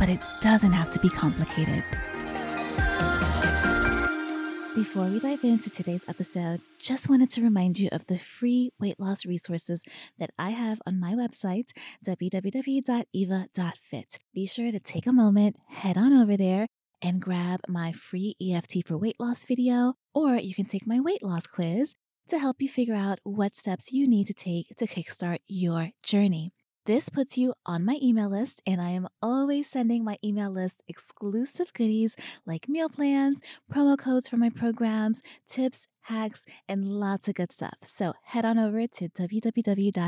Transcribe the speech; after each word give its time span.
but 0.00 0.08
it 0.08 0.18
doesn't 0.40 0.72
have 0.72 0.90
to 0.90 0.98
be 0.98 1.10
complicated. 1.10 1.84
Before 4.74 5.04
we 5.04 5.20
dive 5.20 5.44
into 5.44 5.68
today's 5.68 6.08
episode, 6.08 6.62
just 6.78 7.10
wanted 7.10 7.28
to 7.30 7.42
remind 7.42 7.78
you 7.78 7.90
of 7.92 8.06
the 8.06 8.16
free 8.16 8.72
weight 8.80 8.98
loss 8.98 9.26
resources 9.26 9.84
that 10.18 10.30
I 10.38 10.50
have 10.50 10.80
on 10.86 10.98
my 10.98 11.12
website, 11.12 11.72
www.eva.fit. 12.06 12.98
Be 14.32 14.46
sure 14.46 14.72
to 14.72 14.80
take 14.80 15.06
a 15.06 15.12
moment, 15.12 15.56
head 15.68 15.98
on 15.98 16.14
over 16.14 16.36
there, 16.36 16.66
and 17.02 17.20
grab 17.20 17.60
my 17.68 17.92
free 17.92 18.36
EFT 18.40 18.86
for 18.86 18.96
weight 18.96 19.20
loss 19.20 19.44
video, 19.44 19.94
or 20.14 20.36
you 20.36 20.54
can 20.54 20.64
take 20.64 20.86
my 20.86 20.98
weight 20.98 21.22
loss 21.22 21.46
quiz 21.46 21.94
to 22.28 22.38
help 22.38 22.62
you 22.62 22.68
figure 22.68 22.94
out 22.94 23.18
what 23.24 23.54
steps 23.54 23.92
you 23.92 24.08
need 24.08 24.28
to 24.28 24.34
take 24.34 24.68
to 24.76 24.86
kickstart 24.86 25.40
your 25.46 25.90
journey. 26.02 26.52
This 26.90 27.08
puts 27.08 27.38
you 27.38 27.54
on 27.64 27.84
my 27.84 28.00
email 28.02 28.28
list, 28.28 28.62
and 28.66 28.82
I 28.82 28.90
am 28.90 29.06
always 29.22 29.70
sending 29.70 30.02
my 30.02 30.16
email 30.24 30.50
list 30.50 30.82
exclusive 30.88 31.72
goodies 31.72 32.16
like 32.44 32.68
meal 32.68 32.88
plans, 32.88 33.40
promo 33.72 33.96
codes 33.96 34.28
for 34.28 34.36
my 34.36 34.50
programs, 34.50 35.22
tips, 35.46 35.86
hacks, 36.10 36.44
and 36.68 36.88
lots 36.88 37.28
of 37.28 37.36
good 37.36 37.52
stuff. 37.52 37.76
So 37.84 38.14
head 38.24 38.44
on 38.44 38.58
over 38.58 38.88
to 38.88 39.08
www.eva.fit. 39.08 40.00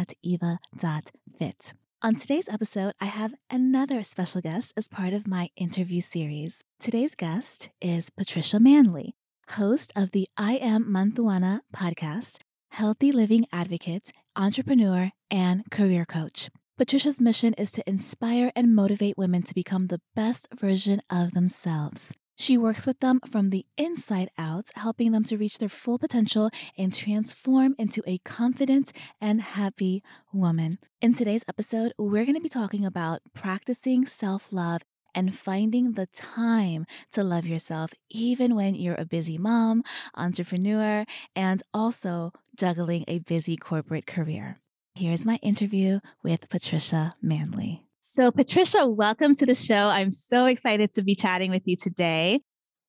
On 2.03 2.15
today's 2.17 2.48
episode, 2.48 2.95
I 3.01 3.05
have 3.05 3.35
another 3.48 4.03
special 4.03 4.41
guest 4.41 4.73
as 4.77 4.89
part 4.89 5.12
of 5.12 5.29
my 5.29 5.51
interview 5.57 6.01
series. 6.01 6.64
Today's 6.81 7.14
guest 7.14 7.70
is 7.81 8.11
Patricia 8.11 8.59
Manley, 8.59 9.14
host 9.51 9.92
of 9.95 10.11
the 10.11 10.27
I 10.37 10.55
Am 10.55 10.91
Mantuana 10.91 11.61
podcast, 11.73 12.39
healthy 12.73 13.12
living 13.12 13.47
advocate, 13.53 14.11
entrepreneur, 14.35 15.12
and 15.31 15.70
career 15.70 16.05
coach. 16.05 16.51
Patricia's 16.83 17.21
mission 17.21 17.55
is 17.55 17.71
to 17.71 17.89
inspire 17.89 18.51
and 18.57 18.75
motivate 18.75 19.17
women 19.17 19.45
to 19.45 19.55
become 19.55 19.87
the 19.87 20.01
best 20.17 20.49
version 20.53 21.01
of 21.09 21.31
themselves. 21.31 22.13
She 22.35 22.59
works 22.59 22.89
with 22.89 22.99
them 22.99 23.21
from 23.31 23.51
the 23.51 23.65
inside 23.79 24.31
out, 24.37 24.71
helping 24.75 25.13
them 25.13 25.23
to 25.27 25.37
reach 25.37 25.59
their 25.59 25.69
full 25.69 25.97
potential 25.97 26.51
and 26.77 26.93
transform 26.93 27.77
into 27.79 28.03
a 28.05 28.19
confident 28.25 28.91
and 29.21 29.41
happy 29.41 30.03
woman. 30.33 30.81
In 31.01 31.15
today's 31.15 31.45
episode, 31.47 31.93
we're 31.99 32.25
going 32.25 32.35
to 32.35 32.41
be 32.41 32.49
talking 32.49 32.85
about 32.85 33.21
practicing 33.33 34.05
self 34.05 34.53
love 34.53 34.83
and 35.15 35.37
finding 35.37 35.93
the 35.93 36.07
time 36.07 36.85
to 37.13 37.23
love 37.23 37.47
yourself, 37.47 37.95
even 38.11 38.57
when 38.57 38.75
you're 38.75 38.97
a 38.97 39.05
busy 39.05 39.39
mom, 39.39 39.85
entrepreneur, 40.17 41.05
and 41.37 41.63
also 41.73 42.33
juggling 42.57 43.05
a 43.07 43.21
busy 43.21 43.57
corporate 43.57 44.09
career. 44.09 44.59
Here's 44.95 45.25
my 45.25 45.37
interview 45.37 46.01
with 46.23 46.51
Patricia 46.51 47.12
Manley. 47.23 47.83
So, 48.03 48.31
Patricia, 48.31 48.87
welcome 48.87 49.35
to 49.37 49.47
the 49.47 49.55
show. 49.55 49.89
I'm 49.89 50.12
so 50.12 50.45
excited 50.45 50.93
to 50.95 51.03
be 51.03 51.15
chatting 51.15 51.51
with 51.51 51.62
you 51.65 51.77
today. 51.77 52.43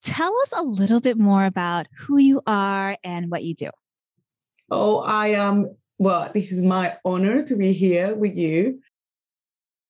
Tell 0.04 0.36
us 0.42 0.52
a 0.52 0.64
little 0.64 1.00
bit 1.00 1.18
more 1.18 1.46
about 1.46 1.88
who 1.98 2.18
you 2.18 2.42
are 2.46 2.98
and 3.06 3.32
what 3.32 3.44
you 3.44 3.56
do. 3.56 3.70
Oh, 4.70 5.00
I 5.00 5.28
am. 5.28 5.78
Well, 5.98 6.30
this 6.34 6.52
is 6.52 6.62
my 6.62 6.98
honor 7.06 7.42
to 7.42 7.56
be 7.56 7.72
here 7.72 8.14
with 8.14 8.36
you. 8.36 8.82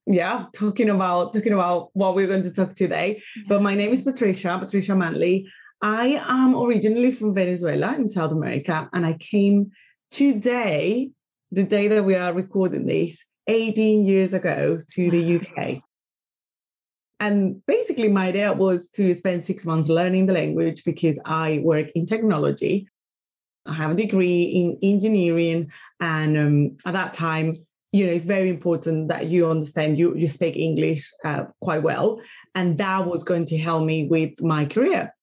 Yeah, 0.06 0.46
talking 0.54 0.92
about 0.92 1.34
talking 1.34 1.54
about 1.54 1.90
what 1.94 2.14
we're 2.14 2.28
going 2.28 2.44
to 2.44 2.54
talk 2.54 2.76
today. 2.76 3.24
Yeah. 3.36 3.44
But 3.48 3.64
my 3.64 3.74
name 3.74 3.92
is 3.92 4.04
Patricia, 4.04 4.60
Patricia 4.60 4.96
Manley. 4.96 5.48
I 5.82 6.22
am 6.28 6.56
originally 6.56 7.10
from 7.10 7.34
Venezuela 7.34 7.96
in 7.96 8.08
South 8.08 8.32
America, 8.32 8.88
and 8.94 9.04
I 9.04 9.14
came 9.14 9.72
today 10.12 11.10
the 11.54 11.64
day 11.64 11.88
that 11.88 12.04
we 12.04 12.16
are 12.16 12.34
recording 12.34 12.88
this 12.88 13.26
18 13.48 14.06
years 14.06 14.34
ago 14.34 14.80
to 14.96 15.12
the 15.12 15.36
UK. 15.36 15.84
And 17.20 17.64
basically, 17.68 18.10
my 18.10 18.30
idea 18.30 18.52
was 18.54 18.90
to 18.96 19.14
spend 19.14 19.46
six 19.46 19.64
months 19.64 19.88
learning 19.88 20.26
the 20.26 20.34
language 20.34 20.84
because 20.84 21.22
I 21.26 21.62
work 21.64 21.92
in 21.94 22.08
technology. 22.08 22.90
I 23.68 23.74
have 23.74 23.92
a 23.92 23.96
degree 23.96 24.44
in 24.44 24.80
engineering. 24.82 25.70
And 26.00 26.38
um, 26.38 26.78
at 26.88 26.94
that 26.94 27.14
time, 27.14 27.58
you 27.92 28.08
know, 28.08 28.14
it's 28.14 28.26
very 28.26 28.50
important 28.50 29.10
that 29.10 29.28
you 29.28 29.48
understand 29.48 30.00
you, 30.00 30.16
you 30.18 30.30
speak 30.30 30.58
English 30.58 31.08
uh, 31.24 31.44
quite 31.62 31.84
well. 31.84 32.20
And 32.56 32.80
that 32.80 33.06
was 33.06 33.24
going 33.24 33.46
to 33.46 33.58
help 33.60 33.86
me 33.86 34.08
with 34.08 34.42
my 34.42 34.66
career. 34.66 35.14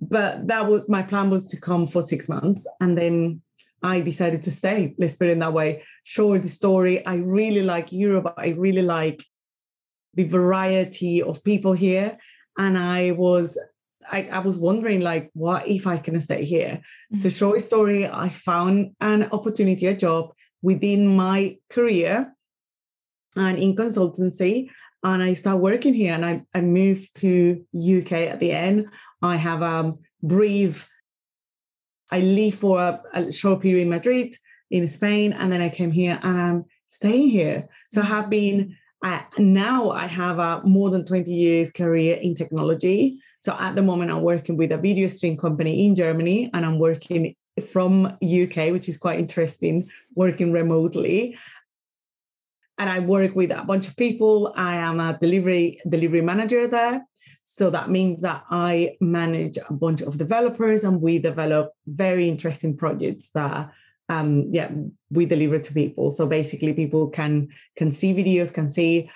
But 0.00 0.46
that 0.46 0.68
was 0.68 0.88
my 0.88 1.02
plan 1.02 1.28
was 1.28 1.46
to 1.48 1.60
come 1.60 1.86
for 1.86 2.00
six 2.00 2.30
months. 2.30 2.66
And 2.80 2.96
then 2.96 3.42
I 3.82 4.00
decided 4.00 4.42
to 4.44 4.50
stay. 4.50 4.94
Let's 4.98 5.14
put 5.14 5.28
it 5.28 5.32
in 5.32 5.38
that 5.40 5.52
way. 5.52 5.82
Short 6.04 6.42
the 6.42 6.48
story. 6.48 7.04
I 7.06 7.16
really 7.16 7.62
like 7.62 7.92
Europe. 7.92 8.34
I 8.36 8.48
really 8.48 8.82
like 8.82 9.24
the 10.14 10.24
variety 10.24 11.22
of 11.22 11.44
people 11.44 11.72
here. 11.72 12.18
And 12.58 12.78
I 12.78 13.12
was 13.12 13.58
I, 14.10 14.28
I 14.28 14.38
was 14.38 14.56
wondering 14.56 15.00
like 15.00 15.30
what 15.34 15.66
if 15.66 15.86
I 15.86 15.98
can 15.98 16.20
stay 16.20 16.44
here? 16.44 16.80
Mm-hmm. 17.12 17.18
So 17.18 17.28
short 17.28 17.60
story, 17.60 18.06
I 18.06 18.28
found 18.28 18.92
an 19.00 19.28
opportunity, 19.32 19.86
a 19.86 19.96
job 19.96 20.32
within 20.62 21.16
my 21.16 21.58
career 21.70 22.32
and 23.34 23.58
in 23.58 23.76
consultancy. 23.76 24.70
And 25.02 25.22
I 25.22 25.34
start 25.34 25.58
working 25.58 25.94
here 25.94 26.14
and 26.14 26.24
I, 26.24 26.42
I 26.54 26.60
moved 26.62 27.14
to 27.16 27.64
UK 27.74 28.12
at 28.12 28.40
the 28.40 28.52
end. 28.52 28.86
I 29.22 29.36
have 29.36 29.62
a 29.62 29.92
brief 30.22 30.88
I 32.10 32.20
leave 32.20 32.56
for 32.56 32.80
a, 32.80 33.02
a, 33.14 33.32
short 33.32 33.62
period 33.62 33.82
in 33.82 33.88
Madrid, 33.88 34.34
in 34.70 34.86
Spain, 34.86 35.32
and 35.32 35.52
then 35.52 35.60
I 35.60 35.68
came 35.68 35.90
here 35.90 36.18
and 36.22 36.40
I'm 36.40 36.64
staying 36.86 37.30
here. 37.30 37.68
So 37.88 38.00
I 38.00 38.04
have 38.04 38.30
been, 38.30 38.76
uh, 39.04 39.20
now 39.38 39.90
I 39.90 40.06
have 40.06 40.38
a 40.38 40.62
more 40.64 40.90
than 40.90 41.04
20 41.04 41.32
years 41.32 41.70
career 41.70 42.16
in 42.16 42.34
technology. 42.34 43.18
So 43.40 43.56
at 43.58 43.74
the 43.74 43.82
moment, 43.82 44.10
I'm 44.10 44.22
working 44.22 44.56
with 44.56 44.72
a 44.72 44.78
video 44.78 45.08
stream 45.08 45.36
company 45.36 45.86
in 45.86 45.94
Germany 45.94 46.50
and 46.54 46.64
I'm 46.64 46.78
working 46.78 47.34
from 47.72 48.06
UK, 48.06 48.72
which 48.72 48.88
is 48.88 48.98
quite 48.98 49.18
interesting, 49.18 49.88
working 50.14 50.52
remotely. 50.52 51.38
And 52.78 52.90
I 52.90 52.98
work 52.98 53.34
with 53.34 53.50
a 53.50 53.64
bunch 53.64 53.88
of 53.88 53.96
people. 53.96 54.52
I 54.54 54.76
am 54.76 55.00
a 55.00 55.18
delivery 55.20 55.80
delivery 55.88 56.20
manager 56.20 56.68
there. 56.68 57.06
So 57.48 57.70
that 57.70 57.90
means 57.90 58.22
that 58.22 58.42
I 58.50 58.96
manage 59.00 59.56
a 59.56 59.72
bunch 59.72 60.00
of 60.00 60.18
developers 60.18 60.82
and 60.82 61.00
we 61.00 61.20
develop 61.20 61.74
very 61.86 62.28
interesting 62.28 62.76
projects 62.76 63.30
that 63.30 63.70
um, 64.08 64.48
yeah, 64.50 64.72
we 65.10 65.26
deliver 65.26 65.60
to 65.60 65.72
people. 65.72 66.10
So 66.10 66.26
basically 66.26 66.72
people 66.72 67.08
can 67.08 67.50
can 67.76 67.92
see 67.92 68.12
videos, 68.12 68.52
can 68.52 68.68
see 68.68 69.10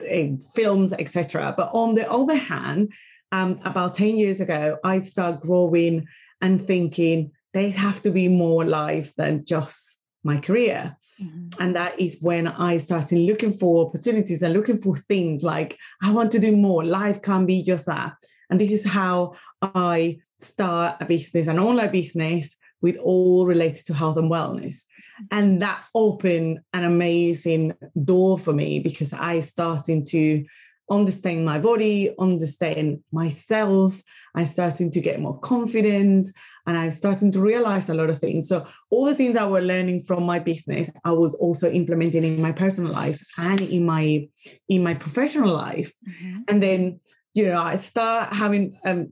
uh, 0.00 0.36
films, 0.56 0.92
etc. 0.92 1.54
But 1.56 1.70
on 1.72 1.94
the 1.94 2.10
other 2.10 2.34
hand, 2.34 2.92
um, 3.30 3.60
about 3.64 3.94
10 3.94 4.16
years 4.16 4.40
ago, 4.40 4.78
I 4.82 5.02
started 5.02 5.40
growing 5.40 6.08
and 6.40 6.66
thinking 6.66 7.30
they 7.52 7.70
have 7.70 8.02
to 8.02 8.10
be 8.10 8.26
more 8.26 8.64
life 8.64 9.14
than 9.14 9.44
just 9.44 10.02
my 10.24 10.38
career. 10.38 10.96
Mm-hmm. 11.20 11.62
And 11.62 11.76
that 11.76 11.98
is 12.00 12.18
when 12.20 12.48
I 12.48 12.78
started 12.78 13.18
looking 13.18 13.52
for 13.52 13.86
opportunities 13.86 14.42
and 14.42 14.54
looking 14.54 14.78
for 14.78 14.96
things 14.96 15.42
like, 15.42 15.78
I 16.02 16.12
want 16.12 16.32
to 16.32 16.38
do 16.38 16.56
more. 16.56 16.84
Life 16.84 17.22
can't 17.22 17.46
be 17.46 17.62
just 17.62 17.86
that. 17.86 18.14
And 18.50 18.60
this 18.60 18.72
is 18.72 18.84
how 18.84 19.34
I 19.62 20.18
start 20.38 20.96
a 21.00 21.04
business, 21.04 21.46
an 21.46 21.58
online 21.58 21.92
business 21.92 22.56
with 22.80 22.96
all 22.96 23.46
related 23.46 23.86
to 23.86 23.94
health 23.94 24.16
and 24.16 24.30
wellness. 24.30 24.84
And 25.30 25.62
that 25.62 25.84
opened 25.94 26.60
an 26.72 26.84
amazing 26.84 27.74
door 28.04 28.38
for 28.38 28.52
me 28.52 28.80
because 28.80 29.12
I 29.12 29.40
started 29.40 30.06
to 30.06 30.44
understand 30.92 31.44
my 31.44 31.58
body, 31.58 32.14
understand 32.18 33.00
myself. 33.12 34.00
I'm 34.34 34.46
starting 34.46 34.90
to 34.90 35.00
get 35.00 35.20
more 35.20 35.38
confidence 35.40 36.32
and 36.66 36.78
I'm 36.78 36.90
starting 36.90 37.32
to 37.32 37.40
realize 37.40 37.88
a 37.88 37.94
lot 37.94 38.10
of 38.10 38.18
things. 38.18 38.48
So 38.48 38.66
all 38.90 39.06
the 39.06 39.14
things 39.14 39.36
I 39.36 39.46
were 39.46 39.60
learning 39.60 40.02
from 40.02 40.22
my 40.24 40.38
business, 40.38 40.90
I 41.04 41.12
was 41.12 41.34
also 41.34 41.70
implementing 41.70 42.24
in 42.24 42.40
my 42.40 42.52
personal 42.52 42.92
life 42.92 43.20
and 43.38 43.60
in 43.60 43.84
my 43.84 44.28
in 44.68 44.82
my 44.82 44.94
professional 44.94 45.52
life. 45.52 45.92
Mm-hmm. 46.08 46.40
And 46.48 46.62
then, 46.62 47.00
you 47.34 47.46
know, 47.46 47.60
I 47.60 47.76
start 47.76 48.32
having 48.32 48.78
a 48.84 49.06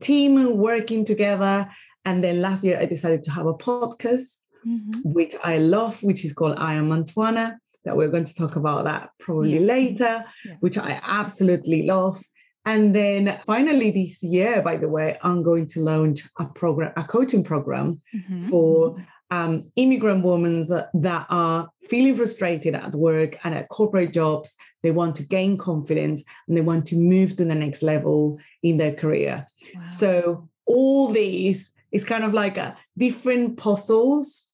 team 0.00 0.56
working 0.56 1.04
together. 1.04 1.68
And 2.04 2.22
then 2.22 2.40
last 2.40 2.64
year 2.64 2.78
I 2.78 2.84
decided 2.84 3.22
to 3.24 3.30
have 3.30 3.46
a 3.46 3.54
podcast, 3.54 4.40
mm-hmm. 4.66 5.00
which 5.04 5.34
I 5.42 5.58
love, 5.58 6.02
which 6.02 6.24
is 6.24 6.32
called 6.32 6.56
I 6.58 6.74
Am 6.74 6.88
Mantuana. 6.88 7.58
That 7.84 7.96
we're 7.96 8.08
going 8.08 8.24
to 8.24 8.34
talk 8.34 8.56
about 8.56 8.84
that 8.84 9.10
probably 9.18 9.54
Yeah. 9.54 9.60
later, 9.60 10.24
Yes. 10.44 10.56
which 10.60 10.78
I 10.78 11.00
absolutely 11.02 11.82
love. 11.84 12.20
And 12.66 12.94
then 12.94 13.38
finally 13.44 13.90
this 13.90 14.22
year, 14.22 14.62
by 14.62 14.76
the 14.76 14.88
way, 14.88 15.18
I'm 15.22 15.42
going 15.42 15.66
to 15.68 15.80
launch 15.80 16.22
a 16.38 16.46
program, 16.46 16.92
a 16.96 17.04
coaching 17.04 17.44
program 17.44 18.00
Mhm. 18.14 18.42
for 18.50 18.96
um, 19.30 19.64
immigrant 19.74 20.24
women 20.24 20.66
that, 20.68 20.90
that 20.94 21.26
are 21.28 21.68
feeling 21.88 22.14
frustrated 22.14 22.74
at 22.74 22.94
work 22.94 23.36
and 23.42 23.54
at 23.54 23.68
corporate 23.68 24.12
jobs. 24.12 24.54
They 24.82 24.92
want 24.92 25.16
to 25.16 25.24
gain 25.26 25.56
confidence 25.56 26.22
and 26.46 26.56
they 26.56 26.60
want 26.60 26.86
to 26.86 26.96
move 26.96 27.34
to 27.36 27.44
the 27.44 27.54
next 27.54 27.82
level 27.82 28.38
in 28.62 28.76
their 28.76 28.92
career. 28.92 29.46
Wow. 29.74 29.84
So 29.84 30.48
all 30.66 31.08
these 31.08 31.72
is 31.90 32.04
kind 32.04 32.22
of 32.22 32.32
like 32.32 32.58
a 32.58 32.76
different 32.96 33.56
puzzles 33.56 34.46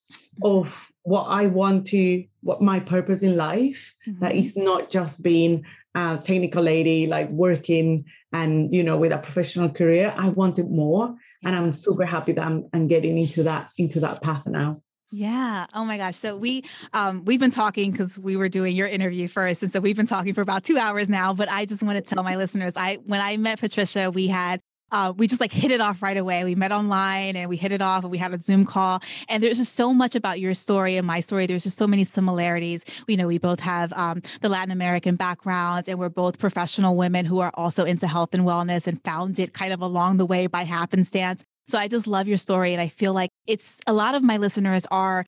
of 0.43 0.90
what 1.03 1.25
I 1.25 1.47
want 1.47 1.87
to, 1.89 2.25
what 2.43 2.61
my 2.63 2.81
purpose 2.81 3.23
in 3.23 3.37
life. 3.37 3.95
That 4.21 4.33
Mhm. 4.33 4.39
is 4.39 4.57
not 4.57 4.91
just 4.91 5.23
being 5.23 5.65
a 5.95 6.19
technical 6.23 6.63
lady, 6.63 7.07
like 7.07 7.31
working 7.31 8.05
and 8.33 8.73
you 8.73 8.83
know 8.85 8.97
with 8.97 9.13
a 9.13 9.19
professional 9.19 9.69
career. 9.71 10.13
I 10.17 10.29
wanted 10.29 10.71
more, 10.71 11.15
and 11.45 11.57
I'm 11.57 11.73
super 11.75 12.05
happy 12.05 12.33
that 12.33 12.45
I'm, 12.47 12.69
I'm 12.73 12.87
getting 12.87 13.19
into 13.19 13.43
that 13.45 13.71
into 13.79 14.01
that 14.01 14.23
path 14.23 14.47
now. 14.47 14.77
Yeah. 15.13 15.67
Oh 15.75 15.85
my 15.85 15.97
gosh. 15.97 16.15
So 16.15 16.37
we 16.37 16.63
um 16.93 17.25
we've 17.25 17.41
been 17.41 17.51
talking 17.51 17.91
because 17.91 18.17
we 18.17 18.37
were 18.37 18.49
doing 18.49 18.77
your 18.77 18.87
interview 18.87 19.27
first. 19.27 19.63
And 19.65 19.73
so 19.73 19.81
we've 19.81 19.97
been 19.97 20.07
talking 20.07 20.35
for 20.35 20.41
about 20.43 20.63
two 20.63 20.79
hours 20.79 21.09
now. 21.09 21.35
But 21.35 21.51
I 21.51 21.65
just 21.65 21.83
want 21.83 21.97
to 21.97 22.15
tell 22.15 22.23
my 22.23 22.37
listeners, 22.37 22.75
I 22.77 22.99
when 23.05 23.21
I 23.21 23.37
met 23.37 23.59
Patricia, 23.59 24.11
we 24.13 24.29
had 24.29 24.61
uh, 24.93 25.13
we 25.17 25.27
just 25.27 25.41
like 25.41 25.53
hit 25.53 25.71
it 25.71 25.81
off 25.81 26.03
right 26.03 26.17
away. 26.17 26.45
We 26.45 26.55
met 26.55 26.73
online 26.73 27.37
and 27.37 27.49
we 27.49 27.57
hit 27.57 27.73
it 27.73 27.83
off 27.83 28.03
and 28.03 28.11
we 28.11 28.19
had 28.19 28.33
a 28.33 28.41
Zoom 28.41 28.67
call. 28.67 29.01
And 29.29 29.43
there's 29.43 29.59
just 29.59 29.75
so 29.75 29.93
much 29.93 30.15
about 30.15 30.41
your 30.41 30.55
story 30.55 30.97
and 30.97 31.07
my 31.07 31.21
story. 31.21 31.47
There's 31.47 31.65
just 31.65 31.79
so 31.79 31.87
many 31.87 32.05
similarities. 32.05 32.85
We 33.07 33.17
know 33.17 33.27
we 33.27 33.39
both 33.39 33.61
have 33.61 33.93
um, 33.95 34.23
the 34.41 34.49
Latin 34.49 34.73
American 34.73 35.17
backgrounds 35.17 35.89
and 35.89 35.99
we're 35.99 36.09
both 36.09 36.39
professional 36.39 36.97
women 36.97 37.25
who 37.25 37.41
are 37.41 37.53
also 37.55 37.85
into 37.85 38.07
health 38.07 38.31
and 38.33 38.45
wellness 38.45 38.87
and 38.87 39.03
found 39.05 39.39
it 39.39 39.53
kind 39.53 39.73
of 39.73 39.81
along 39.81 40.17
the 40.17 40.27
way 40.27 40.47
by 40.47 40.63
happenstance. 40.63 41.45
So 41.69 41.79
I 41.79 41.87
just 41.87 42.07
love 42.07 42.27
your 42.27 42.39
story. 42.39 42.73
And 42.73 42.81
I 42.81 42.89
feel 42.89 43.13
like 43.13 43.31
it's 43.47 43.79
a 43.87 43.93
lot 43.93 44.15
of 44.15 44.23
my 44.23 44.39
listeners 44.39 44.87
are 44.91 45.25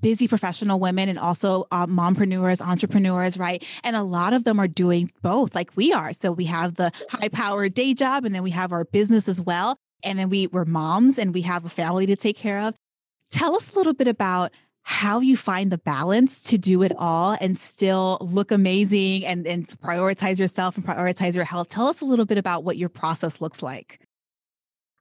busy 0.00 0.28
professional 0.28 0.80
women 0.80 1.08
and 1.08 1.18
also 1.18 1.66
uh, 1.70 1.86
mompreneurs, 1.86 2.60
entrepreneurs, 2.60 3.38
right? 3.38 3.64
And 3.82 3.96
a 3.96 4.02
lot 4.02 4.32
of 4.32 4.44
them 4.44 4.58
are 4.60 4.68
doing 4.68 5.10
both 5.22 5.54
like 5.54 5.76
we 5.76 5.92
are. 5.92 6.12
So 6.12 6.32
we 6.32 6.46
have 6.46 6.76
the 6.76 6.92
high 7.10 7.28
powered 7.28 7.74
day 7.74 7.94
job 7.94 8.24
and 8.24 8.34
then 8.34 8.42
we 8.42 8.50
have 8.50 8.72
our 8.72 8.84
business 8.84 9.28
as 9.28 9.40
well. 9.40 9.76
And 10.02 10.18
then 10.18 10.28
we, 10.28 10.48
we're 10.48 10.64
moms 10.64 11.18
and 11.18 11.32
we 11.32 11.42
have 11.42 11.64
a 11.64 11.70
family 11.70 12.06
to 12.06 12.16
take 12.16 12.36
care 12.36 12.60
of. 12.60 12.74
Tell 13.30 13.56
us 13.56 13.72
a 13.72 13.76
little 13.76 13.94
bit 13.94 14.08
about 14.08 14.52
how 14.82 15.20
you 15.20 15.36
find 15.36 15.72
the 15.72 15.78
balance 15.78 16.42
to 16.42 16.58
do 16.58 16.82
it 16.82 16.92
all 16.98 17.38
and 17.40 17.58
still 17.58 18.18
look 18.20 18.50
amazing 18.50 19.24
and, 19.24 19.46
and 19.46 19.66
prioritize 19.80 20.38
yourself 20.38 20.76
and 20.76 20.84
prioritize 20.84 21.34
your 21.34 21.44
health. 21.44 21.70
Tell 21.70 21.86
us 21.86 22.02
a 22.02 22.04
little 22.04 22.26
bit 22.26 22.36
about 22.36 22.64
what 22.64 22.76
your 22.76 22.90
process 22.90 23.40
looks 23.40 23.62
like. 23.62 24.00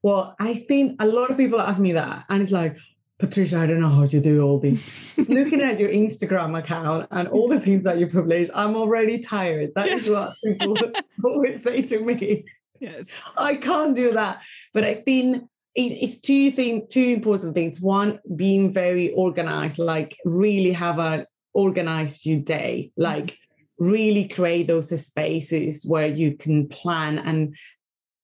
Well, 0.02 0.36
I 0.40 0.54
think 0.54 1.02
a 1.02 1.06
lot 1.06 1.32
of 1.32 1.38
people 1.38 1.60
ask 1.60 1.80
me 1.80 1.94
that, 1.94 2.26
and 2.30 2.42
it's 2.42 2.52
like, 2.52 2.78
Patricia, 3.20 3.60
I 3.60 3.68
don't 3.68 3.80
know 3.80 3.90
how 3.90 4.06
to 4.06 4.20
do 4.20 4.42
all 4.42 4.60
this. 4.60 5.18
Looking 5.18 5.62
at 5.62 5.80
your 5.80 5.90
Instagram 5.90 6.58
account 6.58 7.08
and 7.12 7.28
all 7.28 7.48
the 7.48 7.60
things 7.60 7.84
that 7.84 8.00
you 8.00 8.08
publish, 8.08 8.50
I'm 8.54 8.76
already 8.76 9.20
tired. 9.20 9.72
That 9.76 9.88
is 9.88 10.10
what 10.10 10.36
people 10.44 10.76
always 11.24 11.64
say 11.64 11.84
to 11.84 12.02
me. 12.02 12.46
Yes. 12.80 13.08
I 13.38 13.56
can't 13.56 13.96
do 13.96 14.14
that. 14.14 14.42
But 14.74 14.84
I 14.84 14.96
think 14.96 15.48
it's, 15.76 16.20
two 16.20 16.52
things, 16.52 16.84
two 16.90 17.08
important 17.08 17.54
things. 17.54 17.80
One, 17.80 18.20
being 18.36 18.74
very 18.74 19.12
organized, 19.14 19.80
like 19.80 20.18
really 20.26 20.72
have 20.72 21.00
an 21.00 21.26
organized 21.54 22.26
your 22.26 22.42
day, 22.42 22.92
mm-hmm. 22.92 23.04
like 23.04 23.38
really 23.80 24.28
create 24.28 24.68
those 24.68 24.90
spaces 25.06 25.86
where 25.86 26.08
you 26.08 26.36
can 26.36 26.68
plan 26.68 27.20
and 27.20 27.56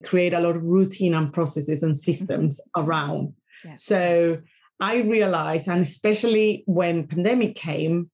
create 0.03 0.33
a 0.33 0.39
lot 0.39 0.55
of 0.55 0.63
routine 0.63 1.13
and 1.13 1.33
processes 1.33 1.83
and 1.83 1.93
mm-hmm. 1.93 2.11
systems 2.11 2.61
around. 2.75 3.33
Yes. 3.63 3.83
So 3.83 4.37
I 4.79 4.97
realized, 5.01 5.67
and 5.67 5.81
especially 5.81 6.63
when 6.65 7.07
pandemic 7.07 7.55
came, 7.55 8.09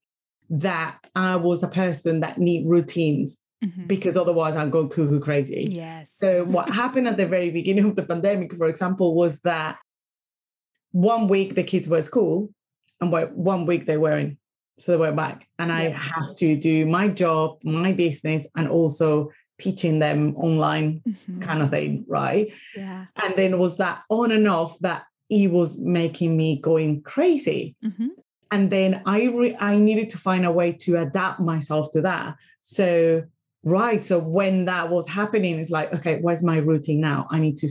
that 0.50 0.97
I 1.15 1.35
was 1.38 1.63
a 1.63 1.67
person 1.67 2.19
that 2.21 2.38
need 2.38 2.67
routines 2.67 3.41
Mhm. 3.63 3.88
because 3.88 4.15
otherwise 4.17 4.56
I'd 4.56 4.71
go 4.71 4.88
cuckoo 4.88 5.19
crazy. 5.19 5.67
Yes. 5.69 6.12
So 6.15 6.44
what 6.45 6.69
happened 6.81 7.07
at 7.07 7.17
the 7.17 7.25
very 7.27 7.50
beginning 7.51 7.85
of 7.85 7.95
the 7.95 8.03
pandemic, 8.03 8.53
for 8.56 8.67
example, 8.67 9.15
was 9.15 9.41
that 9.41 9.77
one 10.91 11.27
week 11.27 11.56
the 11.56 11.63
kids 11.63 11.89
were 11.89 11.97
at 11.97 12.03
school 12.03 12.50
and 13.01 13.12
one 13.35 13.65
week 13.65 13.85
they 13.85 13.97
weren't. 13.97 14.38
So 14.77 14.91
they 14.91 14.97
were 14.97 15.12
back. 15.13 15.47
And 15.57 15.71
I 15.71 15.89
have 15.89 16.35
to 16.38 16.56
do 16.57 16.85
my 16.85 17.07
job, 17.07 17.59
my 17.63 17.91
business, 17.94 18.47
and 18.56 18.67
also 18.67 19.31
teaching 19.59 20.00
them 20.00 20.35
online 20.35 21.01
Mhm. 21.07 21.41
kind 21.41 21.62
of 21.62 21.69
thing, 21.69 22.03
right? 22.07 22.51
Yeah. 22.75 23.06
And 23.15 23.33
then 23.38 23.53
it 23.53 23.57
was 23.57 23.77
that 23.77 24.01
on 24.09 24.31
and 24.31 24.47
off 24.47 24.77
that 24.79 25.03
it 25.30 25.51
was 25.51 25.77
making 25.80 26.38
me 26.38 26.60
going 26.60 27.01
crazy. 27.01 27.75
Mhm. 27.83 28.10
And 28.51 28.69
then 28.69 29.01
I 29.06 29.24
re- 29.25 29.57
I 29.60 29.80
needed 29.80 30.10
to 30.12 30.18
find 30.18 30.45
a 30.45 30.51
way 30.51 30.72
to 30.72 30.98
adapt 30.98 31.39
myself 31.39 31.92
to 31.94 32.01
that. 32.01 32.36
So 32.62 33.24
right, 33.63 34.00
so 34.00 34.19
when 34.19 34.66
that 34.66 34.89
was 34.89 35.07
happening, 35.07 35.60
it's 35.60 35.72
like, 35.72 35.94
okay, 35.95 36.19
where's 36.22 36.44
my 36.44 36.57
routine 36.57 37.01
now? 37.01 37.27
I 37.31 37.39
need 37.39 37.57
to 37.57 37.69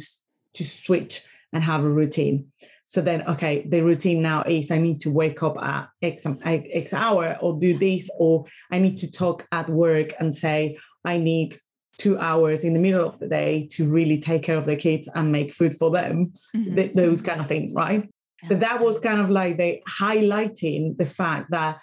to 0.54 0.64
switch 0.64 1.22
and 1.52 1.62
have 1.62 1.84
a 1.84 1.88
routine. 1.88 2.46
So 2.84 3.00
then, 3.00 3.22
okay, 3.22 3.64
the 3.66 3.80
routine 3.82 4.20
now 4.20 4.42
is 4.42 4.70
I 4.70 4.78
need 4.78 5.00
to 5.00 5.10
wake 5.10 5.42
up 5.42 5.56
at 5.60 5.88
X, 6.02 6.26
X 6.44 6.92
hour 6.92 7.36
or 7.40 7.58
do 7.58 7.78
this, 7.78 8.10
or 8.18 8.44
I 8.70 8.78
need 8.78 8.98
to 8.98 9.10
talk 9.10 9.46
at 9.52 9.68
work 9.70 10.14
and 10.20 10.34
say, 10.34 10.76
I 11.04 11.16
need 11.16 11.56
two 11.98 12.18
hours 12.18 12.64
in 12.64 12.72
the 12.74 12.80
middle 12.80 13.06
of 13.06 13.18
the 13.18 13.28
day 13.28 13.68
to 13.72 13.90
really 13.90 14.18
take 14.18 14.42
care 14.42 14.56
of 14.56 14.66
the 14.66 14.76
kids 14.76 15.08
and 15.14 15.30
make 15.32 15.52
food 15.52 15.74
for 15.74 15.90
them, 15.90 16.32
Mhm. 16.54 16.76
th- 16.76 16.94
those 16.94 17.22
kind 17.22 17.40
of 17.40 17.46
things, 17.46 17.72
right? 17.74 18.08
But 18.48 18.60
that 18.60 18.80
was 18.80 18.98
kind 18.98 19.20
of 19.20 19.30
like 19.30 19.56
they 19.56 19.82
highlighting 19.88 20.96
the 20.98 21.06
fact 21.06 21.50
that 21.50 21.78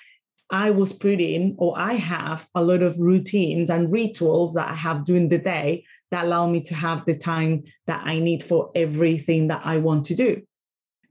I 0.52 0.70
was 0.70 0.92
putting 0.94 1.56
or 1.58 1.74
I 1.78 1.94
have 1.94 2.48
a 2.54 2.64
lot 2.64 2.82
of 2.84 3.00
routines 3.00 3.70
and 3.70 3.92
rituals 3.92 4.54
that 4.54 4.70
I 4.70 4.76
have 4.76 5.06
during 5.06 5.30
the 5.30 5.38
day 5.40 5.86
that 6.12 6.26
allow 6.26 6.48
me 6.48 6.62
to 6.64 6.76
have 6.76 7.06
the 7.06 7.18
time 7.18 7.64
that 7.88 8.02
I 8.06 8.20
need 8.20 8.44
for 8.44 8.70
everything 8.76 9.48
that 9.48 9.62
I 9.64 9.78
want 9.78 10.06
to 10.08 10.16
do. 10.16 10.42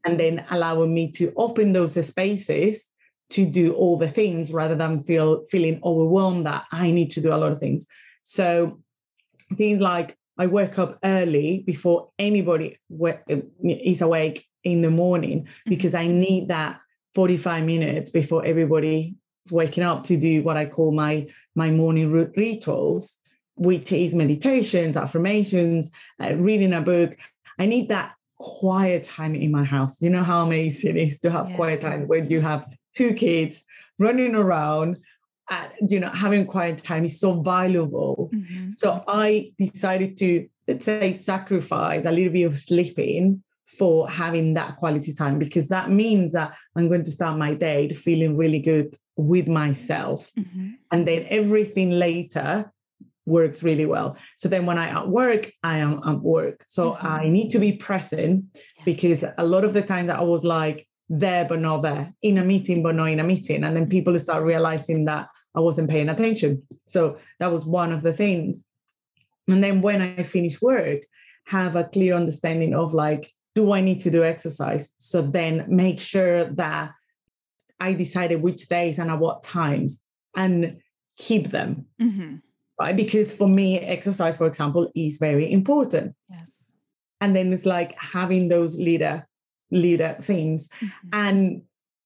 And 0.05 0.20
then 0.20 0.44
allowing 0.50 0.93
me 0.94 1.11
to 1.12 1.32
open 1.37 1.73
those 1.73 1.94
spaces 2.06 2.93
to 3.31 3.47
do 3.47 3.73
all 3.73 3.97
the 3.97 4.08
things 4.08 4.52
rather 4.52 4.75
than 4.75 5.05
feel 5.05 5.44
feeling 5.50 5.81
overwhelmed 5.85 6.47
that 6.47 6.64
I 6.70 6.91
need 6.91 7.11
to 7.12 7.20
do 7.20 7.32
a 7.32 7.38
lot 7.38 7.52
of 7.52 7.58
things. 7.58 7.87
So 8.23 8.80
things 9.57 9.80
like 9.80 10.16
I 10.38 10.47
wake 10.47 10.78
up 10.78 10.99
early 11.04 11.62
before 11.66 12.11
anybody 12.19 12.78
is 13.62 14.02
awake 14.02 14.47
in 14.64 14.80
the 14.80 14.90
morning 14.90 15.49
because 15.66 15.95
I 15.95 16.07
need 16.07 16.49
that 16.49 16.80
45 17.14 17.64
minutes 17.64 18.11
before 18.11 18.45
everybody 18.45 19.16
is 19.45 19.52
waking 19.52 19.85
up 19.85 20.04
to 20.04 20.16
do 20.16 20.42
what 20.42 20.57
I 20.57 20.66
call 20.66 20.92
my 20.92 21.26
my 21.54 21.71
morning 21.71 22.11
rituals, 22.11 23.19
which 23.57 23.92
is 23.92 24.14
meditations, 24.14 24.97
affirmations, 24.97 25.90
uh, 26.23 26.35
reading 26.37 26.73
a 26.73 26.80
book. 26.80 27.16
I 27.59 27.66
need 27.66 27.88
that 27.88 28.14
quiet 28.38 29.02
time 29.02 29.35
in 29.35 29.50
my 29.50 29.64
house. 29.64 30.00
You 30.00 30.11
know 30.11 30.25
how 30.25 30.47
amazing 30.47 30.97
it 30.97 31.09
is 31.09 31.21
to 31.21 31.30
have 31.30 31.52
quiet 31.54 31.83
time 31.83 32.09
when 32.09 32.30
you 32.30 32.40
have 32.40 32.64
two 32.95 33.12
kids 33.12 33.64
running 33.99 34.35
around. 34.35 34.99
Uh, 35.50 35.66
you 35.88 35.99
know, 35.99 36.09
having 36.11 36.47
quiet 36.47 36.78
time 36.78 37.04
is 37.04 37.19
so 37.19 37.42
valuable. 37.42 38.30
Mhm. 38.33 38.73
So 38.78 39.02
I 39.09 39.52
decided 39.59 40.16
to, 40.19 40.47
let's 40.69 40.85
say, 40.85 41.12
sacrifice 41.12 42.04
a 42.07 42.12
little 42.12 42.33
bit 42.33 42.45
of 42.45 42.57
sleeping 42.57 43.42
for 43.66 44.09
having 44.09 44.54
that 44.54 44.76
quality 44.76 45.12
time 45.12 45.40
because 45.40 45.69
that 45.69 45.90
means 45.90 46.35
that 46.35 46.52
I'm 46.76 46.88
going 46.88 47.02
to 47.02 47.11
start 47.11 47.37
my 47.37 47.54
day 47.54 47.92
feeling 47.95 48.37
really 48.37 48.61
good 48.61 48.97
with 49.16 49.49
myself. 49.49 50.30
Mhm. 50.38 50.75
And 50.92 51.07
then 51.09 51.26
everything 51.28 51.90
later 51.90 52.71
works 53.26 53.62
really 53.64 53.87
well. 53.87 54.16
So 54.37 54.49
then 54.49 54.66
when 54.66 54.78
I 54.78 54.87
at 54.88 55.09
work, 55.09 55.52
I 55.64 55.78
am 55.78 56.00
at 56.07 56.21
work. 56.21 56.62
So 56.66 56.92
Mhm. 56.92 57.04
I 57.04 57.28
need 57.28 57.50
to 57.50 57.59
be 57.59 57.73
present 57.73 58.45
because 58.85 59.25
a 59.37 59.45
lot 59.45 59.64
of 59.64 59.73
the 59.73 59.83
times 59.83 60.11
I 60.11 60.23
was 60.23 60.45
like 60.45 60.87
there 61.09 61.45
but 61.45 61.61
not 61.61 61.83
there, 61.83 62.12
in 62.23 62.38
a 62.38 62.45
meeting 62.45 62.83
but 62.85 62.95
not 62.95 63.07
in 63.11 63.19
a 63.19 63.25
meeting. 63.25 63.64
And 63.64 63.76
then 63.76 63.88
people 63.88 64.16
start 64.19 64.45
realizing 64.45 65.07
that 65.07 65.26
I 65.54 65.61
wasn't 65.61 65.90
paying 65.90 66.09
attention. 66.09 66.62
So 66.87 67.19
that 67.38 67.52
was 67.52 67.64
one 67.64 67.92
of 67.92 68.02
the 68.02 68.12
things. 68.12 68.66
And 69.49 69.62
then 69.62 69.80
when 69.80 70.00
I 70.00 70.23
finish 70.23 70.62
work, 70.62 71.00
have 71.47 71.75
a 71.76 71.85
clear 71.85 72.14
understanding 72.14 72.75
of 72.75 72.95
like, 72.95 73.33
do 73.54 73.73
I 73.73 73.80
need 73.80 74.00
to 74.00 74.11
do 74.11 74.23
exercise? 74.23 74.90
So 74.97 75.23
then 75.23 75.64
make 75.69 75.99
sure 75.99 76.45
that 76.45 76.92
I 77.80 77.95
decided 77.95 78.42
which 78.42 78.69
days 78.69 78.99
and 78.99 79.11
at 79.11 79.19
what 79.19 79.42
times 79.42 80.04
and 80.37 80.78
keep 81.16 81.49
them. 81.49 81.87
Mhm. 82.00 82.42
Right. 82.78 82.97
Because 82.97 83.35
for 83.35 83.49
me, 83.49 83.78
exercise, 83.78 84.37
for 84.37 84.47
example, 84.47 84.90
is 84.95 85.16
very 85.16 85.50
important. 85.50 86.14
Yes. 86.30 86.73
And 87.21 87.35
then 87.35 87.52
it's 87.52 87.66
like 87.66 87.95
having 88.00 88.49
those 88.49 88.78
leader, 88.78 89.26
leader 89.71 90.16
things. 90.23 90.69
Mhm. 90.80 90.90
And 91.12 91.62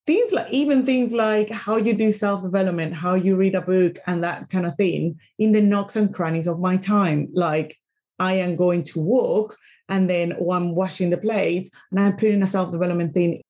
things 0.07 0.33
like 0.33 0.51
even 0.51 0.85
things 0.85 1.13
like 1.13 1.51
how 1.51 1.77
you 1.77 1.95
do 1.95 2.13
self-development 2.13 2.95
how 2.95 3.15
you 3.15 3.37
read 3.37 3.55
a 3.55 3.61
book 3.61 3.99
and 4.07 4.23
that 4.23 4.49
kind 4.51 4.67
of 4.67 4.75
thing 4.75 5.19
in 5.39 5.53
the 5.53 5.61
nooks 5.61 5.97
and 5.97 6.15
crannies 6.15 6.47
of 6.47 6.61
my 6.61 6.77
time 6.77 7.29
like 7.33 7.79
i 8.19 8.33
am 8.33 8.57
going 8.57 8.83
to 8.83 9.01
walk 9.01 9.57
and 9.89 10.09
then 10.09 10.33
or 10.33 10.55
i'm 10.55 10.75
washing 10.75 11.11
the 11.11 11.17
plates 11.17 11.71
and 11.91 12.01
i'm 12.01 12.17
putting 12.17 12.43
a 12.43 12.47
self-development 12.47 13.15
thing 13.15 13.41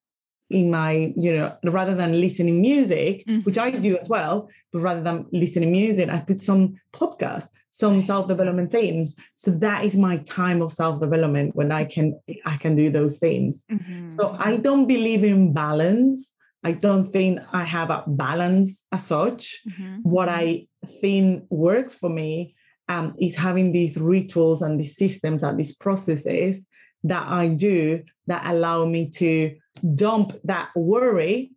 in 0.51 0.71
my 0.71 1.13
you 1.17 1.35
know 1.35 1.57
rather 1.65 1.95
than 1.95 2.21
listening 2.21 2.61
music 2.61 3.25
mm-hmm. 3.27 3.41
which 3.41 3.57
i 3.57 3.71
do 3.71 3.97
as 3.97 4.09
well 4.09 4.49
but 4.73 4.81
rather 4.81 5.01
than 5.01 5.27
listening 5.33 5.73
music 5.73 6.09
i 6.11 6.19
put 6.19 6.39
some 6.39 6.75
podcast 6.93 7.49
some 7.71 8.03
self-development 8.03 8.71
things 8.71 9.17
so 9.35 9.51
that 9.51 9.85
is 9.85 9.97
my 9.97 10.19
time 10.19 10.61
of 10.61 10.71
self-development 10.71 11.57
when 11.57 11.73
i 11.73 11.83
can 11.83 12.19
i 12.45 12.57
can 12.59 12.77
do 12.77 12.91
those 12.91 13.19
things 13.19 13.65
mm-hmm. 13.71 14.07
so 14.07 14.37
i 14.39 14.57
don't 14.57 14.87
believe 14.87 15.25
in 15.25 15.53
balance 15.53 16.35
I 16.65 16.73
don't 16.73 17.13
think 17.13 17.41
I 17.53 17.65
have 17.65 17.91
a 17.91 18.05
balance 18.07 18.87
as 18.91 19.05
such. 19.05 19.61
Mm-hmm. 19.69 19.97
What 20.03 20.29
I 20.29 20.67
think 21.01 21.45
works 21.51 21.95
for 21.95 22.09
me 22.09 22.55
um, 22.89 23.15
is 23.19 23.37
having 23.37 23.73
these 23.73 23.99
rituals 23.99 24.63
and 24.63 24.81
these 24.81 24.97
systems 24.97 25.43
and 25.43 25.59
these 25.59 25.75
processes 25.75 26.67
that 27.05 27.27
I 27.27 27.49
do 27.49 28.03
that 28.27 28.47
allow 28.47 28.87
me 28.87 29.11
to 29.11 29.55
dump 29.95 30.33
that 30.45 30.71
worry 30.75 31.53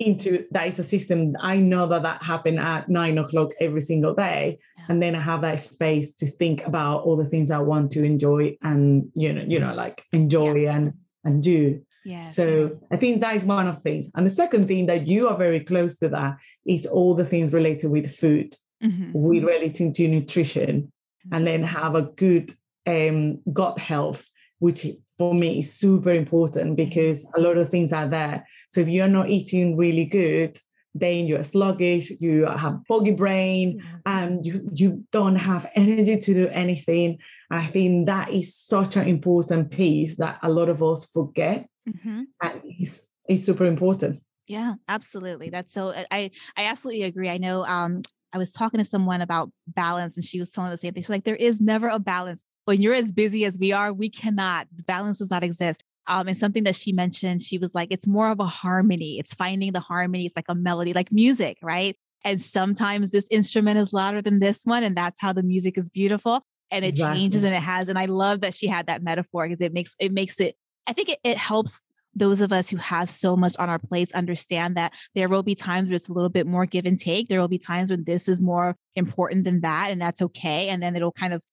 into 0.00 0.46
that 0.50 0.66
is 0.66 0.78
a 0.78 0.82
system 0.82 1.36
I 1.40 1.58
know 1.58 1.86
that 1.86 2.02
that 2.02 2.22
happened 2.22 2.58
at 2.58 2.88
nine 2.88 3.18
o'clock 3.18 3.50
every 3.60 3.82
single 3.82 4.14
day, 4.14 4.58
yeah. 4.78 4.84
and 4.88 5.02
then 5.02 5.14
I 5.14 5.20
have 5.20 5.42
that 5.42 5.60
space 5.60 6.16
to 6.16 6.26
think 6.26 6.66
about 6.66 7.02
all 7.02 7.16
the 7.16 7.28
things 7.28 7.50
I 7.50 7.58
want 7.58 7.92
to 7.92 8.02
enjoy 8.02 8.56
and 8.62 9.10
you 9.14 9.32
know 9.32 9.44
you 9.46 9.60
know 9.60 9.74
like 9.74 10.02
enjoy 10.12 10.54
yeah. 10.54 10.76
and 10.76 10.94
and 11.24 11.42
do 11.42 11.82
Yes. 12.04 12.34
So 12.34 12.80
I 12.90 12.96
think 12.96 13.20
that 13.20 13.34
is 13.34 13.44
one 13.44 13.68
of 13.68 13.76
the 13.76 13.80
things. 13.80 14.10
And 14.14 14.24
the 14.24 14.30
second 14.30 14.66
thing 14.66 14.86
that 14.86 15.06
you 15.06 15.28
are 15.28 15.36
very 15.36 15.60
close 15.60 15.98
to 15.98 16.08
that 16.10 16.36
is 16.66 16.86
all 16.86 17.14
the 17.14 17.24
things 17.24 17.52
related 17.52 17.90
with 17.90 18.14
food, 18.14 18.54
mm-hmm. 18.82 19.12
with 19.12 19.44
relating 19.44 19.92
to 19.94 20.08
nutrition, 20.08 20.82
mm-hmm. 20.82 21.34
and 21.34 21.46
then 21.46 21.62
have 21.62 21.94
a 21.94 22.02
good 22.02 22.50
um, 22.86 23.40
gut 23.52 23.78
health, 23.78 24.26
which 24.58 24.86
for 25.18 25.34
me 25.34 25.58
is 25.58 25.74
super 25.74 26.12
important 26.12 26.68
mm-hmm. 26.68 26.74
because 26.76 27.28
a 27.36 27.40
lot 27.40 27.58
of 27.58 27.68
things 27.68 27.92
are 27.92 28.08
there. 28.08 28.46
So 28.70 28.80
if 28.80 28.88
you're 28.88 29.08
not 29.08 29.28
eating 29.28 29.76
really 29.76 30.06
good, 30.06 30.56
then 30.94 31.26
you're 31.26 31.44
sluggish, 31.44 32.10
you 32.20 32.46
have 32.46 32.80
foggy 32.88 33.12
brain, 33.12 33.82
and 34.06 34.44
you, 34.44 34.68
you 34.74 35.04
don't 35.12 35.36
have 35.36 35.70
energy 35.74 36.18
to 36.18 36.34
do 36.34 36.48
anything. 36.48 37.18
I 37.50 37.64
think 37.64 38.06
that 38.06 38.32
is 38.32 38.54
such 38.54 38.96
an 38.96 39.08
important 39.08 39.70
piece 39.70 40.16
that 40.18 40.38
a 40.42 40.48
lot 40.48 40.68
of 40.68 40.82
us 40.82 41.06
forget 41.06 41.68
mm-hmm. 41.88 42.22
and 42.42 42.60
is, 42.78 43.08
is 43.28 43.44
super 43.44 43.66
important. 43.66 44.22
Yeah, 44.46 44.74
absolutely. 44.88 45.50
That's 45.50 45.72
so 45.72 45.92
I 46.10 46.32
I 46.56 46.64
absolutely 46.64 47.04
agree. 47.04 47.28
I 47.28 47.38
know 47.38 47.64
um 47.66 48.02
I 48.32 48.38
was 48.38 48.50
talking 48.50 48.78
to 48.78 48.84
someone 48.84 49.20
about 49.20 49.50
balance 49.68 50.16
and 50.16 50.24
she 50.24 50.38
was 50.38 50.50
telling 50.50 50.70
the 50.70 50.78
same 50.78 50.92
thing. 50.92 51.02
She's 51.02 51.10
like, 51.10 51.24
there 51.24 51.36
is 51.36 51.60
never 51.60 51.88
a 51.88 51.98
balance. 51.98 52.42
When 52.64 52.80
you're 52.80 52.94
as 52.94 53.10
busy 53.10 53.44
as 53.44 53.58
we 53.58 53.72
are, 53.72 53.92
we 53.92 54.08
cannot, 54.08 54.68
balance 54.86 55.18
does 55.18 55.30
not 55.30 55.42
exist. 55.42 55.82
Um, 56.10 56.26
and 56.26 56.36
something 56.36 56.64
that 56.64 56.74
she 56.74 56.92
mentioned, 56.92 57.40
she 57.40 57.56
was 57.56 57.72
like, 57.72 57.88
it's 57.92 58.06
more 58.06 58.30
of 58.30 58.40
a 58.40 58.44
harmony. 58.44 59.20
It's 59.20 59.32
finding 59.32 59.72
the 59.72 59.80
harmony. 59.80 60.26
It's 60.26 60.34
like 60.34 60.48
a 60.48 60.56
melody, 60.56 60.92
like 60.92 61.12
music, 61.12 61.56
right? 61.62 61.96
And 62.24 62.42
sometimes 62.42 63.12
this 63.12 63.28
instrument 63.30 63.78
is 63.78 63.92
louder 63.92 64.20
than 64.20 64.40
this 64.40 64.62
one, 64.64 64.82
and 64.82 64.96
that's 64.96 65.20
how 65.20 65.32
the 65.32 65.44
music 65.44 65.78
is 65.78 65.88
beautiful. 65.88 66.42
And 66.72 66.84
it 66.84 66.88
exactly. 66.88 67.20
changes 67.20 67.44
and 67.44 67.54
it 67.54 67.62
has. 67.62 67.88
And 67.88 67.96
I 67.96 68.06
love 68.06 68.40
that 68.40 68.54
she 68.54 68.66
had 68.66 68.88
that 68.88 69.04
metaphor 69.04 69.46
because 69.46 69.60
it 69.60 69.72
makes 69.72 69.94
it 70.00 70.12
makes 70.12 70.40
it, 70.40 70.56
I 70.88 70.92
think 70.92 71.10
it, 71.10 71.20
it 71.22 71.36
helps 71.36 71.80
those 72.12 72.40
of 72.40 72.50
us 72.50 72.68
who 72.68 72.76
have 72.76 73.08
so 73.08 73.36
much 73.36 73.56
on 73.60 73.68
our 73.68 73.78
plates 73.78 74.12
understand 74.12 74.76
that 74.76 74.92
there 75.14 75.28
will 75.28 75.44
be 75.44 75.54
times 75.54 75.88
where 75.88 75.96
it's 75.96 76.08
a 76.08 76.12
little 76.12 76.28
bit 76.28 76.46
more 76.46 76.66
give 76.66 76.86
and 76.86 76.98
take. 76.98 77.28
There 77.28 77.40
will 77.40 77.48
be 77.48 77.58
times 77.58 77.88
when 77.88 78.02
this 78.02 78.28
is 78.28 78.42
more 78.42 78.76
important 78.96 79.44
than 79.44 79.60
that, 79.60 79.92
and 79.92 80.02
that's 80.02 80.20
okay. 80.22 80.70
And 80.70 80.82
then 80.82 80.96
it'll 80.96 81.12
kind 81.12 81.32
of 81.32 81.44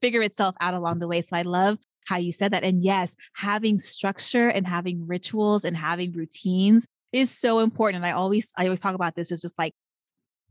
figure 0.00 0.22
itself 0.22 0.54
out 0.60 0.74
along 0.74 1.00
the 1.00 1.08
way. 1.08 1.20
So 1.20 1.36
I 1.36 1.42
love 1.42 1.78
how 2.04 2.16
you 2.16 2.32
said 2.32 2.52
that. 2.52 2.64
And 2.64 2.82
yes, 2.82 3.16
having 3.34 3.78
structure 3.78 4.48
and 4.48 4.66
having 4.66 5.06
rituals 5.06 5.64
and 5.64 5.76
having 5.76 6.12
routines 6.12 6.86
is 7.12 7.30
so 7.30 7.60
important. 7.60 7.96
And 7.96 8.06
I 8.06 8.12
always, 8.12 8.52
I 8.56 8.64
always 8.64 8.80
talk 8.80 8.94
about 8.94 9.14
this 9.14 9.32
as 9.32 9.40
just 9.40 9.58
like 9.58 9.72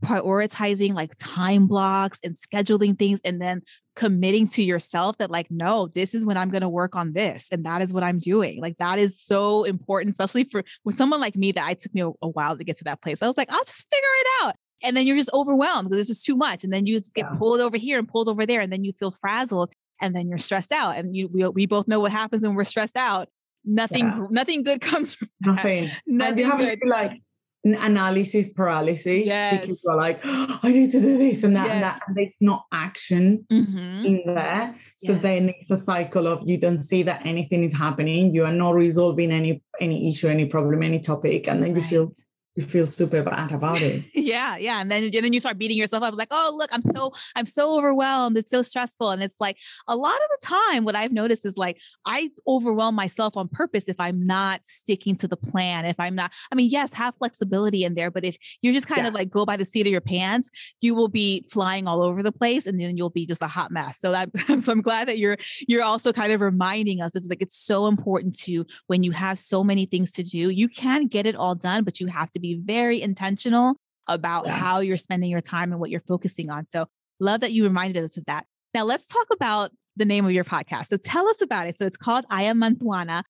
prioritizing 0.03 0.93
like 0.93 1.13
time 1.17 1.65
blocks 1.65 2.19
and 2.24 2.36
scheduling 2.36 2.98
things 3.00 3.22
and 3.24 3.41
then 3.41 3.62
committing 3.95 4.48
to 4.48 4.62
yourself 4.62 5.17
that 5.17 5.31
like 5.31 5.50
no 5.50 5.88
this 5.95 6.13
is 6.13 6.25
when 6.25 6.36
i'm 6.36 6.50
going 6.50 6.62
to 6.62 6.67
work 6.67 6.95
on 6.95 7.13
this 7.13 7.48
and 7.51 7.65
that 7.65 7.81
is 7.81 7.93
what 7.93 8.03
i'm 8.03 8.17
doing 8.17 8.60
like 8.60 8.77
that 8.79 9.00
is 9.00 9.19
so 9.19 9.63
important 9.63 10.12
especially 10.12 10.43
for 10.43 10.63
with 10.83 10.95
someone 10.95 11.22
like 11.22 11.38
me 11.38 11.53
that 11.53 11.65
i 11.65 11.74
took 11.74 11.93
me 11.93 12.01
a, 12.01 12.10
a 12.22 12.27
while 12.27 12.57
to 12.57 12.65
get 12.65 12.75
to 12.75 12.83
that 12.83 13.01
place 13.01 13.22
i 13.22 13.27
was 13.27 13.38
like 13.38 13.50
i'll 13.51 13.63
just 13.63 13.89
figure 13.89 14.10
it 14.19 14.27
out 14.43 14.55
and 14.81 14.98
then 14.98 15.07
you're 15.07 15.15
just 15.15 15.33
overwhelmed 15.33 15.88
because 15.88 16.00
it's 16.00 16.10
just 16.10 16.25
too 16.25 16.36
much 16.36 16.65
and 16.65 16.74
then 16.74 16.86
you 16.86 16.98
just 16.98 17.15
get 17.15 17.27
yeah. 17.31 17.38
pulled 17.38 17.62
over 17.62 17.77
here 17.77 17.98
and 17.98 18.07
pulled 18.07 18.27
over 18.27 18.45
there 18.45 18.60
and 18.60 18.74
then 18.74 18.83
you 18.83 18.91
feel 18.91 19.12
frazzled 19.12 19.72
and 20.01 20.15
then 20.15 20.27
you're 20.27 20.38
stressed 20.38 20.71
out 20.71 20.97
and 20.97 21.15
you 21.15 21.27
we, 21.27 21.47
we 21.50 21.65
both 21.65 21.88
know 21.88 22.00
what 22.00 22.12
happens 22.12 22.43
when 22.43 22.55
we're 22.55 22.63
stressed 22.63 22.97
out 22.97 23.29
nothing 23.65 24.05
yeah. 24.05 24.27
nothing 24.29 24.63
good 24.63 24.81
comes 24.89 25.15
from 25.15 25.29
that. 25.41 25.55
nothing 25.55 25.91
nothing 26.05 26.57
good. 26.57 26.79
like 26.85 27.21
analysis 27.65 28.51
paralysis 28.51 29.25
yes. 29.25 29.62
because 29.62 29.81
you're 29.85 29.95
like 29.95 30.19
oh, 30.25 30.59
i 30.63 30.71
need 30.71 30.91
to 30.91 31.00
do 31.00 31.17
this 31.17 31.45
and 31.45 31.55
that 31.55 31.67
yes. 31.67 31.73
and 31.73 31.83
that 31.83 32.01
and 32.07 32.17
there's 32.17 32.33
not 32.41 32.65
action 32.73 33.45
mm-hmm. 33.50 34.05
in 34.05 34.21
there 34.25 34.75
so 34.97 35.13
yes. 35.13 35.21
then 35.21 35.47
it's 35.47 35.71
a 35.71 35.77
cycle 35.77 36.27
of 36.27 36.43
you 36.45 36.57
don't 36.57 36.77
see 36.77 37.03
that 37.03 37.25
anything 37.25 37.63
is 37.63 37.73
happening 37.73 38.33
you 38.33 38.43
are 38.43 38.51
not 38.51 38.75
resolving 38.75 39.31
any 39.31 39.63
any 39.79 40.09
issue 40.09 40.27
any 40.27 40.45
problem 40.45 40.83
any 40.83 41.00
topic 41.00 41.47
and 41.47 41.63
then 41.63 41.73
right. 41.73 41.83
you 41.83 41.88
feel 41.88 42.12
you 42.55 42.63
feel 42.63 42.86
super 42.86 43.24
bad 43.24 43.51
about 43.51 43.81
it. 43.81 44.05
yeah, 44.13 44.57
yeah. 44.57 44.79
And 44.79 44.91
then 44.91 45.03
and 45.03 45.13
then 45.13 45.33
you 45.33 45.39
start 45.39 45.57
beating 45.57 45.77
yourself 45.77 46.03
up 46.03 46.13
like, 46.15 46.27
oh 46.29 46.53
look, 46.55 46.69
I'm 46.72 46.83
so 46.83 47.12
I'm 47.36 47.48
so 47.48 47.75
overwhelmed. 47.77 48.38
It's 48.38 48.51
so 48.51 48.62
stressful. 48.62 49.10
And 49.10 49.24
it's 49.24 49.38
like 49.39 49.57
a 49.88 49.95
lot 49.95 50.15
of 50.15 50.27
the 50.39 50.48
time, 50.48 50.86
what 50.86 50.95
I've 50.95 51.12
noticed 51.12 51.45
is 51.45 51.57
like 51.57 51.79
I 52.05 52.29
overwhelm 52.48 52.93
myself 52.93 53.36
on 53.38 53.48
purpose 53.48 53.89
if 53.89 54.00
I'm 54.00 54.25
not 54.25 54.65
sticking 54.65 55.15
to 55.17 55.27
the 55.27 55.38
plan. 55.38 55.86
If 55.86 56.00
I'm 56.00 56.13
not, 56.13 56.31
I 56.51 56.55
mean, 56.55 56.69
yes, 56.69 56.93
have 56.93 57.15
flexibility 57.17 57.83
in 57.83 57.95
there, 57.95 58.12
but 58.12 58.24
if 58.24 58.38
you 58.62 58.72
just 58.72 58.88
kind 58.88 59.01
yeah. 59.01 59.07
of 59.07 59.13
like 59.15 59.31
go 59.31 59.45
by 59.45 59.57
the 59.57 59.65
seat 59.65 59.88
of 59.88 59.91
your 59.91 60.01
pants, 60.01 60.51
you 60.79 60.93
will 60.93 61.07
be 61.07 61.45
flying 61.50 61.88
all 61.88 62.03
over 62.03 62.22
the 62.22 62.31
place 62.31 62.67
and 62.67 62.79
then 62.79 62.98
you'll 62.98 63.10
be 63.10 63.25
just 63.25 63.41
a 63.41 63.48
hot 63.48 63.72
mess. 63.72 64.00
So 64.00 64.12
that 64.12 64.29
so 64.60 64.72
I'm 64.72 64.81
glad 64.81 65.07
that 65.07 65.17
you're 65.17 65.38
you're 65.67 65.83
also 65.83 66.13
kind 66.13 66.31
of 66.31 66.41
reminding 66.41 67.01
us 67.01 67.15
it's 67.15 67.29
like 67.29 67.41
it's 67.41 67.57
so 67.57 67.88
important 67.88 68.38
to 68.39 68.63
when 68.86 69.01
you 69.01 69.12
have 69.12 69.39
so 69.39 69.63
many 69.63 69.88
things 69.88 70.12
to 70.13 70.24
do, 70.24 70.50
you 70.50 70.69
can 70.69 71.07
get 71.07 71.25
it 71.25 71.36
all 71.36 71.55
done, 71.55 71.83
but 71.83 72.00
you 72.00 72.05
have 72.07 72.29
to 72.29 72.42
be 72.43 72.62
very 72.63 73.01
intentional 73.01 73.75
about 74.07 74.45
yeah. 74.45 74.55
how 74.55 74.79
you're 74.81 74.97
spending 74.97 75.31
your 75.31 75.41
time 75.41 75.71
and 75.71 75.79
what 75.79 75.89
you're 75.89 76.01
focusing 76.01 76.51
on. 76.51 76.67
So, 76.67 76.85
love 77.19 77.39
that 77.41 77.53
you 77.53 77.63
reminded 77.63 78.03
us 78.03 78.17
of 78.17 78.25
that. 78.25 78.45
Now, 78.73 78.83
let's 78.83 79.07
talk 79.07 79.27
about 79.31 79.71
the 79.95 80.05
name 80.05 80.25
of 80.25 80.31
your 80.31 80.43
podcast. 80.43 80.88
So, 80.88 80.97
tell 80.97 81.27
us 81.27 81.41
about 81.41 81.67
it. 81.67 81.79
So, 81.79 81.85
it's 81.85 81.97
called 81.97 82.25
I 82.29 82.43
Am 82.43 82.59
Mantuana. 82.59 83.23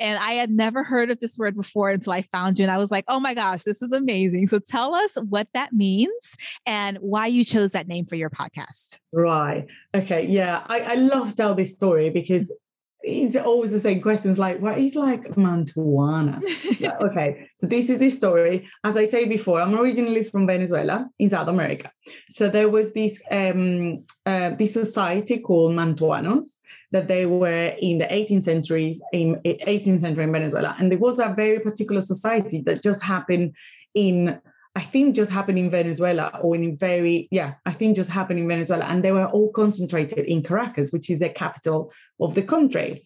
And 0.00 0.18
I 0.22 0.32
had 0.32 0.50
never 0.50 0.84
heard 0.84 1.10
of 1.10 1.18
this 1.18 1.36
word 1.36 1.56
before 1.56 1.90
until 1.90 2.12
I 2.12 2.22
found 2.22 2.58
you. 2.58 2.62
And 2.62 2.70
I 2.70 2.78
was 2.78 2.90
like, 2.90 3.04
oh 3.08 3.18
my 3.18 3.34
gosh, 3.34 3.64
this 3.64 3.82
is 3.82 3.90
amazing. 3.92 4.46
So 4.46 4.60
tell 4.60 4.94
us 4.94 5.16
what 5.28 5.48
that 5.54 5.72
means 5.72 6.36
and 6.64 6.98
why 6.98 7.26
you 7.26 7.44
chose 7.44 7.72
that 7.72 7.88
name 7.88 8.06
for 8.06 8.14
your 8.14 8.30
podcast. 8.30 8.98
Right. 9.12 9.66
Okay. 9.96 10.24
Yeah. 10.28 10.62
I, 10.68 10.80
I 10.80 10.94
love 10.94 11.34
tell 11.34 11.56
this 11.56 11.72
story 11.72 12.10
because 12.10 12.52
it's 13.02 13.36
always 13.36 13.70
the 13.70 13.80
same 13.80 14.00
questions 14.00 14.38
like 14.38 14.60
well 14.60 14.74
he's 14.74 14.96
like 14.96 15.36
mantuana. 15.36 16.40
Yeah, 16.78 16.96
okay 17.00 17.48
so 17.56 17.66
this 17.66 17.90
is 17.90 17.98
the 17.98 18.10
story. 18.10 18.68
As 18.84 18.96
i 18.96 19.04
say 19.04 19.26
before 19.26 19.60
i'm 19.60 19.78
originally 19.78 20.24
from 20.24 20.46
venezuela 20.46 21.08
in 21.18 21.30
south 21.30 21.48
america. 21.48 21.92
So 22.28 22.48
there 22.48 22.68
was 22.68 22.94
this 22.94 23.22
um 23.30 24.04
uh, 24.26 24.50
this 24.50 24.74
society 24.74 25.38
called 25.38 25.72
mantuanos 25.72 26.60
that 26.90 27.08
they 27.08 27.26
were 27.26 27.74
in 27.80 27.98
the 27.98 28.06
18th 28.06 28.42
century 28.42 28.96
in 29.12 29.36
18th 29.44 30.00
century 30.00 30.24
in 30.24 30.32
venezuela. 30.32 30.74
And 30.78 30.90
there 30.90 30.98
was 30.98 31.18
a 31.18 31.34
very 31.36 31.60
particular 31.60 32.00
society 32.00 32.62
that 32.62 32.82
just 32.82 33.02
happened 33.02 33.54
in 33.94 34.40
I 34.78 34.80
think 34.80 35.16
just 35.16 35.32
happened 35.32 35.58
in 35.58 35.70
Venezuela 35.70 36.38
or 36.40 36.54
in 36.54 36.76
very, 36.76 37.26
yeah, 37.32 37.54
I 37.66 37.72
think 37.72 37.96
just 37.96 38.10
happened 38.10 38.38
in 38.38 38.46
Venezuela. 38.46 38.84
And 38.84 39.02
they 39.02 39.10
were 39.10 39.26
all 39.26 39.50
concentrated 39.50 40.24
in 40.24 40.40
Caracas, 40.40 40.92
which 40.92 41.10
is 41.10 41.18
the 41.18 41.30
capital 41.30 41.92
of 42.20 42.36
the 42.36 42.42
country. 42.42 43.04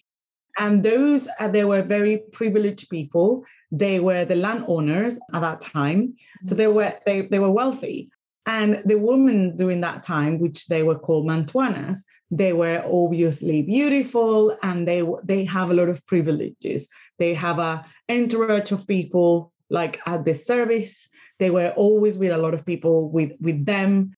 And 0.59 0.83
those, 0.83 1.31
uh, 1.41 1.49
they 1.49 1.65
were 1.65 1.81
very 1.81 2.25
privileged 2.31 2.91
people. 2.91 3.47
They 3.71 4.01
were 4.01 4.27
the 4.27 4.37
landowners 4.37 5.19
at 5.33 5.41
that 5.41 5.63
time. 5.63 6.15
So 6.45 6.55
they 6.55 6.67
were, 6.67 6.93
they, 7.07 7.23
they 7.23 7.39
were 7.39 7.51
wealthy. 7.51 8.11
And 8.45 8.83
the 8.85 8.99
women 8.99 9.57
during 9.57 9.81
that 9.81 10.03
time, 10.03 10.41
which 10.41 10.67
they 10.67 10.83
were 10.83 10.99
called 10.99 11.27
mantuanas, 11.27 12.05
they 12.31 12.53
were 12.53 12.85
obviously 12.85 13.63
beautiful 13.63 14.55
and 14.63 14.87
they 14.87 15.03
they 15.23 15.45
have 15.45 15.71
a 15.71 15.75
lot 15.75 15.91
of 15.91 16.05
privileges. 16.07 16.89
They 17.19 17.35
have 17.35 17.59
a 17.59 17.85
entourage 18.11 18.73
of 18.73 18.87
people 18.87 19.53
like 19.69 20.01
at 20.07 20.25
the 20.25 20.35
service 20.35 21.09
they 21.43 21.51
were 21.51 21.71
always 21.71 22.17
with 22.17 22.31
a 22.31 22.37
lot 22.39 22.55
of 22.55 22.65
people 22.65 23.11
with 23.11 23.33
with 23.41 23.67
them 23.67 24.15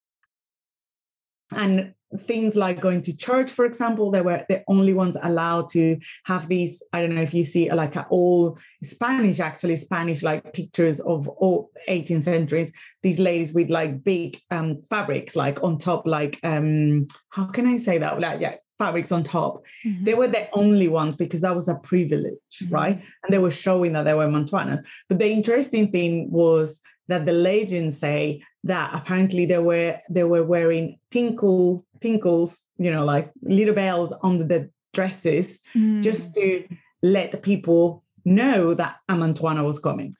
and 1.56 1.94
things 2.18 2.54
like 2.54 2.80
going 2.80 3.02
to 3.02 3.16
church, 3.16 3.50
for 3.50 3.64
example, 3.64 4.10
they 4.10 4.20
were 4.20 4.44
the 4.48 4.62
only 4.68 4.92
ones 4.92 5.16
allowed 5.22 5.68
to 5.70 5.98
have 6.24 6.48
these. 6.48 6.82
I 6.92 7.00
don't 7.00 7.14
know 7.14 7.22
if 7.22 7.34
you 7.34 7.44
see 7.44 7.72
like 7.72 7.96
all 8.10 8.58
Spanish, 8.82 9.40
actually 9.40 9.76
Spanish 9.76 10.22
like 10.22 10.52
pictures 10.52 11.00
of 11.00 11.28
all 11.28 11.70
18th 11.88 12.22
centuries. 12.22 12.72
These 13.02 13.18
ladies 13.18 13.54
with 13.54 13.70
like 13.70 14.04
big 14.04 14.38
um, 14.50 14.80
fabrics, 14.82 15.34
like 15.34 15.62
on 15.64 15.78
top, 15.78 16.06
like 16.06 16.38
um, 16.42 17.06
how 17.30 17.46
can 17.46 17.66
I 17.66 17.78
say 17.78 17.98
that? 17.98 18.20
Like 18.20 18.40
yeah, 18.40 18.56
fabrics 18.78 19.12
on 19.12 19.22
top. 19.22 19.64
Mm-hmm. 19.84 20.04
They 20.04 20.14
were 20.14 20.28
the 20.28 20.48
only 20.52 20.88
ones 20.88 21.16
because 21.16 21.42
that 21.42 21.54
was 21.54 21.68
a 21.68 21.76
privilege, 21.76 22.34
mm-hmm. 22.54 22.74
right? 22.74 23.02
And 23.22 23.32
they 23.32 23.38
were 23.38 23.50
showing 23.50 23.92
that 23.92 24.04
they 24.04 24.14
were 24.14 24.28
Mantuanas. 24.28 24.84
But 25.08 25.18
the 25.18 25.30
interesting 25.30 25.90
thing 25.90 26.30
was 26.30 26.80
that 27.08 27.26
the 27.26 27.32
legends 27.32 27.98
say 27.98 28.42
that 28.64 28.90
apparently 28.94 29.46
they 29.46 29.58
were 29.58 29.98
they 30.08 30.24
were 30.24 30.42
wearing 30.42 30.98
tinkle 31.10 31.84
tinkles, 32.00 32.66
you 32.76 32.90
know, 32.90 33.04
like 33.04 33.30
little 33.42 33.74
bells 33.74 34.12
on 34.22 34.46
the 34.46 34.70
dresses, 34.92 35.60
mm. 35.74 36.02
just 36.02 36.34
to 36.34 36.66
let 37.02 37.32
the 37.32 37.38
people 37.38 38.02
know 38.24 38.74
that 38.74 38.96
a 39.08 39.16
Mantuana 39.16 39.64
was 39.64 39.78
coming. 39.78 40.16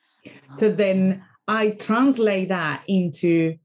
So 0.51 0.71
then 0.71 1.23
I 1.47 1.71
translate 1.71 2.49
that 2.49 2.83
into 2.87 3.57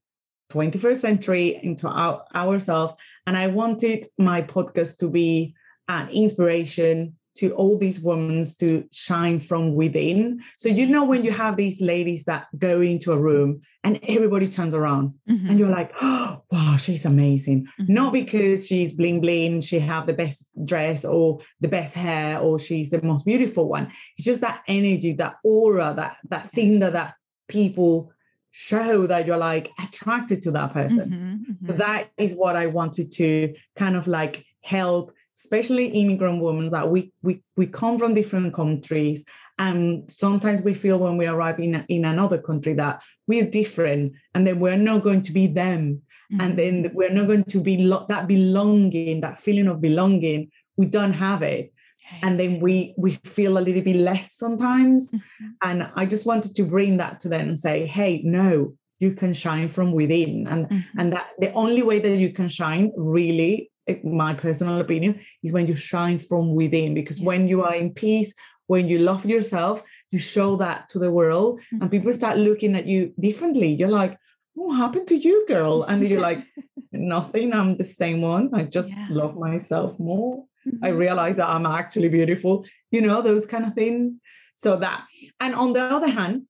21st 0.53 0.97
century, 0.97 1.61
into 1.63 1.89
our, 1.89 2.25
ourselves, 2.35 2.95
and 3.27 3.37
I 3.37 3.47
wanted 3.47 4.07
my 4.19 4.43
podcast 4.43 4.99
to 4.99 5.09
be 5.09 5.55
an 5.89 6.09
inspiration 6.11 7.17
to 7.41 7.53
all 7.53 7.79
these 7.79 8.01
women 8.01 8.45
to 8.59 8.87
shine 8.93 9.41
from 9.41 9.75
within. 9.75 10.43
So, 10.59 10.69
you 10.69 10.87
know, 10.87 11.05
when 11.05 11.25
you 11.25 11.33
have 11.33 11.57
these 11.57 11.81
ladies 11.81 12.25
that 12.25 12.49
go 12.59 12.83
into 12.83 13.13
a 13.13 13.19
room 13.19 13.63
and 13.83 13.99
everybody 14.03 14.47
turns 14.47 14.75
around 14.75 15.15
mm-hmm. 15.27 15.49
and 15.49 15.59
you're 15.59 15.71
like, 15.71 15.91
oh, 16.03 16.43
wow, 16.51 16.77
she's 16.77 17.07
amazing. 17.07 17.67
Mm-hmm. 17.81 17.95
Not 17.95 18.13
because 18.13 18.67
she's 18.67 18.93
bling 18.93 19.23
bling, 19.23 19.63
she 19.63 19.79
have 19.79 20.07
the 20.07 20.13
best 20.13 20.51
dress 20.67 21.07
or 21.07 21.41
the 21.61 21.69
best 21.69 21.95
hair 21.95 22.39
or 22.39 22.59
she's 22.59 22.91
the 22.91 23.01
most 23.01 23.25
beautiful 23.25 23.67
one. 23.71 23.91
It's 24.19 24.27
just 24.27 24.43
that 24.43 24.63
energy, 24.69 25.15
that 25.15 25.37
aura, 25.43 25.95
that, 25.97 26.19
that 26.29 26.51
thing 26.51 26.81
that, 26.81 26.93
that 26.93 27.15
people 27.49 28.13
show 28.51 29.07
that 29.07 29.27
you're 29.27 29.39
like 29.39 29.71
attracted 29.83 30.43
to 30.43 30.51
that 30.51 30.75
person. 30.75 31.11
Mm-hmm, 31.11 31.53
mm-hmm. 31.53 31.67
So 31.69 31.73
that 31.79 32.11
is 32.19 32.35
what 32.35 32.55
I 32.55 32.67
wanted 32.67 33.13
to 33.13 33.55
kind 33.77 33.97
of 33.97 34.07
like 34.07 34.45
help 34.63 35.15
especially 35.43 35.89
immigrant 35.89 36.43
women 36.43 36.71
that 36.71 36.91
we 36.91 37.13
we 37.23 37.43
we 37.57 37.67
come 37.67 37.99
from 37.99 38.15
different 38.15 38.55
countries 38.55 39.25
and 39.59 40.11
sometimes 40.11 40.63
we 40.63 40.73
feel 40.73 40.99
when 40.99 41.19
we 41.19 41.27
arrive 41.27 41.61
in, 41.61 41.85
in 41.89 42.07
another 42.07 42.41
country 42.41 42.73
that 42.73 43.03
we're 43.27 43.45
different 43.45 44.15
and 44.35 44.47
then 44.47 44.59
we're 44.59 44.77
not 44.77 45.03
going 45.03 45.21
to 45.21 45.33
be 45.33 45.47
them 45.47 46.01
mm-hmm. 46.33 46.41
and 46.41 46.59
then 46.59 46.83
mm-hmm. 46.83 46.97
we're 46.97 47.13
not 47.13 47.27
going 47.27 47.45
to 47.45 47.61
be 47.61 47.77
lo- 47.85 48.07
that 48.09 48.27
belonging 48.27 49.21
that 49.21 49.39
feeling 49.39 49.69
of 49.69 49.81
belonging 49.81 50.51
we 50.77 50.87
don't 50.87 51.13
have 51.13 51.43
it 51.43 51.73
and 52.23 52.41
then 52.41 52.59
we 52.59 52.95
we 52.97 53.13
feel 53.37 53.59
a 53.59 53.61
little 53.61 53.83
bit 53.83 53.97
less 53.97 54.35
sometimes 54.35 55.11
mm-hmm. 55.11 55.47
and 55.63 55.91
i 55.95 56.05
just 56.07 56.27
wanted 56.27 56.55
to 56.55 56.65
bring 56.65 56.97
that 56.97 57.21
to 57.21 57.29
them 57.29 57.49
and 57.49 57.61
say 57.61 57.87
hey 57.87 58.21
no 58.25 58.73
you 58.99 59.15
can 59.15 59.33
shine 59.33 59.69
from 59.69 59.93
within 59.93 60.47
and 60.47 60.69
mm-hmm. 60.69 60.99
and 60.99 61.13
that 61.13 61.29
the 61.39 61.53
only 61.53 61.83
way 61.83 61.99
that 61.99 62.17
you 62.17 62.33
can 62.33 62.49
shine 62.49 62.93
really 62.97 63.70
my 64.05 64.35
personal 64.35 64.81
opinion 64.81 65.21
is 65.43 65.53
when 65.53 65.67
you 65.67 65.75
shine 65.75 66.19
from 66.19 66.55
within 66.55 66.95
because 66.95 67.21
when 67.21 67.49
you 67.49 67.63
are 67.63 67.75
in 67.75 67.93
peace 67.93 68.35
when 68.67 68.89
you 68.89 68.99
love 68.99 69.25
yourself 69.27 69.83
you 70.11 70.19
show 70.19 70.57
that 70.57 70.89
to 70.89 70.99
the 70.99 71.11
world 71.11 71.61
mm-hmm. 71.61 71.83
and 71.83 71.91
people 71.91 72.13
start 72.13 72.39
looking 72.39 72.77
at 72.77 72.87
you 72.87 73.13
differently 73.19 73.69
you're 73.73 73.89
like 73.89 74.17
what 74.55 74.77
happened 74.77 75.07
to 75.07 75.17
you 75.17 75.45
girl 75.47 75.83
and 75.89 76.07
you're 76.07 76.21
like 76.21 76.45
nothing 76.93 77.53
i'm 77.53 77.77
the 77.77 77.85
same 77.85 78.21
one 78.21 78.51
i 78.55 78.63
just 78.63 78.93
yeah. 78.97 79.07
love 79.11 79.37
myself 79.37 79.99
more 79.99 80.45
mm-hmm. 80.67 80.85
i 80.85 80.89
realize 80.89 81.37
that 81.37 81.49
i'm 81.49 81.67
actually 81.67 82.09
beautiful 82.09 82.65
you 82.91 83.01
know 83.01 83.23
those 83.23 83.47
kind 83.47 83.65
of 83.65 83.75
things 83.75 84.21
so 84.55 84.77
that 84.77 85.05
and 85.41 85.55
on 85.55 85.73
the 85.73 85.83
other 85.83 86.09
hand 86.09 86.43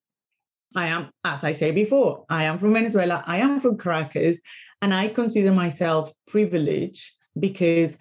I 0.76 0.86
am, 0.86 1.10
as 1.24 1.42
I 1.42 1.52
say 1.52 1.72
before, 1.72 2.24
I 2.28 2.44
am 2.44 2.58
from 2.58 2.74
Venezuela. 2.74 3.24
I 3.26 3.38
am 3.38 3.58
from 3.58 3.76
Caracas, 3.76 4.40
and 4.80 4.94
I 4.94 5.08
consider 5.08 5.52
myself 5.52 6.12
privileged 6.28 7.12
because 7.38 7.98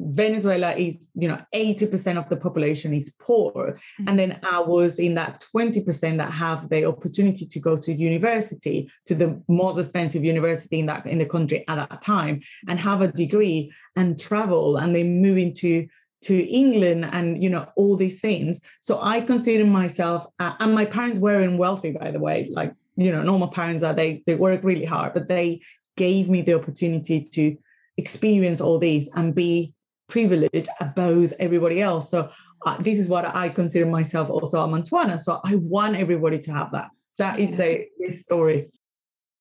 Venezuela 0.00 0.74
is, 0.74 1.10
you 1.14 1.28
know, 1.28 1.40
80% 1.54 2.18
of 2.18 2.28
the 2.28 2.36
population 2.36 2.92
is 2.92 3.14
poor. 3.20 3.52
Mm-hmm. 3.54 4.08
And 4.08 4.18
then 4.18 4.40
I 4.42 4.60
was 4.60 4.98
in 4.98 5.14
that 5.14 5.44
20% 5.54 6.16
that 6.16 6.32
have 6.32 6.68
the 6.68 6.84
opportunity 6.84 7.46
to 7.46 7.60
go 7.60 7.76
to 7.76 7.92
university, 7.92 8.90
to 9.06 9.14
the 9.14 9.40
most 9.48 9.78
expensive 9.78 10.24
university 10.24 10.80
in 10.80 10.86
that 10.86 11.06
in 11.06 11.18
the 11.18 11.26
country 11.26 11.64
at 11.68 11.76
that 11.76 12.02
time, 12.02 12.40
and 12.68 12.78
have 12.80 13.02
a 13.02 13.12
degree 13.12 13.72
and 13.96 14.18
travel 14.18 14.76
and 14.76 14.94
then 14.94 15.22
move 15.22 15.38
into 15.38 15.86
to 16.22 16.40
England 16.46 17.04
and 17.12 17.42
you 17.42 17.50
know 17.50 17.66
all 17.76 17.96
these 17.96 18.20
things. 18.20 18.62
So 18.80 19.00
I 19.00 19.20
consider 19.20 19.66
myself, 19.66 20.26
uh, 20.38 20.52
and 20.58 20.74
my 20.74 20.86
parents 20.86 21.18
weren't 21.18 21.58
wealthy, 21.58 21.92
by 21.92 22.10
the 22.10 22.18
way. 22.18 22.50
Like 22.50 22.74
you 22.96 23.12
know, 23.12 23.22
normal 23.22 23.48
parents 23.48 23.82
are 23.82 23.94
they 23.94 24.22
they 24.26 24.34
work 24.34 24.64
really 24.64 24.86
hard, 24.86 25.14
but 25.14 25.28
they 25.28 25.60
gave 25.96 26.28
me 26.28 26.42
the 26.42 26.54
opportunity 26.54 27.20
to 27.22 27.56
experience 27.96 28.60
all 28.60 28.78
these 28.78 29.08
and 29.14 29.34
be 29.34 29.74
privileged 30.08 30.68
above 30.80 31.32
everybody 31.38 31.80
else. 31.80 32.10
So 32.10 32.30
uh, 32.66 32.76
this 32.80 32.98
is 32.98 33.08
what 33.08 33.24
I 33.34 33.48
consider 33.48 33.86
myself 33.86 34.30
also 34.30 34.62
a 34.62 34.68
Mantuana. 34.68 35.18
So 35.18 35.40
I 35.44 35.56
want 35.56 35.96
everybody 35.96 36.38
to 36.40 36.52
have 36.52 36.72
that. 36.72 36.90
That 37.18 37.38
is 37.38 37.56
the, 37.56 37.86
the 37.98 38.12
story. 38.12 38.70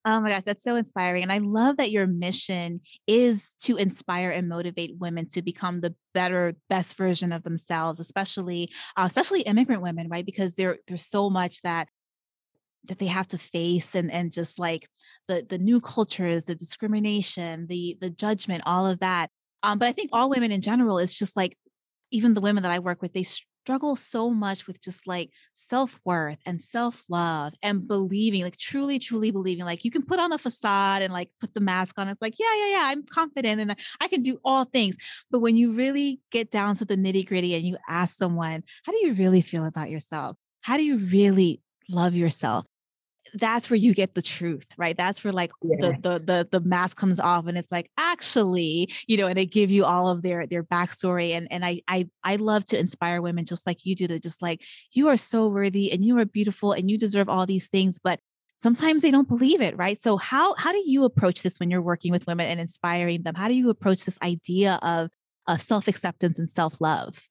Oh 0.05 0.19
my 0.19 0.29
gosh, 0.29 0.43
that's 0.43 0.63
so 0.63 0.75
inspiring. 0.75 1.23
And 1.23 1.31
I 1.31 1.37
love 1.37 1.77
that 1.77 1.91
your 1.91 2.07
mission 2.07 2.81
is 3.07 3.55
to 3.63 3.77
inspire 3.77 4.31
and 4.31 4.49
motivate 4.49 4.97
women 4.97 5.29
to 5.29 5.41
become 5.41 5.79
the 5.79 5.95
better, 6.13 6.55
best 6.69 6.97
version 6.97 7.31
of 7.31 7.43
themselves, 7.43 8.01
especially 8.01 8.69
uh, 8.97 9.05
especially 9.07 9.41
immigrant 9.41 9.81
women, 9.81 10.09
right? 10.09 10.25
Because 10.25 10.55
there, 10.55 10.79
there's 10.87 11.05
so 11.05 11.29
much 11.29 11.61
that 11.61 11.87
that 12.85 12.99
they 12.99 13.05
have 13.07 13.27
to 13.29 13.37
face 13.37 13.95
and 13.95 14.11
and 14.11 14.31
just 14.31 14.59
like 14.59 14.87
the 15.27 15.45
the 15.47 15.57
new 15.57 15.79
cultures 15.79 16.45
the 16.45 16.55
discrimination 16.55 17.67
the 17.67 17.97
the 18.01 18.09
judgment 18.09 18.63
all 18.65 18.85
of 18.85 18.99
that. 18.99 19.29
Um 19.61 19.79
but 19.79 19.87
i 19.87 19.91
think 19.91 20.09
all 20.13 20.29
women 20.29 20.51
in 20.51 20.61
general 20.61 20.97
it's 20.97 21.17
just 21.17 21.35
like 21.35 21.57
even 22.11 22.33
the 22.33 22.41
women 22.41 22.63
that 22.63 22.71
i 22.71 22.79
work 22.79 23.01
with 23.01 23.13
they 23.13 23.23
struggle 23.23 23.95
so 23.95 24.29
much 24.29 24.67
with 24.67 24.81
just 24.81 25.07
like 25.07 25.29
self-worth 25.53 26.37
and 26.45 26.59
self-love 26.59 27.53
and 27.63 27.87
believing 27.87 28.43
like 28.43 28.57
truly 28.57 28.99
truly 28.99 29.31
believing 29.31 29.63
like 29.63 29.85
you 29.85 29.91
can 29.91 30.01
put 30.01 30.19
on 30.19 30.33
a 30.33 30.37
facade 30.37 31.01
and 31.01 31.13
like 31.13 31.29
put 31.39 31.53
the 31.53 31.61
mask 31.61 31.97
on 31.97 32.09
it's 32.09 32.21
like 32.21 32.37
yeah 32.37 32.53
yeah 32.57 32.71
yeah 32.71 32.83
i'm 32.87 33.03
confident 33.03 33.61
and 33.61 33.73
i 34.01 34.07
can 34.09 34.21
do 34.21 34.37
all 34.43 34.65
things. 34.65 34.97
But 35.31 35.39
when 35.39 35.55
you 35.55 35.71
really 35.71 36.19
get 36.29 36.51
down 36.51 36.75
to 36.75 36.85
the 36.85 36.97
nitty 36.97 37.25
gritty 37.25 37.55
and 37.55 37.63
you 37.63 37.77
ask 37.87 38.17
someone 38.17 38.63
how 38.83 38.91
do 38.91 39.05
you 39.05 39.13
really 39.13 39.41
feel 39.41 39.65
about 39.65 39.89
yourself? 39.89 40.35
How 40.61 40.75
do 40.77 40.83
you 40.83 40.97
really 40.97 41.61
love 41.89 42.15
yourself 42.15 42.65
that's 43.33 43.69
where 43.69 43.77
you 43.77 43.93
get 43.93 44.13
the 44.13 44.21
truth, 44.21 44.67
right? 44.77 44.95
That's 44.95 45.23
where 45.23 45.33
like 45.33 45.51
yes. 45.63 45.79
the, 45.79 45.91
the 46.01 46.25
the 46.25 46.59
the 46.59 46.59
mask 46.61 46.97
comes 46.97 47.19
off 47.19 47.47
and 47.47 47.57
it's 47.57 47.71
like 47.71 47.89
actually, 47.97 48.93
you 49.07 49.17
know, 49.17 49.27
and 49.27 49.37
they 49.37 49.45
give 49.45 49.71
you 49.71 49.85
all 49.85 50.07
of 50.07 50.21
their 50.21 50.45
their 50.45 50.63
backstory. 50.63 51.31
And 51.31 51.47
and 51.51 51.65
I 51.65 51.81
I 51.87 52.07
I 52.23 52.35
love 52.35 52.65
to 52.65 52.79
inspire 52.79 53.21
women 53.21 53.45
just 53.45 53.65
like 53.65 53.85
you 53.85 53.95
do 53.95 54.07
to 54.07 54.19
just 54.19 54.41
like 54.41 54.61
you 54.91 55.07
are 55.07 55.17
so 55.17 55.47
worthy 55.47 55.91
and 55.91 56.03
you 56.03 56.17
are 56.19 56.25
beautiful 56.25 56.73
and 56.73 56.89
you 56.89 56.97
deserve 56.97 57.29
all 57.29 57.45
these 57.45 57.69
things, 57.69 57.99
but 58.03 58.19
sometimes 58.55 59.01
they 59.01 59.11
don't 59.11 59.27
believe 59.27 59.61
it, 59.61 59.75
right? 59.77 59.99
So 59.99 60.17
how 60.17 60.53
how 60.55 60.71
do 60.71 60.81
you 60.85 61.03
approach 61.03 61.41
this 61.41 61.59
when 61.59 61.71
you're 61.71 61.81
working 61.81 62.11
with 62.11 62.27
women 62.27 62.47
and 62.47 62.59
inspiring 62.59 63.23
them? 63.23 63.35
How 63.35 63.47
do 63.47 63.55
you 63.55 63.69
approach 63.69 64.05
this 64.05 64.19
idea 64.21 64.79
of 64.81 65.09
of 65.47 65.61
self-acceptance 65.61 66.39
and 66.39 66.49
self-love? 66.49 67.27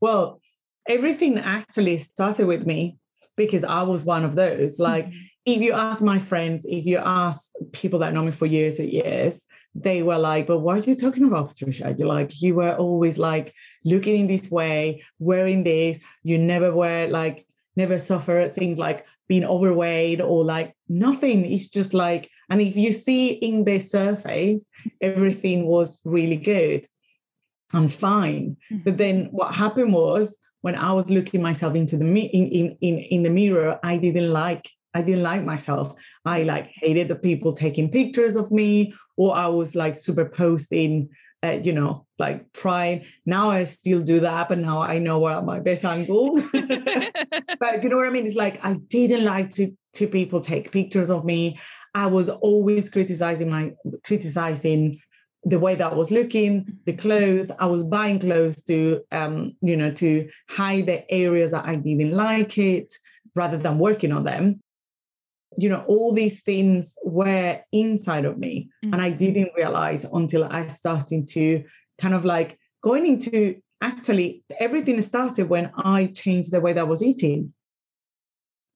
Well, 0.00 0.40
everything 0.88 1.38
actually 1.38 1.98
started 1.98 2.46
with 2.46 2.66
me 2.66 2.98
because 3.36 3.64
I 3.64 3.82
was 3.82 4.04
one 4.04 4.24
of 4.24 4.34
those. 4.34 4.78
Like, 4.78 5.06
mm-hmm. 5.06 5.18
if 5.46 5.60
you 5.60 5.72
ask 5.72 6.02
my 6.02 6.18
friends, 6.18 6.66
if 6.66 6.84
you 6.86 6.98
ask 6.98 7.52
people 7.72 7.98
that 8.00 8.12
know 8.12 8.24
me 8.24 8.32
for 8.32 8.46
years 8.46 8.78
and 8.78 8.90
years, 8.90 9.44
they 9.74 10.02
were 10.02 10.18
like, 10.18 10.46
but 10.46 10.60
what 10.60 10.78
are 10.78 10.90
you 10.90 10.96
talking 10.96 11.24
about, 11.24 11.48
Patricia? 11.48 11.94
You're 11.96 12.08
like, 12.08 12.40
you 12.40 12.54
were 12.54 12.74
always 12.76 13.18
like 13.18 13.54
looking 13.84 14.16
in 14.16 14.26
this 14.26 14.50
way, 14.50 15.04
wearing 15.18 15.64
this. 15.64 16.00
You 16.22 16.38
never 16.38 16.74
were 16.74 17.06
like, 17.08 17.46
never 17.76 17.98
suffer 17.98 18.48
things 18.48 18.78
like 18.78 19.06
being 19.28 19.44
overweight 19.44 20.20
or 20.20 20.44
like 20.44 20.74
nothing. 20.88 21.44
It's 21.44 21.68
just 21.68 21.92
like, 21.92 22.30
and 22.48 22.60
if 22.62 22.76
you 22.76 22.92
see 22.92 23.32
in 23.32 23.64
the 23.64 23.78
surface, 23.78 24.70
everything 25.00 25.66
was 25.66 26.00
really 26.04 26.36
good. 26.36 26.86
I'm 27.72 27.88
fine. 27.88 28.56
Mm-hmm. 28.72 28.82
But 28.84 28.98
then 28.98 29.28
what 29.32 29.54
happened 29.54 29.92
was 29.92 30.38
when 30.66 30.74
I 30.74 30.92
was 30.92 31.08
looking 31.10 31.40
myself 31.40 31.76
into 31.76 31.96
the 31.96 32.04
in, 32.04 32.48
in, 32.48 32.76
in, 32.80 32.98
in 32.98 33.22
the 33.22 33.30
mirror, 33.30 33.78
I 33.84 33.98
didn't 33.98 34.32
like 34.32 34.68
I 34.94 35.02
didn't 35.02 35.22
like 35.22 35.44
myself. 35.44 35.94
I 36.24 36.42
like 36.42 36.72
hated 36.74 37.06
the 37.06 37.14
people 37.14 37.52
taking 37.52 37.88
pictures 37.88 38.34
of 38.34 38.50
me, 38.50 38.92
or 39.16 39.36
I 39.36 39.46
was 39.46 39.76
like 39.76 39.94
super 39.94 40.24
posting, 40.24 41.10
uh, 41.44 41.58
you 41.62 41.72
know, 41.72 42.04
like 42.18 42.52
trying. 42.52 43.04
Now 43.24 43.48
I 43.48 43.62
still 43.62 44.02
do 44.02 44.18
that, 44.18 44.48
but 44.48 44.58
now 44.58 44.82
I 44.82 44.98
know 44.98 45.20
what 45.20 45.34
are 45.34 45.42
my 45.42 45.60
best 45.60 45.84
angles. 45.84 46.42
but 46.52 47.82
you 47.84 47.88
know 47.88 47.98
what 47.98 48.08
I 48.08 48.10
mean? 48.10 48.26
It's 48.26 48.34
like 48.34 48.58
I 48.64 48.74
didn't 48.88 49.24
like 49.24 49.50
to 49.50 49.70
to 49.94 50.08
people 50.08 50.40
take 50.40 50.72
pictures 50.72 51.10
of 51.10 51.24
me. 51.24 51.60
I 51.94 52.08
was 52.08 52.28
always 52.28 52.90
criticizing 52.90 53.50
my 53.50 53.72
criticizing 54.02 54.98
the 55.46 55.60
way 55.60 55.76
that 55.76 55.92
I 55.92 55.94
was 55.94 56.10
looking, 56.10 56.80
the 56.86 56.92
clothes. 56.92 57.52
I 57.60 57.66
was 57.66 57.84
buying 57.84 58.18
clothes 58.18 58.64
to 58.64 59.00
um, 59.12 59.56
you 59.62 59.76
know, 59.76 59.92
to 59.92 60.28
hide 60.50 60.86
the 60.86 61.08
areas 61.10 61.52
that 61.52 61.64
I 61.64 61.76
didn't 61.76 62.12
like 62.12 62.58
it 62.58 62.92
rather 63.36 63.56
than 63.56 63.78
working 63.78 64.10
on 64.10 64.24
them. 64.24 64.60
You 65.56 65.68
know, 65.68 65.84
all 65.86 66.12
these 66.12 66.42
things 66.42 66.96
were 67.04 67.60
inside 67.70 68.24
of 68.24 68.38
me. 68.38 68.68
Mm-hmm. 68.84 68.92
And 68.92 69.00
I 69.00 69.10
didn't 69.12 69.50
realize 69.56 70.04
until 70.04 70.44
I 70.44 70.66
started 70.66 71.28
to 71.28 71.64
kind 71.98 72.14
of 72.14 72.24
like 72.24 72.58
going 72.82 73.06
into 73.06 73.60
actually 73.80 74.42
everything 74.58 75.00
started 75.00 75.48
when 75.48 75.70
I 75.76 76.06
changed 76.06 76.50
the 76.50 76.60
way 76.60 76.72
that 76.72 76.80
I 76.80 76.84
was 76.84 77.04
eating. 77.04 77.54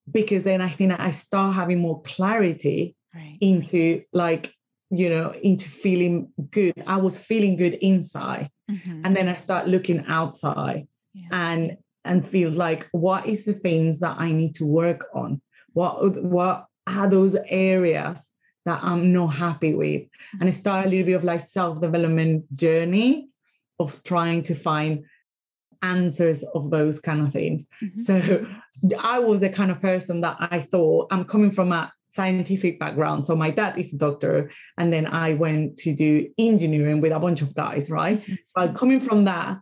Because 0.09 0.45
then 0.45 0.63
I 0.63 0.69
think 0.69 0.99
I 0.99 1.11
start 1.11 1.57
having 1.57 1.81
more 1.81 2.01
clarity 2.03 2.95
right. 3.13 3.39
into 3.41 4.03
like, 4.13 4.55
you 4.91 5.09
know, 5.09 5.33
into 5.43 5.69
feeling 5.69 6.33
good. 6.51 6.75
I 6.87 6.97
was 6.97 7.21
feeling 7.21 7.57
good 7.57 7.75
inside. 7.75 8.51
Mm-hmm. 8.71 9.03
And 9.05 9.17
then 9.17 9.29
I 9.29 9.37
start 9.37 9.69
looking 9.69 10.05
outside 10.07 10.87
yeah. 11.15 11.29
and 11.31 11.77
and 12.05 12.27
feel 12.27 12.51
like 12.51 12.89
what 12.93 13.27
is 13.27 13.45
the 13.45 13.53
things 13.53 14.01
that 14.01 14.17
I 14.19 14.33
need 14.33 14.55
to 14.57 14.67
work 14.67 15.07
on? 15.15 15.41
What 15.73 16.23
what 16.23 16.67
are 16.87 17.09
those 17.09 17.37
areas 17.47 18.31
that 18.65 18.83
I'm 18.83 19.13
not 19.13 19.29
happy 19.29 19.75
with? 19.75 20.03
Mm-hmm. 20.03 20.41
And 20.41 20.49
I 20.49 20.53
start 20.53 20.87
a 20.87 20.89
little 20.89 21.07
bit 21.07 21.15
of 21.15 21.25
like 21.25 21.41
self-development 21.41 22.57
journey 22.57 23.29
of 23.79 24.03
trying 24.03 24.43
to 24.45 24.55
find 24.55 25.05
answers 25.83 26.43
of 26.55 26.71
those 26.71 27.01
kind 27.01 27.27
of 27.27 27.33
things. 27.33 27.67
Mm-hmm. 27.83 27.95
So 27.95 28.47
I 29.03 29.19
was 29.19 29.41
the 29.41 29.51
kind 29.51 29.71
of 29.71 29.81
person 29.81 30.21
that 30.23 30.37
I 30.39 30.61
thought 30.61 31.09
I'm 31.11 31.25
coming 31.25 31.51
from 31.51 31.73
a 31.73 31.93
scientific 32.09 32.79
background. 32.79 33.25
So 33.27 33.37
my 33.37 33.51
dad 33.51 33.79
is 33.79 33.95
a 33.95 33.99
doctor, 33.99 34.51
and 34.79 34.93
then 34.93 35.07
I 35.07 35.35
went 35.35 35.77
to 35.79 35.95
do 35.95 36.29
engineering 36.39 37.01
with 37.01 37.13
a 37.13 37.21
bunch 37.21 37.43
of 37.43 37.55
guys, 37.55 37.91
right? 37.91 38.21
Mm-hmm. 38.21 38.35
So 38.45 38.61
I'm 38.63 38.75
coming 38.75 39.01
from 39.01 39.25
that. 39.25 39.59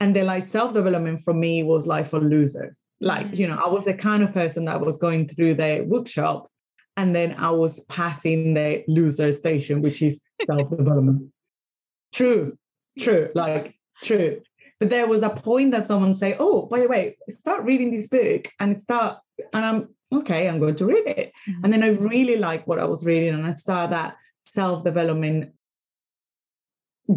And 0.00 0.16
then 0.16 0.26
like 0.26 0.42
self-development 0.42 1.22
for 1.22 1.32
me 1.32 1.62
was 1.62 1.86
like 1.86 2.06
for 2.06 2.20
losers. 2.20 2.82
Like, 3.00 3.26
mm-hmm. 3.26 3.36
you 3.36 3.46
know, 3.46 3.60
I 3.64 3.68
was 3.68 3.84
the 3.84 3.94
kind 3.94 4.24
of 4.24 4.32
person 4.32 4.64
that 4.64 4.80
was 4.80 4.96
going 4.96 5.28
through 5.28 5.54
the 5.54 5.84
workshops 5.86 6.52
and 6.96 7.14
then 7.14 7.34
I 7.38 7.50
was 7.50 7.80
passing 7.84 8.54
the 8.54 8.84
loser 8.86 9.32
station, 9.32 9.80
which 9.80 10.02
is 10.02 10.22
self-development. 10.46 11.30
True, 12.12 12.58
true, 12.98 13.30
like 13.34 13.74
true. 14.02 14.42
But 14.82 14.90
there 14.90 15.06
was 15.06 15.22
a 15.22 15.30
point 15.30 15.70
that 15.70 15.84
someone 15.84 16.12
say, 16.12 16.34
"Oh, 16.40 16.66
by 16.66 16.80
the 16.80 16.88
way, 16.88 17.16
start 17.28 17.62
reading 17.62 17.92
this 17.92 18.08
book," 18.08 18.48
and 18.58 18.76
start, 18.76 19.18
and 19.52 19.64
I'm 19.64 19.88
okay. 20.12 20.48
I'm 20.48 20.58
going 20.58 20.74
to 20.74 20.86
read 20.86 21.06
it, 21.06 21.32
mm-hmm. 21.48 21.60
and 21.62 21.72
then 21.72 21.84
I 21.84 21.90
really 21.90 22.36
like 22.36 22.66
what 22.66 22.80
I 22.80 22.84
was 22.84 23.06
reading, 23.06 23.32
and 23.32 23.46
I 23.46 23.54
start 23.54 23.90
that 23.90 24.16
self 24.42 24.82
development 24.82 25.52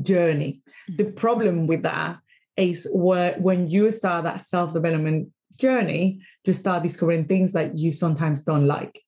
journey. 0.04 0.62
Mm-hmm. 0.62 0.96
The 0.98 1.12
problem 1.14 1.66
with 1.66 1.82
that 1.82 2.20
is 2.56 2.88
where 2.92 3.34
when 3.40 3.68
you 3.68 3.90
start 3.90 4.26
that 4.26 4.42
self 4.42 4.72
development 4.72 5.30
journey, 5.58 6.22
you 6.46 6.54
start 6.54 6.84
discovering 6.84 7.26
things 7.26 7.54
that 7.54 7.76
you 7.76 7.90
sometimes 7.90 8.44
don't 8.44 8.68
like, 8.68 9.02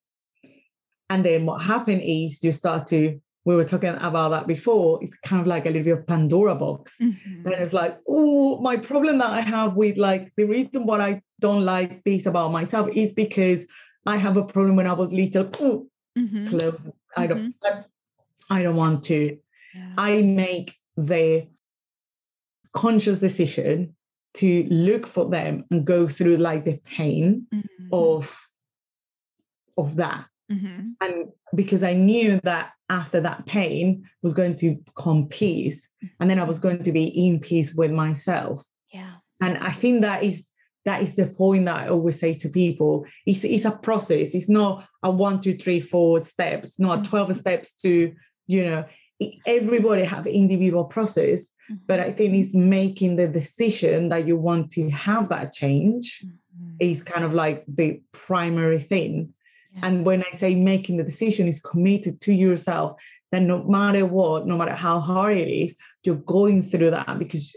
and 1.12 1.24
then 1.24 1.46
what 1.46 1.62
happened 1.62 2.02
is 2.04 2.43
you 2.43 2.52
start 2.52 2.88
to 2.88 3.22
we 3.48 3.56
were 3.56 3.64
talking 3.64 3.96
about 4.02 4.32
that 4.32 4.46
before. 4.46 5.00
It's 5.02 5.18
kind 5.20 5.40
of 5.40 5.48
like 5.48 5.66
a 5.66 5.70
little 5.70 5.86
bit 5.86 6.00
of 6.00 6.06
Pandora 6.06 6.54
box. 6.54 7.00
Mm-hmm. 7.02 7.44
Then 7.44 7.54
it's 7.54 7.74
like, 7.74 7.98
oh, 8.06 8.60
my 8.60 8.76
problem 8.76 9.20
that 9.20 9.30
I 9.30 9.40
have 9.40 9.78
with 9.78 9.96
like 9.96 10.34
the 10.36 10.44
reason 10.44 10.86
why 10.86 11.00
I 11.00 11.22
don't 11.40 11.64
like 11.64 12.04
this 12.04 12.26
about 12.26 12.52
myself 12.52 12.90
is 12.94 13.14
because 13.14 13.66
I 14.06 14.18
have 14.18 14.36
a 14.36 14.44
problem 14.44 14.76
when 14.76 14.86
I 14.86 14.92
was 14.92 15.14
little. 15.14 15.50
Oh, 15.62 15.88
mm-hmm. 16.20 16.48
close. 16.50 16.90
I 17.16 17.28
don't. 17.28 17.54
Mm-hmm. 17.64 17.84
I, 18.50 18.60
I, 18.60 18.64
don't 18.64 18.76
want 18.76 19.06
to. 19.06 19.38
Yeah. 19.74 19.94
I 19.98 20.24
make 20.24 20.76
the 20.98 21.48
conscious 22.74 23.22
decision 23.22 23.96
to 24.34 24.64
look 24.66 25.08
for 25.08 25.30
them 25.30 25.64
and 25.72 25.86
go 25.86 26.06
through 26.10 26.36
like 26.36 26.66
the 26.66 26.82
pain 26.84 27.48
mm-hmm. 27.56 27.88
of 27.94 28.38
of 29.78 29.96
that 29.96 30.26
Mm-hmm. 30.52 30.90
And 31.02 31.26
because 31.56 31.84
I 31.84 31.94
knew 31.94 32.40
that 32.44 32.72
after 32.90 33.20
that 33.22 33.46
pain 33.46 34.08
was 34.24 34.34
going 34.34 34.56
to 34.58 34.78
come 34.98 35.28
peace, 35.28 35.90
and 36.20 36.30
then 36.30 36.40
I 36.40 36.44
was 36.44 36.60
going 36.60 36.84
to 36.84 36.92
be 36.92 37.08
in 37.08 37.40
peace 37.40 37.76
with 37.76 37.92
myself. 37.92 38.62
Yeah. 38.94 39.16
And 39.42 39.58
I 39.58 39.72
think 39.72 40.02
that 40.02 40.24
is 40.24 40.50
that 40.88 41.02
is 41.02 41.18
the 41.18 41.28
point 41.28 41.66
that 41.66 41.76
I 41.76 41.90
always 41.90 42.18
say 42.18 42.34
to 42.36 42.48
people. 42.48 43.06
It's, 43.26 43.44
it's 43.44 43.66
a 43.66 43.72
process. 43.72 44.34
It's 44.34 44.48
not 44.48 44.88
a 45.04 45.12
one, 45.12 45.42
two, 45.42 45.58
three, 45.58 45.82
four 45.82 46.22
steps, 46.22 46.80
not 46.80 47.00
mm-hmm. 47.00 47.10
12 47.10 47.36
steps 47.36 47.74
to, 47.82 48.14
you 48.46 48.64
know, 48.64 48.86
everybody 49.46 50.06
have 50.06 50.28
individual 50.28 50.86
process, 50.86 51.48
mm-hmm. 51.70 51.76
but 51.88 52.00
I 52.00 52.12
think 52.12 52.36
it's 52.36 52.56
making 52.56 53.18
the 53.18 53.28
decision 53.28 54.08
that 54.10 54.26
you 54.28 54.38
want 54.38 54.72
to 54.72 54.90
have 54.92 55.28
that 55.28 55.52
change 55.52 56.24
mm-hmm. 56.26 56.76
is 56.80 57.04
kind 57.04 57.26
of 57.26 57.34
like 57.34 57.66
the 57.68 58.02
primary 58.14 58.80
thing. 58.80 59.34
And 59.82 60.06
when 60.06 60.24
I 60.24 60.32
say 60.32 60.56
making 60.56 60.98
the 60.98 61.04
decision 61.04 61.48
is 61.48 61.60
committed 61.60 62.22
to 62.22 62.34
yourself, 62.34 63.02
then 63.32 63.48
no 63.48 63.63
matter 63.63 64.06
what, 64.06 64.48
no 64.48 64.58
matter 64.58 64.76
how 64.76 65.00
hard 65.00 65.38
it 65.38 65.50
is, 65.50 65.76
you're 66.04 66.16
going 66.16 66.62
through 66.62 66.92
that 66.92 67.20
because 67.20 67.56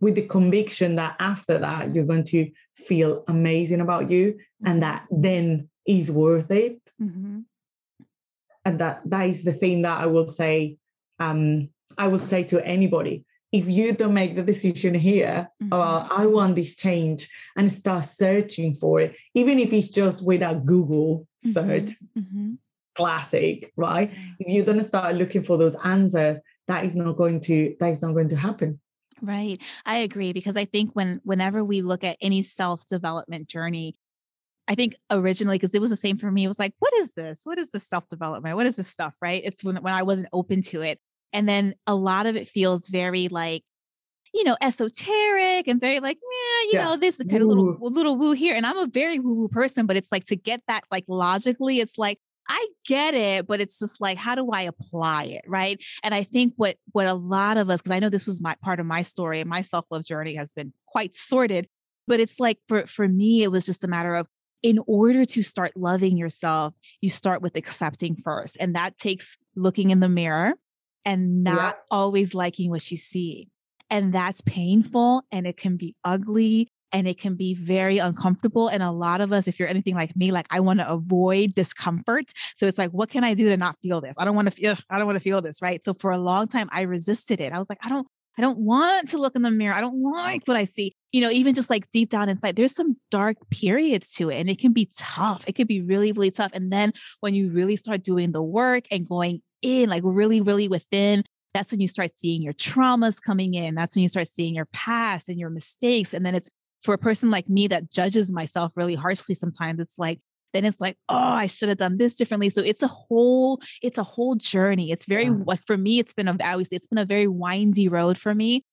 with 0.00 0.14
the 0.14 0.26
conviction 0.26 0.96
that 0.96 1.16
after 1.18 1.58
that 1.58 1.94
you're 1.94 2.04
going 2.04 2.24
to 2.24 2.50
feel 2.74 3.24
amazing 3.26 3.80
about 3.80 4.10
you 4.10 4.38
and 4.64 4.82
that 4.82 5.06
then 5.10 5.68
is 5.86 6.10
worth 6.10 6.50
it. 6.50 6.80
Mm-hmm. 7.00 7.40
And 8.64 8.78
that 8.80 9.00
that 9.06 9.28
is 9.28 9.44
the 9.44 9.52
thing 9.52 9.82
that 9.82 9.98
I 9.98 10.06
will 10.06 10.28
say, 10.28 10.76
um, 11.18 11.70
I 11.96 12.08
will 12.08 12.18
say 12.18 12.44
to 12.44 12.64
anybody 12.64 13.24
if 13.52 13.68
you 13.68 13.94
don't 13.94 14.14
make 14.14 14.36
the 14.36 14.42
decision 14.42 14.94
here, 14.94 15.48
mm-hmm. 15.62 15.72
oh, 15.72 16.06
I 16.10 16.26
want 16.26 16.56
this 16.56 16.76
change 16.76 17.28
and 17.56 17.72
start 17.72 18.04
searching 18.04 18.74
for 18.74 19.00
it, 19.00 19.16
even 19.34 19.58
if 19.58 19.72
it's 19.72 19.88
just 19.88 20.24
with 20.26 20.42
a 20.42 20.54
Google 20.54 21.26
mm-hmm. 21.44 21.50
search, 21.52 21.90
mm-hmm. 22.16 22.54
classic, 22.94 23.72
right? 23.76 24.12
If 24.38 24.52
you're 24.52 24.66
going 24.66 24.78
to 24.78 24.84
start 24.84 25.14
looking 25.14 25.44
for 25.44 25.56
those 25.56 25.76
answers, 25.82 26.38
that 26.66 26.84
is 26.84 26.94
not 26.94 27.16
going 27.16 27.40
to 27.40 27.74
that 27.80 27.92
is 27.92 28.02
not 28.02 28.12
going 28.12 28.28
to 28.28 28.36
happen. 28.36 28.80
Right. 29.20 29.58
I 29.84 29.96
agree 29.98 30.32
because 30.32 30.56
I 30.56 30.64
think 30.64 30.92
when 30.92 31.20
whenever 31.24 31.64
we 31.64 31.82
look 31.82 32.04
at 32.04 32.18
any 32.20 32.42
self-development 32.42 33.48
journey, 33.48 33.96
I 34.68 34.74
think 34.74 34.96
originally, 35.10 35.56
because 35.56 35.74
it 35.74 35.80
was 35.80 35.90
the 35.90 35.96
same 35.96 36.18
for 36.18 36.30
me, 36.30 36.44
it 36.44 36.48
was 36.48 36.58
like, 36.58 36.74
what 36.78 36.92
is 36.98 37.14
this? 37.14 37.40
What 37.44 37.58
is 37.58 37.70
this 37.70 37.88
self-development? 37.88 38.54
What 38.54 38.66
is 38.66 38.76
this 38.76 38.86
stuff? 38.86 39.14
Right. 39.22 39.40
It's 39.44 39.64
when, 39.64 39.76
when 39.76 39.94
I 39.94 40.02
wasn't 40.02 40.28
open 40.32 40.60
to 40.62 40.82
it. 40.82 41.00
And 41.32 41.48
then 41.48 41.74
a 41.86 41.94
lot 41.94 42.26
of 42.26 42.36
it 42.36 42.48
feels 42.48 42.88
very 42.88 43.28
like, 43.28 43.62
you 44.34 44.44
know, 44.44 44.56
esoteric 44.60 45.68
and 45.68 45.80
very 45.80 46.00
like, 46.00 46.18
yeah, 46.20 46.62
you 46.64 46.70
yeah. 46.74 46.84
know, 46.84 46.96
this 46.96 47.22
kind 47.28 47.42
of 47.42 47.48
little 47.48 47.76
little 47.80 48.16
woo 48.16 48.32
here. 48.32 48.54
And 48.54 48.66
I'm 48.66 48.78
a 48.78 48.86
very 48.86 49.18
woo 49.18 49.34
woo 49.34 49.48
person, 49.48 49.86
but 49.86 49.96
it's 49.96 50.12
like 50.12 50.26
to 50.26 50.36
get 50.36 50.62
that 50.68 50.84
like 50.90 51.04
logically, 51.08 51.80
it's 51.80 51.98
like 51.98 52.18
I 52.48 52.66
get 52.86 53.14
it, 53.14 53.46
but 53.46 53.60
it's 53.60 53.78
just 53.78 54.00
like, 54.00 54.16
how 54.16 54.34
do 54.34 54.50
I 54.50 54.62
apply 54.62 55.24
it, 55.24 55.44
right? 55.46 55.82
And 56.02 56.14
I 56.14 56.22
think 56.22 56.54
what 56.56 56.76
what 56.92 57.06
a 57.06 57.14
lot 57.14 57.58
of 57.58 57.68
us, 57.68 57.80
because 57.80 57.92
I 57.92 57.98
know 57.98 58.08
this 58.08 58.26
was 58.26 58.40
my 58.40 58.54
part 58.62 58.80
of 58.80 58.86
my 58.86 59.02
story 59.02 59.40
and 59.40 59.50
my 59.50 59.62
self 59.62 59.86
love 59.90 60.04
journey 60.04 60.34
has 60.34 60.52
been 60.52 60.72
quite 60.86 61.14
sorted, 61.14 61.68
but 62.06 62.20
it's 62.20 62.40
like 62.40 62.58
for 62.66 62.86
for 62.86 63.06
me, 63.06 63.42
it 63.42 63.52
was 63.52 63.66
just 63.66 63.84
a 63.84 63.88
matter 63.88 64.14
of 64.14 64.26
in 64.62 64.80
order 64.86 65.24
to 65.24 65.42
start 65.42 65.72
loving 65.76 66.16
yourself, 66.16 66.74
you 67.00 67.08
start 67.08 67.42
with 67.42 67.54
accepting 67.54 68.16
first, 68.24 68.56
and 68.58 68.74
that 68.74 68.98
takes 68.98 69.36
looking 69.54 69.90
in 69.90 70.00
the 70.00 70.08
mirror 70.08 70.54
and 71.04 71.42
not 71.44 71.76
yeah. 71.76 71.82
always 71.90 72.34
liking 72.34 72.70
what 72.70 72.90
you 72.90 72.96
see. 72.96 73.48
And 73.90 74.12
that's 74.12 74.40
painful 74.42 75.22
and 75.32 75.46
it 75.46 75.56
can 75.56 75.76
be 75.76 75.94
ugly 76.04 76.68
and 76.92 77.06
it 77.06 77.18
can 77.18 77.34
be 77.34 77.54
very 77.54 77.98
uncomfortable. 77.98 78.68
And 78.68 78.82
a 78.82 78.90
lot 78.90 79.20
of 79.20 79.32
us, 79.32 79.48
if 79.48 79.58
you're 79.58 79.68
anything 79.68 79.94
like 79.94 80.14
me, 80.16 80.30
like 80.32 80.46
I 80.50 80.60
want 80.60 80.80
to 80.80 80.88
avoid 80.88 81.54
discomfort. 81.54 82.32
So 82.56 82.66
it's 82.66 82.78
like, 82.78 82.90
what 82.90 83.10
can 83.10 83.24
I 83.24 83.34
do 83.34 83.48
to 83.50 83.56
not 83.56 83.76
feel 83.82 84.00
this? 84.00 84.14
I 84.18 84.24
don't 84.24 84.36
want 84.36 84.46
to 84.46 84.52
feel, 84.52 84.76
I 84.90 84.98
don't 84.98 85.06
want 85.06 85.16
to 85.16 85.22
feel 85.22 85.40
this. 85.40 85.60
Right. 85.62 85.82
So 85.82 85.94
for 85.94 86.10
a 86.10 86.18
long 86.18 86.48
time, 86.48 86.68
I 86.72 86.82
resisted 86.82 87.40
it. 87.40 87.52
I 87.52 87.58
was 87.58 87.68
like, 87.68 87.78
I 87.84 87.88
don't, 87.88 88.06
I 88.36 88.40
don't 88.40 88.58
want 88.58 89.08
to 89.10 89.18
look 89.18 89.34
in 89.34 89.42
the 89.42 89.50
mirror. 89.50 89.74
I 89.74 89.80
don't 89.80 90.00
like 90.00 90.42
what 90.46 90.56
I 90.56 90.64
see. 90.64 90.94
You 91.10 91.22
know, 91.22 91.30
even 91.30 91.54
just 91.54 91.70
like 91.70 91.90
deep 91.90 92.10
down 92.10 92.28
inside, 92.28 92.54
there's 92.54 92.74
some 92.74 92.96
dark 93.10 93.36
periods 93.50 94.12
to 94.14 94.30
it 94.30 94.38
and 94.38 94.48
it 94.48 94.60
can 94.60 94.72
be 94.72 94.88
tough. 94.96 95.44
It 95.48 95.56
can 95.56 95.66
be 95.66 95.80
really, 95.80 96.12
really 96.12 96.30
tough. 96.30 96.52
And 96.54 96.72
then 96.72 96.92
when 97.20 97.34
you 97.34 97.50
really 97.50 97.76
start 97.76 98.02
doing 98.02 98.30
the 98.30 98.42
work 98.42 98.84
and 98.92 99.08
going 99.08 99.42
in, 99.62 99.88
like 99.88 100.02
really, 100.04 100.40
really 100.40 100.68
within, 100.68 101.24
that's 101.54 101.72
when 101.72 101.80
you 101.80 101.88
start 101.88 102.12
seeing 102.16 102.42
your 102.42 102.52
traumas 102.52 103.20
coming 103.20 103.54
in. 103.54 103.74
That's 103.74 103.96
when 103.96 104.02
you 104.02 104.08
start 104.08 104.28
seeing 104.28 104.54
your 104.54 104.68
past 104.72 105.28
and 105.28 105.38
your 105.38 105.50
mistakes. 105.50 106.14
And 106.14 106.24
then 106.24 106.34
it's 106.34 106.50
for 106.82 106.94
a 106.94 106.98
person 106.98 107.30
like 107.30 107.48
me 107.48 107.66
that 107.68 107.90
judges 107.90 108.32
myself 108.32 108.72
really 108.76 108.94
harshly 108.94 109.34
sometimes, 109.34 109.80
it's 109.80 109.98
like, 109.98 110.20
then 110.54 110.64
it's 110.64 110.80
like, 110.80 110.96
oh, 111.08 111.16
I 111.16 111.46
should 111.46 111.68
have 111.68 111.78
done 111.78 111.98
this 111.98 112.14
differently. 112.14 112.48
So 112.50 112.62
it's 112.62 112.82
a 112.82 112.88
whole, 112.88 113.60
it's 113.82 113.98
a 113.98 114.02
whole 114.02 114.34
journey. 114.34 114.90
It's 114.90 115.04
very 115.04 115.28
like 115.28 115.64
for 115.66 115.76
me, 115.76 115.98
it's 115.98 116.14
been 116.14 116.28
a 116.28 116.36
I 116.42 116.52
always 116.52 116.70
say 116.70 116.76
it's 116.76 116.86
been 116.86 116.98
a 116.98 117.04
very 117.04 117.26
windy 117.26 117.88
road 117.88 118.18
for 118.18 118.34
me. 118.34 118.64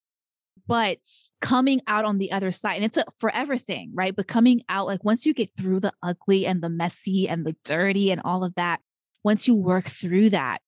But 0.68 0.98
coming 1.42 1.82
out 1.86 2.06
on 2.06 2.18
the 2.18 2.32
other 2.32 2.52
side, 2.52 2.76
and 2.76 2.86
it's 2.86 2.98
a 2.98 3.06
forever 3.20 3.58
thing, 3.58 3.92
right? 3.94 4.16
But 4.16 4.28
coming 4.28 4.62
out, 4.70 4.88
like 4.88 5.04
once 5.04 5.26
you 5.26 5.34
get 5.34 5.50
through 5.56 5.82
the 5.82 5.92
ugly 6.02 6.46
and 6.48 6.62
the 6.62 6.70
messy 6.70 7.28
and 7.28 7.46
the 7.46 7.56
dirty 7.66 8.10
and 8.10 8.22
all 8.24 8.44
of 8.44 8.56
that, 8.56 8.80
once 9.24 9.48
you 9.48 9.56
work 9.56 9.86
through 9.86 10.32
that, 10.32 10.60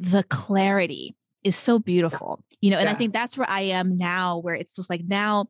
the 0.00 0.22
clarity 0.24 1.14
is 1.44 1.54
so 1.54 1.78
beautiful, 1.78 2.42
you 2.60 2.70
know, 2.70 2.78
and 2.78 2.86
yeah. 2.86 2.92
I 2.92 2.96
think 2.96 3.12
that's 3.12 3.36
where 3.36 3.48
I 3.48 3.60
am 3.60 3.98
now, 3.98 4.38
where 4.38 4.54
it's 4.54 4.74
just 4.74 4.90
like 4.90 5.02
now 5.06 5.46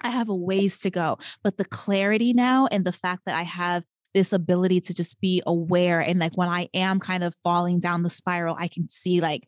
I 0.00 0.10
have 0.10 0.28
a 0.28 0.34
ways 0.34 0.80
to 0.80 0.90
go, 0.90 1.18
but 1.42 1.56
the 1.56 1.64
clarity 1.64 2.32
now 2.32 2.66
and 2.66 2.84
the 2.84 2.92
fact 2.92 3.22
that 3.26 3.36
I 3.36 3.42
have 3.42 3.84
this 4.12 4.32
ability 4.32 4.80
to 4.80 4.94
just 4.94 5.20
be 5.20 5.42
aware 5.46 6.00
and 6.00 6.20
like 6.20 6.36
when 6.36 6.48
I 6.48 6.68
am 6.74 7.00
kind 7.00 7.24
of 7.24 7.34
falling 7.42 7.80
down 7.80 8.02
the 8.02 8.10
spiral, 8.10 8.56
I 8.58 8.68
can 8.68 8.88
see 8.88 9.20
like 9.20 9.46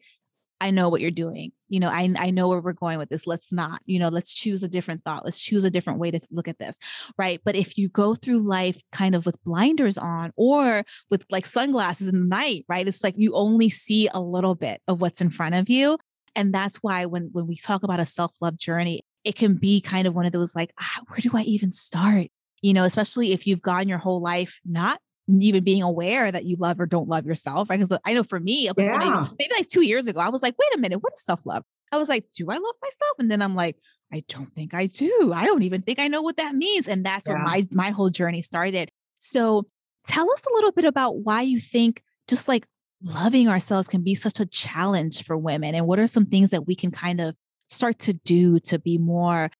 I 0.60 0.70
know 0.70 0.88
what 0.88 1.00
you're 1.00 1.10
doing. 1.10 1.52
You 1.68 1.80
know, 1.80 1.88
I, 1.88 2.12
I 2.18 2.30
know 2.30 2.48
where 2.48 2.60
we're 2.60 2.72
going 2.72 2.98
with 2.98 3.08
this. 3.08 3.26
Let's 3.26 3.52
not, 3.52 3.80
you 3.86 3.98
know, 3.98 4.08
let's 4.08 4.32
choose 4.32 4.62
a 4.62 4.68
different 4.68 5.02
thought. 5.04 5.24
Let's 5.24 5.40
choose 5.40 5.64
a 5.64 5.70
different 5.70 5.98
way 5.98 6.10
to 6.10 6.20
look 6.30 6.48
at 6.48 6.58
this. 6.58 6.78
Right. 7.18 7.40
But 7.44 7.56
if 7.56 7.76
you 7.76 7.88
go 7.88 8.14
through 8.14 8.46
life 8.46 8.80
kind 8.92 9.14
of 9.14 9.26
with 9.26 9.42
blinders 9.44 9.98
on 9.98 10.32
or 10.36 10.84
with 11.10 11.24
like 11.30 11.46
sunglasses 11.46 12.08
in 12.08 12.14
the 12.14 12.28
night, 12.28 12.64
right? 12.68 12.86
It's 12.86 13.02
like 13.02 13.14
you 13.16 13.34
only 13.34 13.68
see 13.68 14.08
a 14.12 14.20
little 14.20 14.54
bit 14.54 14.80
of 14.88 15.00
what's 15.00 15.20
in 15.20 15.30
front 15.30 15.54
of 15.54 15.68
you. 15.68 15.98
And 16.34 16.52
that's 16.52 16.76
why 16.78 17.06
when 17.06 17.30
when 17.32 17.46
we 17.46 17.56
talk 17.56 17.82
about 17.82 18.00
a 18.00 18.04
self-love 18.04 18.58
journey, 18.58 19.02
it 19.24 19.36
can 19.36 19.54
be 19.54 19.80
kind 19.80 20.06
of 20.06 20.14
one 20.14 20.26
of 20.26 20.32
those 20.32 20.54
like, 20.54 20.72
ah, 20.78 21.00
where 21.08 21.18
do 21.20 21.30
I 21.34 21.42
even 21.42 21.72
start? 21.72 22.28
You 22.62 22.74
know, 22.74 22.84
especially 22.84 23.32
if 23.32 23.46
you've 23.46 23.62
gone 23.62 23.88
your 23.88 23.98
whole 23.98 24.20
life 24.20 24.60
not 24.64 25.00
even 25.28 25.64
being 25.64 25.82
aware 25.82 26.30
that 26.30 26.44
you 26.44 26.56
love 26.56 26.80
or 26.80 26.86
don't 26.86 27.08
love 27.08 27.26
yourself. 27.26 27.68
Right. 27.68 27.78
Because 27.78 27.92
uh, 27.92 27.98
I 28.04 28.14
know 28.14 28.22
for 28.22 28.38
me, 28.38 28.68
up 28.68 28.78
until 28.78 28.98
maybe, 28.98 29.28
maybe 29.38 29.54
like 29.56 29.68
two 29.68 29.82
years 29.82 30.06
ago, 30.06 30.20
I 30.20 30.28
was 30.28 30.42
like, 30.42 30.54
wait 30.58 30.74
a 30.74 30.78
minute, 30.78 30.98
what 30.98 31.12
is 31.14 31.24
self 31.24 31.44
love? 31.46 31.64
I 31.92 31.98
was 31.98 32.08
like, 32.08 32.26
do 32.32 32.46
I 32.48 32.54
love 32.54 32.74
myself? 32.82 33.18
And 33.18 33.30
then 33.30 33.42
I'm 33.42 33.54
like, 33.54 33.76
I 34.12 34.22
don't 34.28 34.52
think 34.54 34.74
I 34.74 34.86
do. 34.86 35.32
I 35.34 35.44
don't 35.44 35.62
even 35.62 35.82
think 35.82 35.98
I 35.98 36.08
know 36.08 36.22
what 36.22 36.36
that 36.36 36.54
means. 36.54 36.88
And 36.88 37.04
that's 37.04 37.28
yeah. 37.28 37.34
where 37.34 37.42
my 37.42 37.66
my 37.72 37.90
whole 37.90 38.10
journey 38.10 38.42
started. 38.42 38.90
So 39.18 39.64
tell 40.06 40.30
us 40.30 40.44
a 40.46 40.54
little 40.54 40.72
bit 40.72 40.84
about 40.84 41.18
why 41.18 41.42
you 41.42 41.58
think 41.58 42.02
just 42.28 42.48
like 42.48 42.66
loving 43.02 43.48
ourselves 43.48 43.88
can 43.88 44.02
be 44.02 44.14
such 44.14 44.40
a 44.40 44.46
challenge 44.46 45.24
for 45.24 45.36
women. 45.36 45.74
And 45.74 45.86
what 45.86 45.98
are 45.98 46.06
some 46.06 46.26
things 46.26 46.50
that 46.50 46.66
we 46.66 46.74
can 46.74 46.90
kind 46.90 47.20
of 47.20 47.34
start 47.68 47.98
to 48.00 48.12
do 48.12 48.60
to 48.60 48.78
be 48.78 48.98
more 48.98 49.50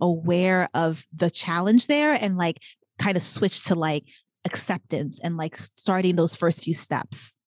aware 0.00 0.68
of 0.74 1.06
the 1.14 1.30
challenge 1.30 1.86
there 1.86 2.12
and 2.12 2.36
like 2.36 2.58
kind 2.98 3.16
of 3.16 3.22
switch 3.22 3.64
to 3.66 3.74
like 3.74 4.04
acceptance 4.44 5.20
and 5.22 5.36
like 5.36 5.56
starting 5.74 6.16
those 6.16 6.36
first 6.36 6.64
few 6.64 6.74
steps? 6.74 7.38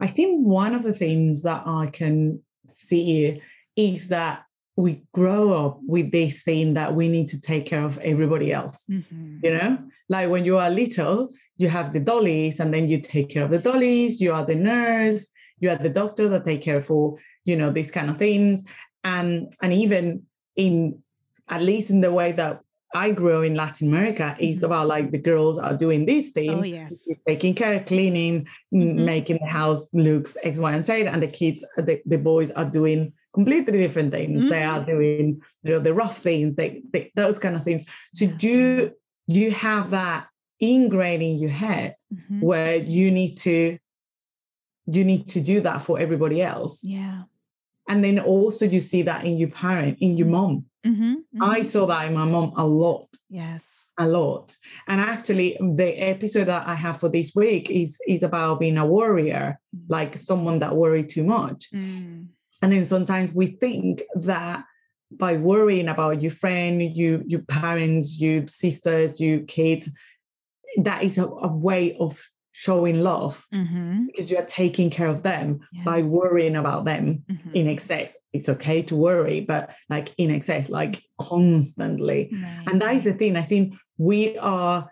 I 0.00 0.06
think 0.06 0.46
one 0.46 0.74
of 0.74 0.82
the 0.82 0.92
things 0.92 1.42
that 1.42 1.62
I 1.66 1.88
can 1.92 2.42
see 2.66 3.42
is 3.76 4.08
that 4.08 4.44
we 4.76 5.02
grow 5.12 5.66
up 5.66 5.80
with 5.86 6.10
this 6.10 6.42
thing 6.42 6.74
that 6.74 6.94
we 6.94 7.08
need 7.08 7.28
to 7.28 7.40
take 7.40 7.66
care 7.66 7.84
of 7.84 7.98
everybody 7.98 8.52
else. 8.52 8.84
Mm-hmm. 8.90 9.38
You 9.42 9.50
know, 9.54 9.78
like 10.08 10.30
when 10.30 10.44
you 10.44 10.58
are 10.58 10.70
little, 10.70 11.30
you 11.58 11.68
have 11.68 11.92
the 11.92 12.00
dollies, 12.00 12.60
and 12.60 12.72
then 12.72 12.88
you 12.88 13.00
take 13.00 13.28
care 13.28 13.44
of 13.44 13.50
the 13.50 13.58
dollies. 13.58 14.20
You 14.20 14.32
are 14.32 14.46
the 14.46 14.54
nurse, 14.54 15.28
you 15.58 15.68
are 15.70 15.76
the 15.76 15.90
doctor 15.90 16.28
that 16.28 16.44
take 16.44 16.62
care 16.62 16.80
for 16.80 17.18
you 17.44 17.56
know 17.56 17.70
these 17.70 17.90
kind 17.90 18.08
of 18.08 18.16
things, 18.16 18.64
and 19.04 19.54
and 19.62 19.72
even 19.72 20.22
in 20.56 21.02
at 21.48 21.62
least 21.62 21.90
in 21.90 22.00
the 22.00 22.12
way 22.12 22.32
that 22.32 22.60
I 22.94 23.12
grew 23.12 23.42
in 23.42 23.54
Latin 23.54 23.88
America 23.88 24.36
is 24.38 24.56
mm-hmm. 24.56 24.66
about 24.66 24.86
like 24.88 25.10
the 25.10 25.18
girls 25.18 25.58
are 25.58 25.76
doing 25.76 26.06
this 26.06 26.30
thing, 26.30 26.50
oh, 26.50 26.62
yes. 26.62 27.06
taking 27.26 27.54
care, 27.54 27.80
cleaning, 27.80 28.46
mm-hmm. 28.74 29.04
making 29.04 29.38
the 29.40 29.46
house 29.48 29.92
looks 29.94 30.36
X, 30.42 30.58
Y, 30.58 30.72
and 30.72 30.84
Z, 30.84 31.06
and 31.06 31.22
the 31.22 31.28
kids, 31.28 31.64
the, 31.76 32.00
the 32.04 32.18
boys 32.18 32.50
are 32.52 32.64
doing 32.64 33.12
completely 33.32 33.78
different 33.78 34.10
things. 34.12 34.40
Mm-hmm. 34.40 34.48
They 34.48 34.62
are 34.64 34.80
mm-hmm. 34.80 34.90
doing 34.90 35.42
you 35.62 35.72
know 35.72 35.78
the 35.78 35.94
rough 35.94 36.18
things, 36.18 36.56
they, 36.56 36.82
they, 36.92 37.12
those 37.14 37.38
kind 37.38 37.54
of 37.54 37.62
things. 37.62 37.86
So 38.12 38.26
do 38.26 38.48
you, 38.48 38.92
do 39.28 39.40
you 39.40 39.52
have 39.52 39.90
that 39.90 40.26
ingrained 40.58 41.22
in 41.22 41.38
your 41.38 41.50
head 41.50 41.94
mm-hmm. 42.12 42.40
where 42.40 42.76
you 42.76 43.10
need 43.10 43.36
to 43.38 43.78
you 44.86 45.04
need 45.04 45.28
to 45.28 45.40
do 45.40 45.60
that 45.60 45.82
for 45.82 45.98
everybody 45.98 46.42
else? 46.42 46.82
Yeah. 46.82 47.22
And 47.90 48.02
then 48.02 48.18
also 48.18 48.64
you 48.64 48.80
see 48.80 49.02
that 49.02 49.24
in 49.24 49.36
your 49.36 49.50
parent, 49.50 49.98
in 50.00 50.16
your 50.16 50.28
mom 50.28 50.64
Mm-hmm, 50.86 51.12
mm-hmm. 51.12 51.42
I 51.42 51.60
saw 51.60 51.86
that 51.86 52.06
in 52.06 52.14
my 52.14 52.24
mom 52.24 52.54
a 52.56 52.66
lot. 52.66 53.08
Yes. 53.28 53.92
A 53.98 54.06
lot. 54.06 54.56
And 54.88 55.00
actually 55.00 55.58
the 55.60 55.92
episode 55.92 56.44
that 56.44 56.66
I 56.66 56.74
have 56.74 56.98
for 56.98 57.08
this 57.08 57.34
week 57.34 57.70
is 57.70 58.00
is 58.08 58.22
about 58.22 58.60
being 58.60 58.78
a 58.78 58.86
warrior, 58.86 59.60
mm. 59.76 59.80
like 59.88 60.16
someone 60.16 60.60
that 60.60 60.74
worry 60.74 61.04
too 61.04 61.24
much. 61.24 61.70
Mm. 61.74 62.28
And 62.62 62.72
then 62.72 62.86
sometimes 62.86 63.34
we 63.34 63.46
think 63.46 64.02
that 64.14 64.64
by 65.10 65.36
worrying 65.36 65.88
about 65.88 66.22
your 66.22 66.30
friend, 66.30 66.82
you 66.82 67.22
your 67.26 67.42
parents, 67.42 68.18
your 68.18 68.46
sisters, 68.46 69.20
your 69.20 69.40
kids, 69.40 69.90
that 70.78 71.02
is 71.02 71.18
a, 71.18 71.26
a 71.26 71.52
way 71.52 71.94
of 71.96 72.26
showing 72.60 73.02
love 73.02 73.46
mm-hmm. 73.54 74.04
because 74.04 74.30
you 74.30 74.36
are 74.36 74.44
taking 74.44 74.90
care 74.90 75.06
of 75.06 75.22
them 75.22 75.60
yes. 75.72 75.82
by 75.82 76.02
worrying 76.02 76.56
about 76.56 76.84
them 76.84 77.24
mm-hmm. 77.26 77.54
in 77.54 77.66
excess. 77.66 78.18
It's 78.34 78.50
okay 78.50 78.82
to 78.82 78.96
worry, 78.96 79.40
but 79.40 79.70
like 79.88 80.12
in 80.18 80.30
excess, 80.30 80.68
like 80.68 81.02
constantly. 81.18 82.28
Right. 82.30 82.64
And 82.66 82.82
that 82.82 82.94
is 82.94 83.04
the 83.04 83.14
thing. 83.14 83.38
I 83.38 83.42
think 83.44 83.76
we 83.96 84.36
are 84.36 84.90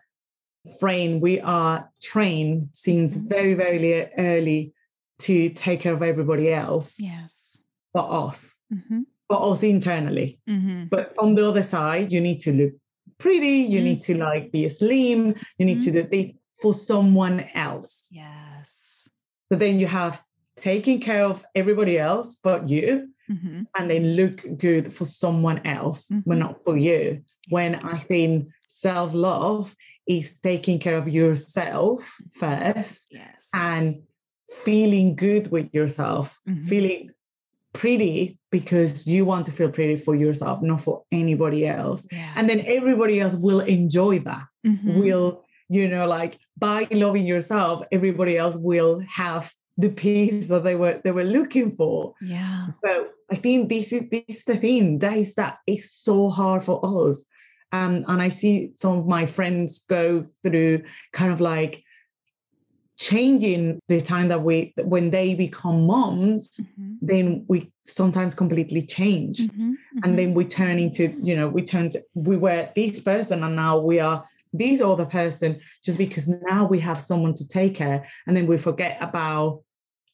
framed, 0.80 1.20
we 1.20 1.40
are 1.40 1.90
trained 2.00 2.70
since 2.72 3.18
mm-hmm. 3.18 3.28
very, 3.28 3.52
very 3.52 4.14
early 4.16 4.72
to 5.18 5.50
take 5.50 5.80
care 5.80 5.92
of 5.92 6.02
everybody 6.02 6.50
else. 6.50 6.98
Yes. 6.98 7.60
But 7.92 8.08
us. 8.08 8.56
Mm-hmm. 8.72 9.00
But 9.28 9.42
us 9.42 9.62
internally. 9.62 10.40
Mm-hmm. 10.48 10.84
But 10.86 11.12
on 11.18 11.34
the 11.34 11.46
other 11.46 11.62
side, 11.62 12.12
you 12.12 12.22
need 12.22 12.40
to 12.40 12.52
look 12.52 12.72
pretty, 13.18 13.58
you 13.72 13.82
need 13.82 14.00
to 14.00 14.16
like 14.16 14.52
be 14.52 14.66
slim, 14.68 15.34
you 15.58 15.66
need 15.66 15.82
to 15.82 15.90
do 15.90 16.02
this 16.04 16.32
for 16.60 16.74
someone 16.74 17.46
else. 17.54 18.08
Yes. 18.10 19.08
So 19.48 19.56
then 19.56 19.78
you 19.78 19.86
have 19.86 20.22
taking 20.56 21.00
care 21.00 21.24
of 21.24 21.44
everybody 21.54 21.98
else 21.98 22.38
but 22.42 22.68
you, 22.68 23.10
mm-hmm. 23.30 23.62
and 23.76 23.90
then 23.90 24.16
look 24.16 24.42
good 24.56 24.92
for 24.92 25.04
someone 25.04 25.64
else, 25.66 26.08
mm-hmm. 26.08 26.28
but 26.28 26.38
not 26.38 26.62
for 26.64 26.76
you. 26.76 27.22
When 27.48 27.76
I 27.76 27.98
think 27.98 28.48
self 28.68 29.14
love 29.14 29.74
is 30.06 30.40
taking 30.40 30.78
care 30.78 30.96
of 30.96 31.08
yourself 31.08 32.18
first 32.32 33.08
yes. 33.10 33.48
and 33.54 34.02
feeling 34.50 35.16
good 35.16 35.50
with 35.50 35.72
yourself, 35.72 36.38
mm-hmm. 36.48 36.64
feeling 36.64 37.10
pretty 37.72 38.38
because 38.50 39.06
you 39.06 39.24
want 39.24 39.46
to 39.46 39.52
feel 39.52 39.70
pretty 39.70 39.96
for 39.96 40.14
yourself, 40.14 40.62
not 40.62 40.80
for 40.80 41.04
anybody 41.12 41.66
else. 41.66 42.06
Yeah. 42.10 42.32
And 42.36 42.48
then 42.48 42.64
everybody 42.66 43.20
else 43.20 43.34
will 43.34 43.60
enjoy 43.60 44.20
that, 44.20 44.46
mm-hmm. 44.66 44.98
will 44.98 45.44
you 45.68 45.88
know 45.88 46.06
like 46.06 46.38
by 46.56 46.86
loving 46.90 47.26
yourself 47.26 47.82
everybody 47.92 48.36
else 48.36 48.56
will 48.56 49.00
have 49.00 49.52
the 49.78 49.88
peace 49.88 50.48
that 50.48 50.64
they 50.64 50.74
were 50.74 51.00
they 51.04 51.12
were 51.12 51.24
looking 51.24 51.74
for. 51.74 52.14
Yeah. 52.20 52.66
But 52.82 53.14
i 53.30 53.36
think 53.36 53.68
this 53.68 53.92
is 53.92 54.10
this 54.10 54.24
is 54.28 54.44
the 54.44 54.56
thing 54.56 54.98
that 54.98 55.16
is 55.16 55.34
that 55.34 55.58
it's 55.66 55.90
so 55.92 56.28
hard 56.28 56.62
for 56.62 56.80
us. 56.84 57.24
Um, 57.70 58.04
and 58.08 58.22
i 58.22 58.28
see 58.28 58.70
some 58.72 58.98
of 58.98 59.06
my 59.06 59.26
friends 59.26 59.84
go 59.86 60.24
through 60.42 60.84
kind 61.12 61.32
of 61.32 61.40
like 61.40 61.84
changing 62.96 63.78
the 63.88 64.00
time 64.00 64.28
that 64.28 64.42
we 64.42 64.72
when 64.82 65.10
they 65.10 65.34
become 65.34 65.86
moms 65.86 66.48
mm-hmm. 66.48 66.94
then 67.00 67.44
we 67.46 67.70
sometimes 67.84 68.34
completely 68.34 68.82
change. 68.82 69.38
Mm-hmm, 69.38 69.70
mm-hmm. 69.70 69.98
and 70.02 70.18
then 70.18 70.34
we 70.34 70.44
turn 70.44 70.78
into 70.78 71.08
you 71.22 71.36
know 71.36 71.48
we 71.48 71.62
turn 71.62 71.90
to, 71.90 72.02
we 72.14 72.36
were 72.36 72.68
this 72.74 72.98
person 73.00 73.44
and 73.44 73.54
now 73.54 73.78
we 73.78 74.00
are 74.00 74.24
these 74.52 74.80
other 74.80 75.06
person 75.06 75.60
just 75.84 75.98
because 75.98 76.28
now 76.28 76.66
we 76.66 76.80
have 76.80 77.00
someone 77.00 77.34
to 77.34 77.46
take 77.48 77.74
care 77.74 78.06
and 78.26 78.36
then 78.36 78.46
we 78.46 78.58
forget 78.58 78.98
about 79.00 79.62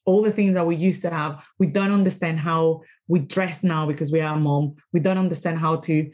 all 0.04 0.22
the 0.22 0.30
things 0.30 0.54
that 0.54 0.66
we 0.66 0.76
used 0.76 1.02
to 1.02 1.10
have. 1.10 1.46
We 1.58 1.68
don't 1.68 1.92
understand 1.92 2.40
how 2.40 2.82
we 3.08 3.20
dress 3.20 3.62
now 3.62 3.86
because 3.86 4.12
we 4.12 4.20
are 4.20 4.36
a 4.36 4.40
mom. 4.40 4.76
We 4.92 5.00
don't 5.00 5.18
understand 5.18 5.58
how 5.58 5.76
to 5.76 6.10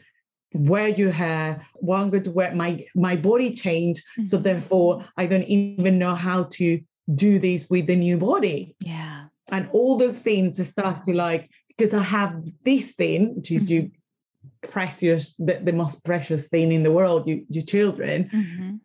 wear 0.53 0.87
your 0.89 1.11
hair. 1.11 1.65
What 1.75 1.99
i'm 1.99 2.09
going 2.09 2.23
to 2.23 2.31
wear 2.31 2.53
my 2.53 2.85
my 2.95 3.15
body 3.15 3.53
changed. 3.55 4.03
Mm-hmm. 4.03 4.25
so 4.25 4.37
therefore 4.37 5.05
i 5.17 5.25
don't 5.25 5.43
even 5.43 5.97
know 5.97 6.15
how 6.15 6.43
to 6.43 6.81
do 7.13 7.39
this 7.39 7.69
with 7.69 7.87
the 7.87 7.95
new 7.95 8.17
body. 8.17 8.75
Yeah. 8.79 9.25
And 9.51 9.69
all 9.73 9.97
those 9.97 10.19
things 10.19 10.57
to 10.57 10.65
start 10.65 11.03
to 11.03 11.13
like 11.13 11.49
because 11.67 11.93
i 11.93 12.03
have 12.03 12.41
this 12.63 12.93
thing 12.93 13.35
which 13.35 13.51
is 13.51 13.65
mm-hmm. 13.65 13.73
you 13.73 13.91
precious, 14.69 15.35
the, 15.35 15.59
the 15.61 15.73
most 15.73 16.05
precious 16.05 16.47
thing 16.47 16.71
in 16.71 16.83
the 16.83 16.91
world, 16.91 17.27
you, 17.27 17.45
your 17.49 17.63
children, 17.63 18.29
mm-hmm. 18.33 18.75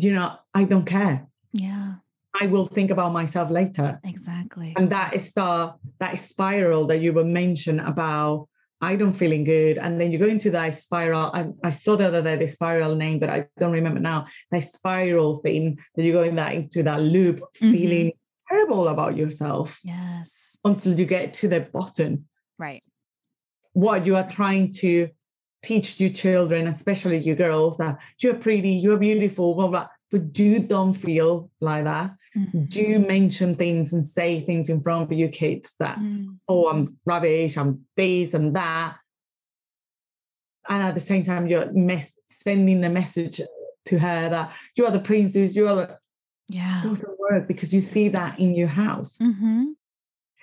you 0.00 0.12
know, 0.12 0.36
I 0.54 0.64
don't 0.64 0.84
care. 0.84 1.26
Yeah. 1.52 1.94
I 2.40 2.46
will 2.46 2.66
think 2.66 2.90
about 2.90 3.12
myself 3.12 3.50
later. 3.50 3.98
Exactly. 4.04 4.74
And 4.76 4.90
that 4.90 5.14
is 5.14 5.32
the 5.32 5.74
that 5.98 6.18
spiral 6.18 6.86
that 6.86 7.00
you 7.00 7.12
were 7.12 7.24
mentioned 7.24 7.80
about 7.80 8.48
I 8.80 8.94
don't 8.94 9.12
feeling 9.12 9.42
good. 9.42 9.76
And 9.76 10.00
then 10.00 10.12
you 10.12 10.18
go 10.18 10.26
into 10.26 10.52
that 10.52 10.72
spiral. 10.72 11.32
I, 11.34 11.48
I 11.64 11.70
saw 11.70 11.96
the 11.96 12.06
other 12.06 12.22
day 12.22 12.36
the 12.36 12.46
spiral 12.46 12.94
name, 12.94 13.18
but 13.18 13.28
I 13.28 13.46
don't 13.58 13.72
remember 13.72 13.98
now. 13.98 14.26
That 14.52 14.62
spiral 14.62 15.38
thing 15.38 15.80
that 15.96 16.04
you 16.04 16.12
go 16.12 16.22
in 16.22 16.36
that 16.36 16.54
into 16.54 16.84
that 16.84 17.02
loop, 17.02 17.40
mm-hmm. 17.40 17.72
feeling 17.72 18.12
terrible 18.48 18.86
about 18.86 19.16
yourself. 19.16 19.80
Yes. 19.82 20.56
Until 20.64 20.98
you 20.98 21.06
get 21.06 21.34
to 21.34 21.48
the 21.48 21.62
bottom. 21.62 22.26
Right 22.56 22.84
what 23.78 24.04
you 24.04 24.16
are 24.16 24.28
trying 24.28 24.72
to 24.72 25.08
teach 25.62 26.00
your 26.00 26.10
children, 26.10 26.66
especially 26.66 27.18
your 27.18 27.36
girls, 27.36 27.78
that 27.78 27.96
you're 28.20 28.34
pretty, 28.34 28.70
you're 28.70 28.96
beautiful, 28.96 29.54
blah, 29.54 29.68
blah. 29.68 29.86
but 30.10 30.32
do 30.32 30.58
don't 30.58 30.94
feel 30.94 31.48
like 31.60 31.84
that. 31.84 32.10
Mm-hmm. 32.36 32.64
Do 32.64 32.98
mention 32.98 33.54
things 33.54 33.92
and 33.92 34.04
say 34.04 34.40
things 34.40 34.68
in 34.68 34.80
front 34.80 35.04
of 35.04 35.16
your 35.16 35.28
kids 35.28 35.76
that, 35.78 35.96
mm-hmm. 35.96 36.32
oh, 36.48 36.68
I'm 36.68 36.96
rubbish, 37.06 37.56
I'm 37.56 37.84
this 37.96 38.34
and 38.34 38.56
that. 38.56 38.96
And 40.68 40.82
at 40.82 40.94
the 40.94 41.00
same 41.00 41.22
time, 41.22 41.46
you're 41.46 41.72
mes- 41.72 42.18
sending 42.26 42.80
the 42.80 42.90
message 42.90 43.40
to 43.86 43.98
her 44.00 44.28
that 44.28 44.52
you 44.74 44.86
are 44.86 44.90
the 44.90 44.98
princess, 44.98 45.54
you 45.54 45.68
are 45.68 45.76
the. 45.76 45.98
Yeah. 46.48 46.80
Doesn't 46.82 47.20
work 47.20 47.46
because 47.46 47.72
you 47.72 47.80
see 47.80 48.08
that 48.08 48.40
in 48.40 48.54
your 48.56 48.68
house. 48.68 49.18
Mm-hmm. 49.18 49.66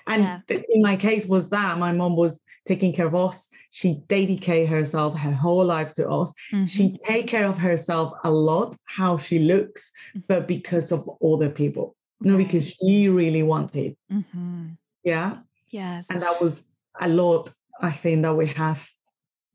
And 0.08 0.24
yeah. 0.24 0.60
in 0.70 0.82
my 0.82 0.96
case 0.96 1.28
was 1.28 1.50
that 1.50 1.80
my 1.80 1.91
mom 1.91 2.15
was 2.15 2.44
taking 2.65 2.94
care 2.94 3.08
of 3.08 3.15
us. 3.15 3.50
She 3.72 4.02
dedicated 4.08 4.70
herself 4.70 5.18
her 5.18 5.32
whole 5.32 5.65
life 5.65 5.94
to 5.96 6.10
us. 6.10 6.34
Mm-hmm. 6.52 6.65
She 6.65 6.98
take 7.06 7.28
care 7.28 7.46
of 7.46 7.58
herself 7.58 8.12
a 8.24 8.32
lot, 8.32 8.76
how 8.86 9.18
she 9.18 9.39
looks, 9.39 9.91
mm-hmm. 10.10 10.22
but 10.28 10.48
because 10.48 10.91
of 10.91 11.10
other 11.24 11.50
people. 11.50 11.96
Right. 12.22 12.32
No, 12.32 12.38
because 12.38 12.70
she 12.70 13.10
really 13.10 13.44
wanted. 13.44 13.98
Mm-hmm. 14.12 14.68
Yeah. 15.04 15.38
Yes. 15.70 16.08
And 16.10 16.22
that 16.22 16.39
was 16.39 16.68
a 17.00 17.08
lot, 17.08 17.50
I 17.82 17.91
think, 17.91 18.22
that 18.22 18.36
we 18.36 18.48
have 18.48 18.88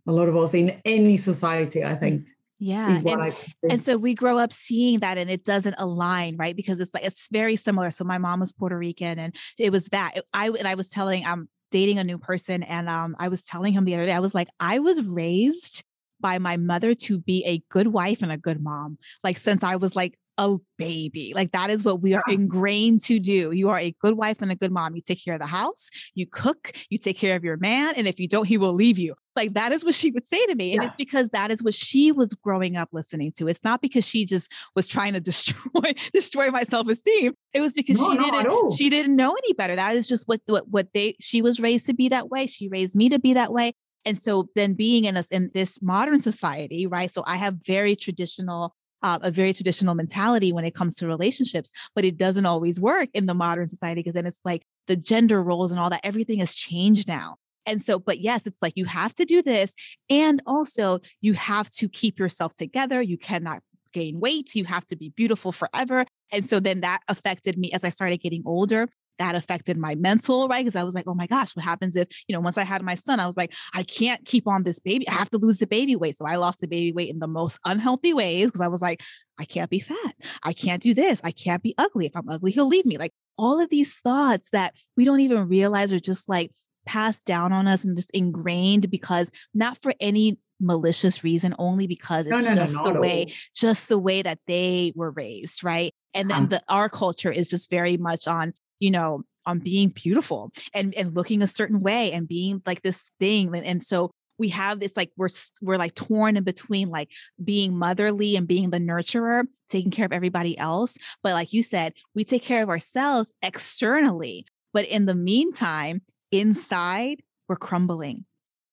a 0.07 0.13
lot 0.13 0.29
of 0.29 0.37
us 0.37 0.55
in 0.55 0.81
any 0.85 1.17
society, 1.17 1.85
I 1.85 1.95
think. 1.95 2.27
Yeah. 2.63 3.01
And, 3.07 3.35
and, 3.71 3.81
so 3.81 3.97
we 3.97 4.15
grow 4.15 4.37
up 4.37 4.53
seeing 4.53 5.01
that 5.01 5.17
and 5.17 5.31
it 5.31 5.45
doesn't 5.45 5.77
align, 5.79 6.37
right? 6.37 6.55
Because 6.55 6.79
it's 6.79 6.93
like 6.93 7.05
it's 7.05 7.27
very 7.33 7.57
similar. 7.57 7.91
So 7.91 8.05
my 8.05 8.19
mom 8.19 8.41
was 8.41 8.53
Puerto 8.53 8.77
Rican 8.77 9.19
and 9.19 9.35
it 9.59 9.73
was 9.73 9.87
that. 9.87 10.13
I 10.35 10.51
and 10.51 10.69
I 10.69 10.75
was 10.75 10.91
telling 10.91 11.25
I'm 11.25 11.49
dating 11.71 11.99
a 11.99 12.05
new 12.05 12.19
person 12.19 12.63
and 12.63 12.89
um 12.91 13.17
I 13.19 13.29
was 13.29 13.43
telling 13.43 13.73
him 13.73 13.87
the 13.87 13.95
other 13.95 14.05
day, 14.05 14.13
I 14.13 14.21
was 14.21 14.35
like, 14.35 14.49
I 14.61 14.79
was 14.79 15.03
raised 15.03 15.83
by 16.21 16.39
my 16.39 16.59
mother 16.59 16.95
to 16.95 17.19
be 17.19 17.43
a 17.47 17.63
good 17.71 17.89
wife 17.89 18.21
and 18.21 18.31
a 18.31 18.37
good 18.37 18.63
mom. 18.63 18.99
Like 19.25 19.39
since 19.39 19.65
I 19.65 19.77
was 19.77 19.97
like 19.97 20.19
a 20.37 20.57
baby. 20.79 21.33
Like 21.35 21.53
that 21.53 21.71
is 21.71 21.85
what 21.85 22.01
we 22.01 22.15
are 22.15 22.23
ingrained 22.29 23.03
to 23.03 23.19
do. 23.19 23.53
You 23.53 23.69
are 23.69 23.79
a 23.79 23.95
good 24.01 24.15
wife 24.15 24.41
and 24.41 24.51
a 24.51 24.57
good 24.57 24.73
mom. 24.73 24.95
You 24.95 25.03
take 25.03 25.23
care 25.23 25.35
of 25.35 25.41
the 25.41 25.47
house, 25.47 25.91
you 26.15 26.27
cook, 26.27 26.73
you 26.89 26.99
take 26.99 27.17
care 27.17 27.37
of 27.37 27.45
your 27.45 27.59
man. 27.59 27.95
And 27.97 28.09
if 28.09 28.19
you 28.19 28.27
don't, 28.27 28.47
he 28.47 28.57
will 28.57 28.73
leave 28.73 28.99
you. 28.99 29.15
Like 29.37 29.55
that 29.55 29.73
is 29.73 29.85
what 29.85 29.95
she 29.95 30.11
would 30.11 30.27
say 30.27 30.45
to 30.47 30.55
me. 30.55 30.73
And 30.73 30.83
yeah. 30.83 30.87
it's 30.87 30.97
because 30.97 31.31
that 31.31 31.51
is 31.51 31.63
what 31.63 31.75
she 31.75 32.13
was 32.13 32.35
growing 32.35 32.77
up 32.77 32.89
listening 32.93 33.33
to. 33.33 33.49
It's 33.49 33.63
not 33.63 33.81
because 33.81 34.07
she 34.07 34.27
just 34.27 34.51
was 34.75 34.89
trying 34.89 35.13
to 35.13 35.21
destroy 35.21 35.95
destroy 36.13 36.51
my 36.51 36.65
self-esteem. 36.65 37.35
It 37.53 37.61
was 37.61 37.75
because 37.75 38.01
no, 38.01 38.11
she 38.11 38.19
didn't 38.19 38.73
she 38.77 38.91
didn't 38.91 39.17
know 39.17 39.33
any 39.33 39.53
better. 39.55 39.77
That 39.77 39.95
is 39.97 40.09
just 40.09 40.27
what, 40.29 40.41
what 40.47 40.69
what 40.69 40.93
they 40.93 41.17
she 41.21 41.43
was 41.43 41.61
raised 41.61 41.87
to 41.87 41.95
be 41.95 42.09
that 42.09 42.29
way. 42.29 42.47
She 42.47 42.69
raised 42.69 42.97
me 42.97 43.09
to 43.09 43.19
be 43.19 43.35
that 43.35 43.53
way. 43.53 43.75
And 44.05 44.19
so 44.19 44.49
then 44.57 44.75
being 44.75 45.05
in 45.05 45.17
us 45.17 45.29
in 45.29 45.51
this 45.53 45.81
modern 45.83 46.21
society, 46.21 46.87
right? 46.87 47.11
So 47.11 47.23
I 47.27 47.37
have 47.37 47.55
very 47.65 47.97
traditional 47.97 48.75
uh, 49.03 49.19
a 49.23 49.31
very 49.31 49.53
traditional 49.53 49.95
mentality 49.95 50.53
when 50.53 50.65
it 50.65 50.75
comes 50.75 50.95
to 50.97 51.07
relationships, 51.07 51.71
but 51.95 52.05
it 52.05 52.17
doesn't 52.17 52.47
always 52.47 52.79
work 52.79 53.09
in 53.15 53.27
the 53.27 53.35
modern 53.35 53.67
society 53.67 54.01
because 54.01 54.13
then 54.13 54.27
it's 54.27 54.41
like 54.45 54.63
the 54.89 54.97
gender 54.97 55.43
roles 55.43 55.71
and 55.71 55.81
all 55.81 55.91
that, 55.91 56.01
everything 56.05 56.39
has 56.39 56.55
changed 56.55 57.09
now. 57.09 57.37
And 57.67 57.83
so, 57.83 57.99
but 57.99 58.21
yes, 58.21 58.47
it's 58.47 58.63
like 58.63 58.75
you 58.77 58.85
have 58.87 59.15
to 59.15 59.25
do 59.25 59.43
this. 59.43 59.75
And 60.09 60.43
also, 60.47 61.01
you 61.21 61.35
have 61.35 61.71
to 61.71 61.89
keep 61.89 62.19
yourself 62.19 62.55
together. 62.55 63.01
You 63.03 63.19
cannot 63.19 63.63
gain 63.93 64.21
weight. 64.21 64.55
You 64.55 64.65
have 64.65 64.87
to 64.89 64.97
be 64.97 65.13
beautiful 65.17 65.53
forever. 65.53 66.05
And 66.33 66.47
so 66.47 66.61
then 66.61 66.81
that 66.81 67.01
affected 67.09 67.59
me 67.59 67.73
as 67.73 67.85
I 67.85 67.91
started 67.91 68.19
getting 68.19 68.43
older 68.47 68.89
that 69.21 69.35
affected 69.35 69.77
my 69.77 69.95
mental, 69.97 70.49
right? 70.49 70.65
Because 70.65 70.81
I 70.81 70.83
was 70.83 70.95
like, 70.95 71.05
oh 71.07 71.15
my 71.15 71.27
gosh, 71.27 71.55
what 71.55 71.63
happens 71.63 71.95
if, 71.95 72.09
you 72.27 72.35
know, 72.35 72.41
once 72.41 72.57
I 72.57 72.65
had 72.65 72.83
my 72.83 72.95
son, 72.95 73.21
I 73.21 73.27
was 73.27 73.37
like, 73.37 73.53
I 73.75 73.83
can't 73.83 74.25
keep 74.25 74.49
on 74.49 74.63
this 74.63 74.81
baby. 74.81 75.07
I 75.09 75.13
have 75.13 75.29
to 75.31 75.39
lose 75.39 75.59
the 75.59 75.67
baby 75.67 75.95
weight. 75.95 76.17
So 76.17 76.25
I 76.25 76.37
lost 76.37 76.61
the 76.61 76.67
baby 76.67 76.91
weight 76.91 77.11
in 77.11 77.19
the 77.19 77.29
most 77.29 77.59
unhealthy 77.67 78.15
ways 78.15 78.47
because 78.47 78.63
I 78.63 78.69
was 78.69 78.81
like, 78.81 79.03
I 79.39 79.45
can't 79.45 79.69
be 79.69 79.79
fat. 79.79 80.15
I 80.43 80.55
can't 80.55 80.83
do 80.83 80.95
this. 80.95 81.21
I 81.23 81.33
can't 81.33 81.63
be 81.63 81.75
ugly. 81.77 82.07
If 82.07 82.13
I'm 82.17 82.31
ugly, 82.31 82.51
he'll 82.51 82.67
leave 82.67 82.87
me. 82.87 82.97
Like 82.97 83.13
all 83.37 83.61
of 83.61 83.69
these 83.69 83.99
thoughts 83.99 84.49
that 84.53 84.73
we 84.97 85.05
don't 85.05 85.21
even 85.21 85.49
realize 85.49 85.93
are 85.93 86.01
just 86.01 86.27
like 86.27 86.51
passed 86.91 87.25
down 87.27 87.53
on 87.53 87.69
us 87.69 87.85
and 87.85 87.97
just 87.97 88.11
ingrained 88.13 88.91
because 88.91 89.31
not 89.55 89.81
for 89.83 89.95
any 90.01 90.39
malicious 90.61 91.25
reason 91.25 91.55
only 91.59 91.87
because 91.87 92.27
it's 92.27 92.45
no, 92.45 92.55
no, 92.55 92.61
just 92.61 92.75
no, 92.75 92.93
the 92.93 93.01
way 93.01 93.33
just 93.55 93.89
the 93.89 93.99
way 93.99 94.21
that 94.21 94.39
they 94.47 94.93
were 94.95 95.11
raised 95.11 95.65
right? 95.65 95.93
And 96.13 96.31
then 96.31 96.43
um, 96.43 96.49
the 96.49 96.63
our 96.69 96.89
culture 96.89 97.33
is 97.33 97.49
just 97.49 97.71
very 97.71 97.97
much 97.97 98.27
on 98.27 98.53
you 98.81 98.91
know, 98.91 99.23
on 99.47 99.61
being 99.61 99.91
beautiful 99.91 100.51
and 100.75 100.95
and 100.95 101.15
looking 101.15 101.43
a 101.43 101.47
certain 101.47 101.81
way 101.81 102.13
and 102.13 102.27
being 102.27 102.61
like 102.67 102.83
this 102.83 103.11
thing. 103.21 103.55
And, 103.55 103.65
and 103.65 103.85
so 103.85 104.11
we 104.39 104.49
have 104.49 104.81
this 104.81 104.97
like 104.97 105.13
we're 105.17 105.29
we're 105.63 105.77
like 105.77 105.95
torn 105.95 106.37
in 106.37 106.45
between 106.45 106.89
like 106.89 107.11
being 107.43 107.79
motherly 107.79 108.37
and 108.37 108.49
being 108.49 108.71
the 108.71 108.79
nurturer 108.79 109.45
taking 109.69 109.91
care 109.91 110.07
of 110.07 110.13
everybody 110.13 110.59
else. 110.59 110.97
But 111.23 111.33
like 111.33 111.53
you 111.53 111.63
said 111.63 111.93
we 112.15 112.25
take 112.25 112.43
care 112.43 112.63
of 112.63 112.69
ourselves 112.69 113.33
externally. 113.43 114.47
But 114.73 114.87
in 114.87 115.07
the 115.07 115.15
meantime 115.15 116.03
inside 116.31 117.23
we're 117.49 117.57
crumbling 117.57 118.25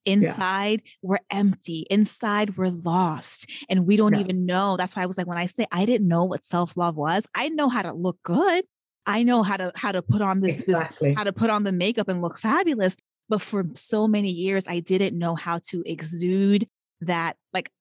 inside 0.05 0.81
yeah. 0.85 0.91
we're 1.01 1.19
empty 1.31 1.85
inside 1.89 2.57
we're 2.57 2.69
lost 2.69 3.49
and 3.69 3.85
we 3.85 3.97
don't 3.97 4.13
yeah. 4.13 4.21
even 4.21 4.45
know 4.45 4.77
that's 4.77 4.95
why 4.95 5.03
i 5.03 5.05
was 5.05 5.17
like 5.17 5.27
when 5.27 5.37
i 5.37 5.45
say 5.45 5.65
i 5.71 5.85
didn't 5.85 6.07
know 6.07 6.23
what 6.23 6.43
self-love 6.43 6.95
was 6.95 7.27
i 7.35 7.49
know 7.49 7.67
how 7.67 7.81
to 7.81 7.91
look 7.91 8.17
good 8.23 8.63
I 9.07 9.23
know 9.23 9.41
how 9.41 9.55
to 9.55 9.71
how 9.73 9.93
to 9.93 10.01
put 10.01 10.21
on 10.21 10.41
this, 10.41 10.59
exactly. 10.59 11.09
this 11.09 11.17
how 11.17 11.23
to 11.23 11.31
put 11.31 11.49
on 11.49 11.63
the 11.63 11.71
makeup 11.71 12.09
and 12.09 12.21
look 12.21 12.37
fabulous. 12.37 12.95
But 13.29 13.41
for 13.41 13.65
so 13.73 14.07
many 14.07 14.29
years, 14.29 14.67
I 14.67 14.81
didn't 14.81 15.17
know 15.17 15.35
how 15.35 15.59
to 15.69 15.81
exude 15.85 16.67
that 17.01 17.37
like 17.53 17.71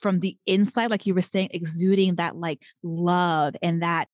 from 0.00 0.20
the 0.20 0.36
inside, 0.46 0.90
like 0.90 1.06
you 1.06 1.14
were 1.14 1.22
saying, 1.22 1.50
exuding 1.52 2.16
that 2.16 2.36
like 2.36 2.62
love 2.82 3.54
and 3.62 3.82
that 3.82 4.08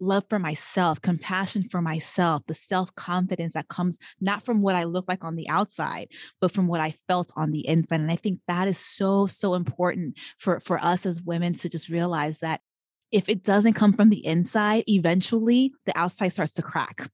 love 0.00 0.24
for 0.28 0.38
myself, 0.38 1.00
compassion 1.00 1.62
for 1.62 1.80
myself, 1.80 2.42
the 2.46 2.54
self 2.54 2.94
confidence 2.94 3.54
that 3.54 3.68
comes 3.68 3.98
not 4.20 4.44
from 4.44 4.62
what 4.62 4.74
I 4.74 4.84
look 4.84 5.06
like 5.08 5.24
on 5.24 5.36
the 5.36 5.48
outside, 5.48 6.08
but 6.40 6.52
from 6.52 6.66
what 6.66 6.80
I 6.80 6.92
felt 7.08 7.32
on 7.36 7.50
the 7.50 7.66
inside. 7.66 8.00
And 8.00 8.10
I 8.10 8.16
think 8.16 8.40
that 8.48 8.68
is 8.68 8.78
so, 8.78 9.26
so 9.26 9.54
important 9.54 10.16
for, 10.38 10.60
for 10.60 10.78
us 10.78 11.06
as 11.06 11.22
women 11.22 11.54
to 11.54 11.68
just 11.68 11.88
realize 11.88 12.38
that 12.40 12.60
if 13.10 13.28
it 13.28 13.42
doesn't 13.42 13.74
come 13.74 13.92
from 13.92 14.10
the 14.10 14.24
inside, 14.24 14.84
eventually 14.86 15.72
the 15.86 15.96
outside 15.96 16.28
starts 16.28 16.52
to 16.54 16.62
crack. 16.62 17.08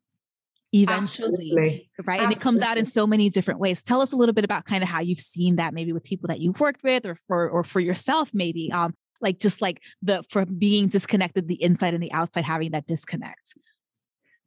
Eventually, 0.72 1.28
Absolutely. 1.28 1.54
right? 1.54 1.88
Absolutely. 2.00 2.24
And 2.24 2.32
it 2.32 2.40
comes 2.40 2.60
out 2.60 2.78
in 2.78 2.84
so 2.84 3.06
many 3.06 3.30
different 3.30 3.60
ways. 3.60 3.80
Tell 3.84 4.00
us 4.00 4.12
a 4.12 4.16
little 4.16 4.32
bit 4.32 4.44
about 4.44 4.64
kind 4.64 4.82
of 4.82 4.88
how 4.88 4.98
you've 4.98 5.20
seen 5.20 5.54
that 5.56 5.72
maybe 5.72 5.92
with 5.92 6.02
people 6.02 6.26
that 6.28 6.40
you've 6.40 6.58
worked 6.58 6.82
with 6.82 7.06
or 7.06 7.14
for 7.14 7.48
or 7.48 7.62
for 7.62 7.78
yourself, 7.78 8.30
maybe. 8.34 8.72
Um, 8.72 8.92
like 9.24 9.40
just 9.40 9.60
like 9.60 9.82
the 10.00 10.22
from 10.30 10.56
being 10.56 10.86
disconnected, 10.86 11.48
the 11.48 11.60
inside 11.60 11.94
and 11.94 12.02
the 12.02 12.12
outside 12.12 12.44
having 12.44 12.70
that 12.70 12.86
disconnect. 12.86 13.54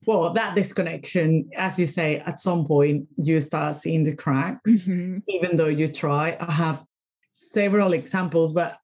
Well, 0.05 0.31
that 0.33 0.55
disconnection, 0.55 1.49
as 1.57 1.77
you 1.77 1.85
say, 1.85 2.19
at 2.19 2.39
some 2.39 2.65
point 2.65 3.07
you 3.17 3.41
start 3.41 3.75
seeing 3.75 4.05
the 4.05 4.15
cracks, 4.15 4.71
mm-hmm. 4.71 5.17
even 5.27 5.57
though 5.57 5.65
you 5.65 5.89
try. 5.89 6.37
I 6.39 6.51
have 6.51 6.85
several 7.33 7.91
examples, 7.91 8.53
but 8.53 8.77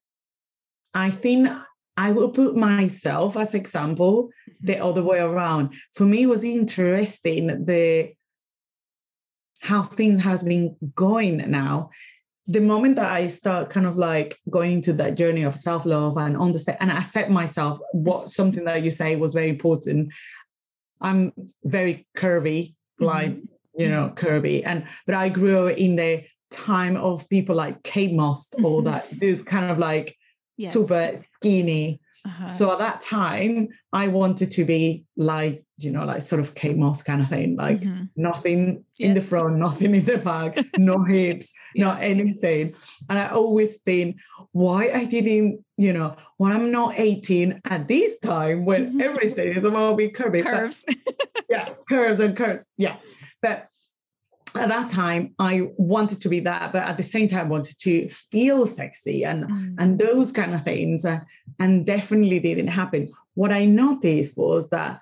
I 0.94 1.10
think 1.12 1.48
I 1.96 2.12
will 2.12 2.30
put 2.30 2.58
myself 2.58 3.38
as 3.38 3.54
example 3.54 4.32
the 4.60 4.74
mm-hmm. 4.74 4.86
other 4.86 5.04
way 5.04 5.20
around. 5.20 5.76
For 5.94 6.04
me, 6.04 6.24
it 6.24 6.28
was 6.28 6.44
interesting 6.44 7.66
the 7.66 8.14
how 9.62 9.82
things 9.82 10.22
has 10.24 10.44
been 10.44 10.76
going 10.94 11.38
now. 11.50 11.90
The 12.48 12.60
moment 12.60 12.98
that 12.98 13.10
I 13.10 13.28
start 13.28 13.70
kind 13.70 13.86
of 13.86 13.96
like 13.96 14.38
going 14.50 14.74
into 14.74 14.94
that 14.94 15.16
journey 15.16 15.44
of 15.44 15.56
self-love 15.56 16.18
and 16.18 16.36
understand 16.36 16.78
and 16.82 16.92
accept 16.92 17.30
myself, 17.30 17.80
what 17.94 18.30
something 18.30 18.66
that 18.66 18.84
you 18.84 18.92
say 18.92 19.16
was 19.16 19.34
very 19.34 19.50
important. 19.50 20.12
I'm 21.00 21.32
very 21.64 22.08
curvy, 22.18 22.76
like 23.00 23.32
mm-hmm. 23.32 23.82
you 23.82 23.90
know, 23.90 24.10
mm-hmm. 24.10 24.26
curvy. 24.26 24.64
And 24.66 24.86
but 25.06 25.16
I 25.16 25.30
grew 25.30 25.68
in 25.68 25.96
the 25.96 26.26
time 26.52 26.98
of 26.98 27.28
people 27.30 27.56
like 27.56 27.82
Kate 27.84 28.14
Moss 28.14 28.54
or 28.62 28.84
that 28.84 29.10
this 29.12 29.42
kind 29.44 29.72
of 29.72 29.80
like 29.80 30.18
yes. 30.58 30.74
super 30.74 31.22
skinny. 31.36 32.00
Uh-huh. 32.26 32.48
So 32.48 32.72
at 32.72 32.78
that 32.78 33.02
time, 33.02 33.68
I 33.92 34.08
wanted 34.08 34.52
to 34.52 34.64
be 34.64 35.04
like, 35.18 35.62
you 35.78 35.92
know, 35.92 36.06
like 36.06 36.22
sort 36.22 36.40
of 36.40 36.56
Kate 36.56 36.78
Moss 36.78 37.04
kind 37.04 37.22
of 37.22 37.28
thing, 37.28 37.58
like 37.58 37.82
mm-hmm. 37.82 38.06
nothing 38.16 38.86
yeah. 38.96 39.08
in 39.08 39.14
the 39.14 39.22
front, 39.22 39.58
nothing 39.58 39.94
in 39.94 40.06
the 40.06 40.18
back, 40.18 40.58
no 40.78 41.04
hips, 41.04 41.52
yeah. 41.76 41.86
not 41.86 42.02
anything. 42.02 42.76
And 43.10 43.20
I 43.20 43.28
always 43.28 43.76
think, 43.78 44.18
why 44.54 44.92
I 44.92 45.04
didn't, 45.04 45.66
you 45.78 45.92
know, 45.92 46.16
when 46.38 46.54
I'm 46.54 46.72
not 46.72 46.98
18 46.98 47.62
at 47.66 47.90
this 47.90 48.20
time 48.20 48.64
when 48.64 48.92
mm-hmm. 48.92 49.02
everything 49.02 49.58
is 49.58 49.66
about 49.66 49.98
being 49.98 50.14
curvy. 50.14 50.44
Curves. 50.44 50.86
But, 50.88 51.16
yeah, 51.50 51.70
curves 51.90 52.22
and 52.22 52.38
curves. 52.38 52.64
Yeah. 52.78 52.98
But 53.42 53.68
at 54.56 54.70
that 54.70 54.90
time 54.90 55.34
i 55.40 55.70
wanted 55.78 56.22
to 56.22 56.30
be 56.30 56.40
that 56.40 56.72
but 56.72 56.84
at 56.84 56.98
the 56.98 57.04
same 57.04 57.28
time 57.28 57.50
wanted 57.50 57.78
to 57.80 58.08
feel 58.10 58.66
sexy 58.66 59.24
and 59.24 59.46
mm. 59.46 59.76
and 59.80 60.00
those 60.00 60.32
kind 60.32 60.54
of 60.54 60.64
things 60.64 61.06
uh, 61.06 61.20
and 61.60 61.86
definitely 61.86 62.40
didn't 62.40 62.68
happen 62.68 63.12
what 63.36 63.52
i 63.52 63.66
noticed 63.66 64.38
was 64.38 64.70
that 64.70 65.00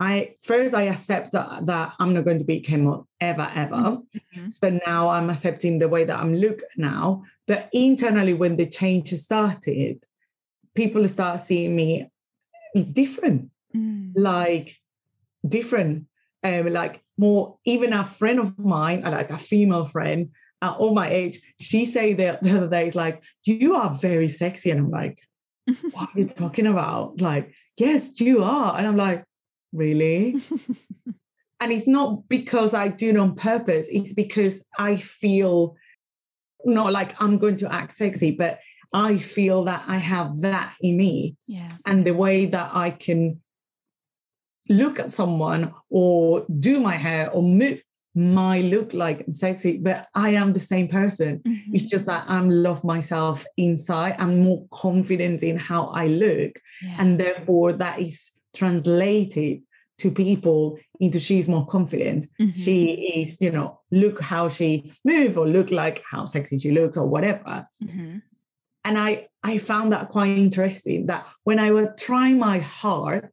i 0.00 0.34
first 0.42 0.74
i 0.74 0.82
accept 0.82 1.32
that, 1.32 1.66
that 1.66 1.92
i'm 1.98 2.14
not 2.14 2.24
going 2.24 2.38
to 2.38 2.44
be 2.44 2.60
chemo 2.60 3.06
ever 3.20 3.50
ever 3.54 3.76
mm-hmm. 3.76 4.48
so 4.48 4.78
now 4.86 5.08
i'm 5.08 5.30
accepting 5.30 5.78
the 5.78 5.88
way 5.88 6.04
that 6.04 6.18
i'm 6.18 6.34
look 6.34 6.62
now 6.76 7.22
but 7.46 7.68
internally 7.72 8.34
when 8.34 8.56
the 8.56 8.66
change 8.66 9.12
started 9.14 10.04
people 10.74 11.06
start 11.08 11.40
seeing 11.40 11.76
me 11.76 12.10
different, 12.92 13.50
Mm. 13.74 14.12
like 14.14 14.76
different, 15.48 16.06
um, 16.42 16.66
like 16.66 17.01
more. 17.18 17.58
Even 17.64 17.92
a 17.92 18.04
friend 18.04 18.38
of 18.38 18.58
mine, 18.58 19.04
uh, 19.04 19.10
like 19.10 19.30
a 19.30 19.38
female 19.38 19.84
friend, 19.84 20.30
uh, 20.60 20.74
all 20.78 20.94
my 20.94 21.08
age, 21.08 21.40
she 21.60 21.84
say 21.84 22.14
the, 22.14 22.38
the 22.42 22.56
other 22.56 22.68
day, 22.68 22.86
is 22.86 22.94
like, 22.94 23.22
"You 23.44 23.76
are 23.76 23.90
very 23.90 24.28
sexy," 24.28 24.70
and 24.70 24.80
I'm 24.80 24.90
like, 24.90 25.18
"What 25.92 26.10
are 26.14 26.20
you 26.20 26.28
talking 26.28 26.66
about?" 26.66 27.20
Like, 27.20 27.54
yes, 27.78 28.20
you 28.20 28.42
are, 28.42 28.76
and 28.76 28.86
I'm 28.86 28.96
like, 28.96 29.24
really? 29.72 30.40
and 31.60 31.72
it's 31.72 31.86
not 31.86 32.28
because 32.28 32.74
I 32.74 32.88
do 32.88 33.10
it 33.10 33.16
on 33.16 33.34
purpose. 33.34 33.88
It's 33.90 34.14
because 34.14 34.66
I 34.78 34.96
feel 34.96 35.76
not 36.64 36.92
like 36.92 37.20
I'm 37.20 37.38
going 37.38 37.56
to 37.56 37.72
act 37.72 37.92
sexy, 37.92 38.32
but 38.32 38.60
I 38.92 39.16
feel 39.16 39.64
that 39.64 39.84
I 39.86 39.96
have 39.96 40.42
that 40.42 40.74
in 40.80 40.96
me 40.96 41.36
yes. 41.46 41.80
and 41.86 42.04
the 42.04 42.14
way 42.14 42.46
that 42.46 42.70
I 42.74 42.90
can 42.90 43.40
look 44.68 44.98
at 45.00 45.10
someone 45.10 45.72
or 45.90 46.46
do 46.60 46.80
my 46.80 46.96
hair 46.96 47.30
or 47.30 47.42
move 47.42 47.82
my 48.14 48.60
look 48.60 48.92
like 48.92 49.24
sexy, 49.30 49.78
but 49.78 50.06
I 50.14 50.30
am 50.30 50.52
the 50.52 50.60
same 50.60 50.86
person. 50.88 51.38
Mhm. 51.46 51.62
It's 51.72 51.86
just 51.86 52.04
that 52.06 52.24
I'm 52.28 52.50
love 52.50 52.84
myself 52.84 53.46
inside. 53.56 54.16
I'm 54.18 54.40
more 54.42 54.66
confident 54.70 55.42
in 55.42 55.56
how 55.56 55.86
I 55.86 56.08
look. 56.08 56.60
Yeah. 56.82 56.96
And 56.98 57.18
therefore 57.18 57.72
that 57.74 58.00
is 58.00 58.32
translated 58.54 59.62
to 59.98 60.10
people 60.10 60.78
into 61.00 61.18
she's 61.20 61.48
more 61.48 61.66
confident. 61.66 62.26
Mhm. 62.38 62.54
She 62.54 62.84
is, 63.16 63.40
you 63.40 63.50
know, 63.50 63.80
look 63.90 64.20
how 64.20 64.48
she 64.48 64.92
move 65.06 65.38
or 65.38 65.46
look 65.48 65.70
like 65.70 66.02
how 66.10 66.26
sexy 66.26 66.58
she 66.58 66.70
looks 66.70 66.96
or 66.98 67.06
whatever 67.06 67.66
Mhm. 67.82 68.20
and 68.84 68.98
I 68.98 69.28
I 69.44 69.58
found 69.58 69.92
that 69.92 70.08
quite 70.10 70.36
interesting 70.38 71.06
that 71.06 71.26
when 71.44 71.58
I 71.58 71.70
was 71.72 71.88
trying 71.98 72.38
my 72.38 72.58
hard 72.58 73.30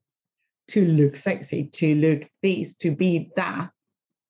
to 0.69 0.85
look 0.85 1.15
sexy, 1.15 1.65
to 1.73 1.95
look 1.95 2.23
this, 2.43 2.75
to 2.77 2.95
be 2.95 3.31
that, 3.35 3.69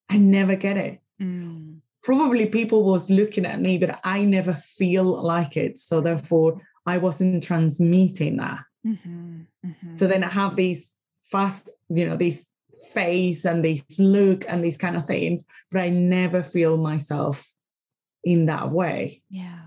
I 0.09 0.17
never 0.17 0.55
get 0.55 0.77
it. 0.77 0.99
Mm. 1.21 1.79
Probably 2.03 2.45
people 2.47 2.83
was 2.83 3.09
looking 3.09 3.45
at 3.45 3.59
me, 3.61 3.77
but 3.77 3.99
I 4.03 4.25
never 4.25 4.53
feel 4.53 5.03
like 5.21 5.57
it. 5.57 5.77
So 5.77 6.01
therefore, 6.01 6.61
I 6.85 6.97
wasn't 6.97 7.43
transmitting 7.43 8.37
that. 8.37 8.59
Mhm. 8.85 9.45
Mhm. 9.65 9.97
So 9.97 10.07
then 10.07 10.23
I 10.23 10.29
have 10.29 10.55
these 10.55 10.93
fast, 11.25 11.69
you 11.89 12.05
know, 12.07 12.15
this 12.15 12.47
face 12.93 13.45
and 13.45 13.63
this 13.63 13.83
look 13.99 14.45
and 14.47 14.63
these 14.63 14.77
kind 14.77 14.95
of 14.95 15.05
things, 15.05 15.45
but 15.71 15.81
I 15.81 15.89
never 15.89 16.41
feel 16.41 16.77
myself 16.77 17.45
in 18.23 18.45
that 18.47 18.71
way. 18.71 19.21
yeah. 19.29 19.65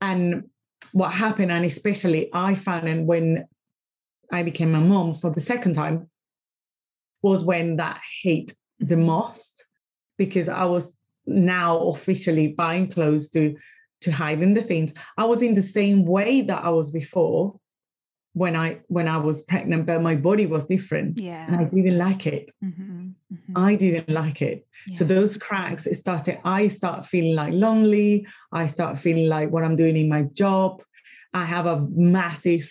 and 0.00 0.44
what 0.92 1.12
happened 1.12 1.50
and 1.50 1.64
especially 1.64 2.28
i 2.34 2.54
found 2.54 2.86
and 2.88 3.06
when 3.06 3.46
i 4.32 4.42
became 4.42 4.74
a 4.74 4.80
mom 4.80 5.14
for 5.14 5.30
the 5.30 5.40
second 5.40 5.74
time 5.74 6.08
was 7.22 7.44
when 7.44 7.76
that 7.76 8.00
hit 8.22 8.52
the 8.78 8.96
most 8.96 9.64
because 10.18 10.48
i 10.48 10.64
was 10.64 10.98
now 11.26 11.78
officially 11.88 12.48
buying 12.48 12.86
clothes 12.86 13.30
to 13.30 13.56
to 14.00 14.10
hide 14.12 14.42
in 14.42 14.54
the 14.54 14.62
things 14.62 14.94
i 15.16 15.24
was 15.24 15.42
in 15.42 15.54
the 15.54 15.62
same 15.62 16.04
way 16.04 16.42
that 16.42 16.62
i 16.64 16.68
was 16.68 16.90
before 16.90 17.58
when 18.34 18.54
i 18.56 18.78
when 18.88 19.08
i 19.08 19.16
was 19.16 19.42
pregnant 19.44 19.86
but 19.86 20.02
my 20.02 20.14
body 20.14 20.44
was 20.46 20.66
different 20.66 21.20
Yeah. 21.20 21.46
and 21.46 21.56
i 21.56 21.64
didn't 21.64 21.98
like 21.98 22.26
it 22.26 22.50
Mhm. 22.62 23.14
Mhm. 23.32 23.52
i 23.68 23.74
didn't 23.76 24.10
like 24.10 24.42
it 24.42 24.66
so 24.92 25.04
those 25.04 25.36
cracks 25.36 25.86
it 25.86 25.94
started 25.94 26.38
i 26.44 26.68
start 26.68 27.06
feeling 27.06 27.34
like 27.36 27.54
lonely 27.54 28.26
i 28.52 28.66
start 28.66 28.98
feeling 28.98 29.28
like 29.28 29.50
what 29.50 29.62
i'm 29.64 29.76
doing 29.76 29.96
in 29.96 30.08
my 30.08 30.22
job 30.34 30.82
i 31.32 31.44
have 31.44 31.66
a 31.66 31.80
massive 31.90 32.70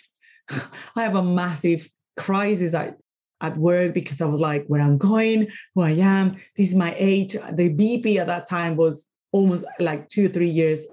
i 0.95 1.03
have 1.03 1.15
a 1.15 1.23
massive 1.23 1.89
crisis 2.17 2.73
at, 2.73 2.97
at 3.41 3.57
work 3.57 3.93
because 3.93 4.21
i 4.21 4.25
was 4.25 4.39
like 4.39 4.65
where 4.67 4.81
i'm 4.81 4.97
going 4.97 5.47
who 5.75 5.81
i 5.81 5.91
am. 5.91 6.35
This 6.55 6.69
is 6.69 6.75
my 6.75 6.95
age. 6.97 7.35
The 7.51 7.69
vp 7.69 8.19
at 8.19 8.27
that 8.27 8.47
time 8.47 8.75
was 8.75 9.11
almost 9.31 9.65
like 9.79 10.09
two 10.09 10.25
or 10.25 10.29
three 10.29 10.49
years 10.49 10.85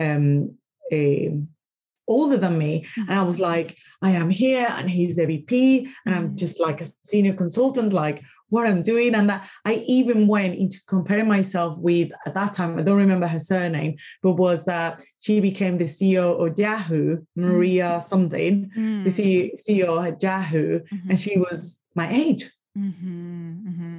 um 0.00 0.56
um, 0.92 1.48
older 2.16 2.36
than 2.44 2.54
me 2.64 2.72
and 3.08 3.16
i 3.20 3.22
was 3.30 3.38
like 3.50 3.70
i 4.08 4.10
am 4.22 4.28
here 4.42 4.66
and 4.76 4.86
he's 4.96 5.14
the 5.16 5.26
vp 5.32 5.52
and 6.04 6.12
i'm 6.14 6.28
Mhm. 6.30 6.38
just 6.42 6.56
like 6.66 6.78
a 6.82 6.86
senior 7.10 7.34
consultant 7.42 7.90
like 8.04 8.18
what 8.54 8.66
i'm 8.68 8.82
doing 8.92 9.14
and 9.18 9.26
that 9.30 9.42
i 9.70 9.72
even 9.98 10.18
went 10.36 10.54
into 10.62 10.78
comparing 10.94 11.28
myself 11.36 11.72
with 11.88 12.08
at 12.26 12.34
that 12.38 12.52
time 12.58 12.72
i 12.78 12.82
don't 12.86 13.04
remember 13.06 13.28
her 13.34 13.38
surname 13.52 13.92
but 14.24 14.32
was 14.44 14.64
that 14.72 14.92
she 15.24 15.34
became 15.48 15.74
the 15.78 15.90
ceo 15.96 16.26
of 16.44 16.58
yahoo 16.58 17.08
maria 17.36 17.90
something 18.12 18.54
the 19.06 19.10
Mm. 19.10 19.16
C- 19.16 19.52
ceo 19.64 19.92
at 20.08 20.16
yahoo 20.28 20.80
Mhm. 20.80 21.08
and 21.10 21.16
she 21.24 21.34
was 21.46 21.60
my 22.00 22.08
age 22.24 22.42
Mhm. 22.76 23.64
Mhm. 23.70 23.98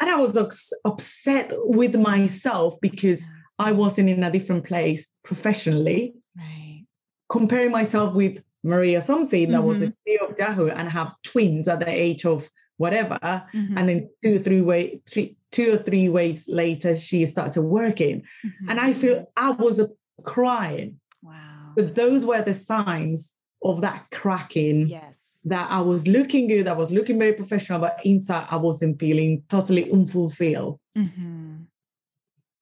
and 0.00 0.08
i 0.14 0.16
was 0.24 0.32
ups- 0.44 0.72
upset 0.90 1.46
with 1.80 1.94
myself 2.12 2.70
because 2.88 3.20
i 3.68 3.70
wasn't 3.82 4.08
in 4.14 4.22
a 4.28 4.30
different 4.36 4.64
place 4.70 5.02
professionally 5.28 6.00
Right. 6.44 6.75
Comparing 7.28 7.70
myself 7.70 8.14
with 8.14 8.42
Maria 8.62 9.00
something 9.00 9.50
that 9.52 9.62
was 9.62 9.78
the 9.80 9.86
CEO 9.86 10.30
of 10.30 10.38
Yahoo 10.38 10.68
and 10.68 10.88
have 10.88 11.14
twins 11.22 11.68
at 11.68 11.80
the 11.80 11.88
age 11.88 12.24
of 12.24 12.48
whatever. 12.78 13.18
Mhm. 13.22 13.74
And 13.76 13.88
then 13.88 14.10
two 14.22 14.36
or 14.36 14.38
three 14.38 14.60
way, 14.60 15.00
three, 15.08 15.36
two 15.52 15.74
or 15.74 15.78
three 15.78 16.08
weeks 16.08 16.48
later, 16.48 16.96
she 16.96 17.24
started 17.26 17.62
working. 17.62 18.22
Mhm. 18.44 18.70
And 18.70 18.80
I 18.80 18.92
feel 18.92 19.30
I 19.36 19.50
was 19.50 19.80
crying. 20.24 20.98
Wow. 21.22 21.72
But 21.76 21.94
those 21.94 22.24
were 22.26 22.42
the 22.42 22.54
signs 22.54 23.34
of 23.62 23.80
that 23.82 24.06
cracking 24.10 24.88
Yes. 24.88 25.38
that 25.44 25.70
I 25.70 25.80
was 25.80 26.06
looking 26.08 26.48
good, 26.48 26.66
I 26.68 26.72
was 26.72 26.90
looking 26.90 27.18
very 27.18 27.32
professional, 27.34 27.78
but 27.80 28.00
inside 28.04 28.46
I 28.50 28.56
wasn't 28.56 28.98
feeling 28.98 29.42
totally 29.48 29.90
unfulfilled. 29.90 30.78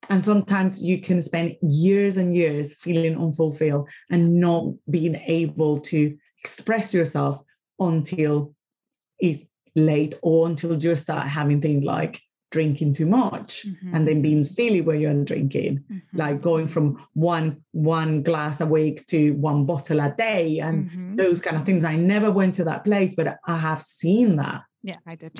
And 0.09 0.23
sometimes 0.23 0.81
you 0.81 1.01
can 1.01 1.21
spend 1.21 1.55
years 1.61 2.17
and 2.17 2.33
years 2.33 2.73
feeling 2.73 3.17
unfulfilled 3.17 3.89
and 4.09 4.39
not 4.39 4.73
being 4.89 5.15
able 5.15 5.79
to 5.81 6.15
express 6.39 6.93
yourself 6.93 7.41
until 7.79 8.53
it's 9.19 9.43
late 9.75 10.15
or 10.21 10.47
until 10.47 10.75
you 10.77 10.95
start 10.95 11.27
having 11.27 11.59
things 11.61 11.83
like 11.83 12.21
drinking 12.51 12.93
too 12.93 13.05
much 13.07 13.65
and 13.91 14.07
then 14.07 14.21
being 14.21 14.45
silly 14.45 14.79
when 14.79 15.01
you're 15.01 15.23
drinking 15.25 15.83
Mhm. 15.91 16.01
like 16.13 16.41
going 16.41 16.67
from 16.69 17.05
one 17.13 17.57
one 17.73 18.23
glass 18.23 18.61
a 18.61 18.65
week 18.65 19.05
to 19.07 19.31
one 19.31 19.65
bottle 19.65 19.99
a 19.99 20.13
day 20.15 20.59
and 20.59 20.89
Mhm. 20.89 21.17
those 21.17 21.41
kind 21.41 21.57
of 21.57 21.65
things 21.65 21.83
i 21.83 21.95
never 21.97 22.31
went 22.31 22.55
to 22.55 22.63
that 22.63 22.85
place 22.85 23.13
but 23.15 23.37
i 23.45 23.57
have 23.57 23.81
seen 23.81 24.37
that 24.37 24.61
Yeah, 24.83 24.99
I 25.05 25.15
did. 25.15 25.33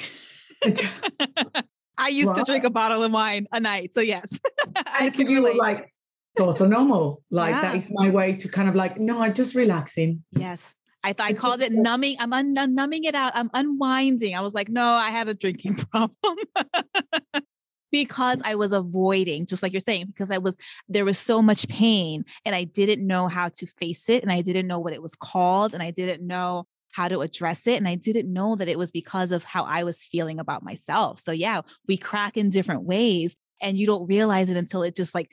I 1.97 2.09
used 2.09 2.35
to 2.35 2.43
drink 2.43 2.63
a 2.65 2.69
bottle 2.69 3.03
of 3.03 3.11
wine 3.11 3.47
a 3.51 3.59
night. 3.59 3.93
So 3.93 4.01
yes, 4.01 4.39
I 4.75 5.09
can 5.09 5.29
you 5.29 5.37
relate. 5.37 5.57
like 5.57 5.91
total 6.37 6.67
normal 6.67 7.23
like 7.31 7.53
that 7.53 7.73
Yeah. 7.73 7.77
is 7.77 7.85
my 7.89 8.09
way 8.09 8.35
to 8.35 8.49
kind 8.49 8.67
of 8.67 8.75
like 8.75 8.99
no 8.99 9.21
i'm 9.21 9.33
just 9.33 9.55
relaxing 9.55 10.23
yes. 10.31 10.73
I 11.03 11.13
thought 11.13 11.27
I 11.27 11.33
called 11.33 11.61
it 11.61 11.71
numbing. 11.71 12.15
I'm 12.19 12.33
un- 12.33 12.57
I'm 12.57 12.73
numbing 12.73 13.03
it 13.03 13.13
out. 13.13 13.31
I'm 13.35 13.51
unwinding. 13.53 14.35
I 14.35 14.41
was 14.41 14.55
like, 14.55 14.69
no, 14.69 14.83
I 14.83 15.11
had 15.11 15.27
a 15.29 15.35
drinking 15.35 15.75
problem. 15.91 16.15
because 17.91 18.41
I 18.43 18.55
was 18.55 18.71
avoiding, 18.71 19.45
just 19.45 19.61
like 19.61 19.71
you're 19.71 19.79
saying, 19.79 20.07
because 20.07 20.31
I 20.31 20.39
was 20.39 20.57
there 20.89 21.05
was 21.05 21.19
so 21.19 21.43
much 21.43 21.67
pain 21.67 22.25
and 22.43 22.55
I 22.55 22.63
didn't 22.63 23.05
know 23.05 23.27
how 23.27 23.49
to 23.49 23.65
face 23.67 24.09
it 24.09 24.23
and 24.23 24.31
I 24.31 24.41
didn't 24.41 24.65
know 24.65 24.79
what 24.79 24.93
it 24.93 25.01
was 25.01 25.15
called 25.15 25.75
and 25.75 25.83
I 25.83 25.91
didn't 25.91 26.25
know 26.25 26.65
how 26.91 27.07
to 27.07 27.21
address 27.21 27.67
it 27.67 27.75
and 27.75 27.87
I 27.87 27.95
didn't 27.95 28.31
know 28.31 28.55
that 28.55 28.67
it 28.67 28.79
was 28.79 28.89
because 28.91 29.31
of 29.31 29.43
how 29.43 29.63
I 29.63 29.83
was 29.83 30.03
feeling 30.03 30.39
about 30.39 30.63
myself. 30.63 31.19
So 31.19 31.31
yeah, 31.31 31.61
we 31.87 31.97
crack 31.97 32.35
in 32.35 32.49
different 32.49 32.83
ways 32.83 33.35
and 33.61 33.77
you 33.77 33.85
don't 33.85 34.07
realize 34.07 34.49
it 34.49 34.57
until 34.57 34.83
it 34.83 34.95
just 34.95 35.15
like 35.15 35.31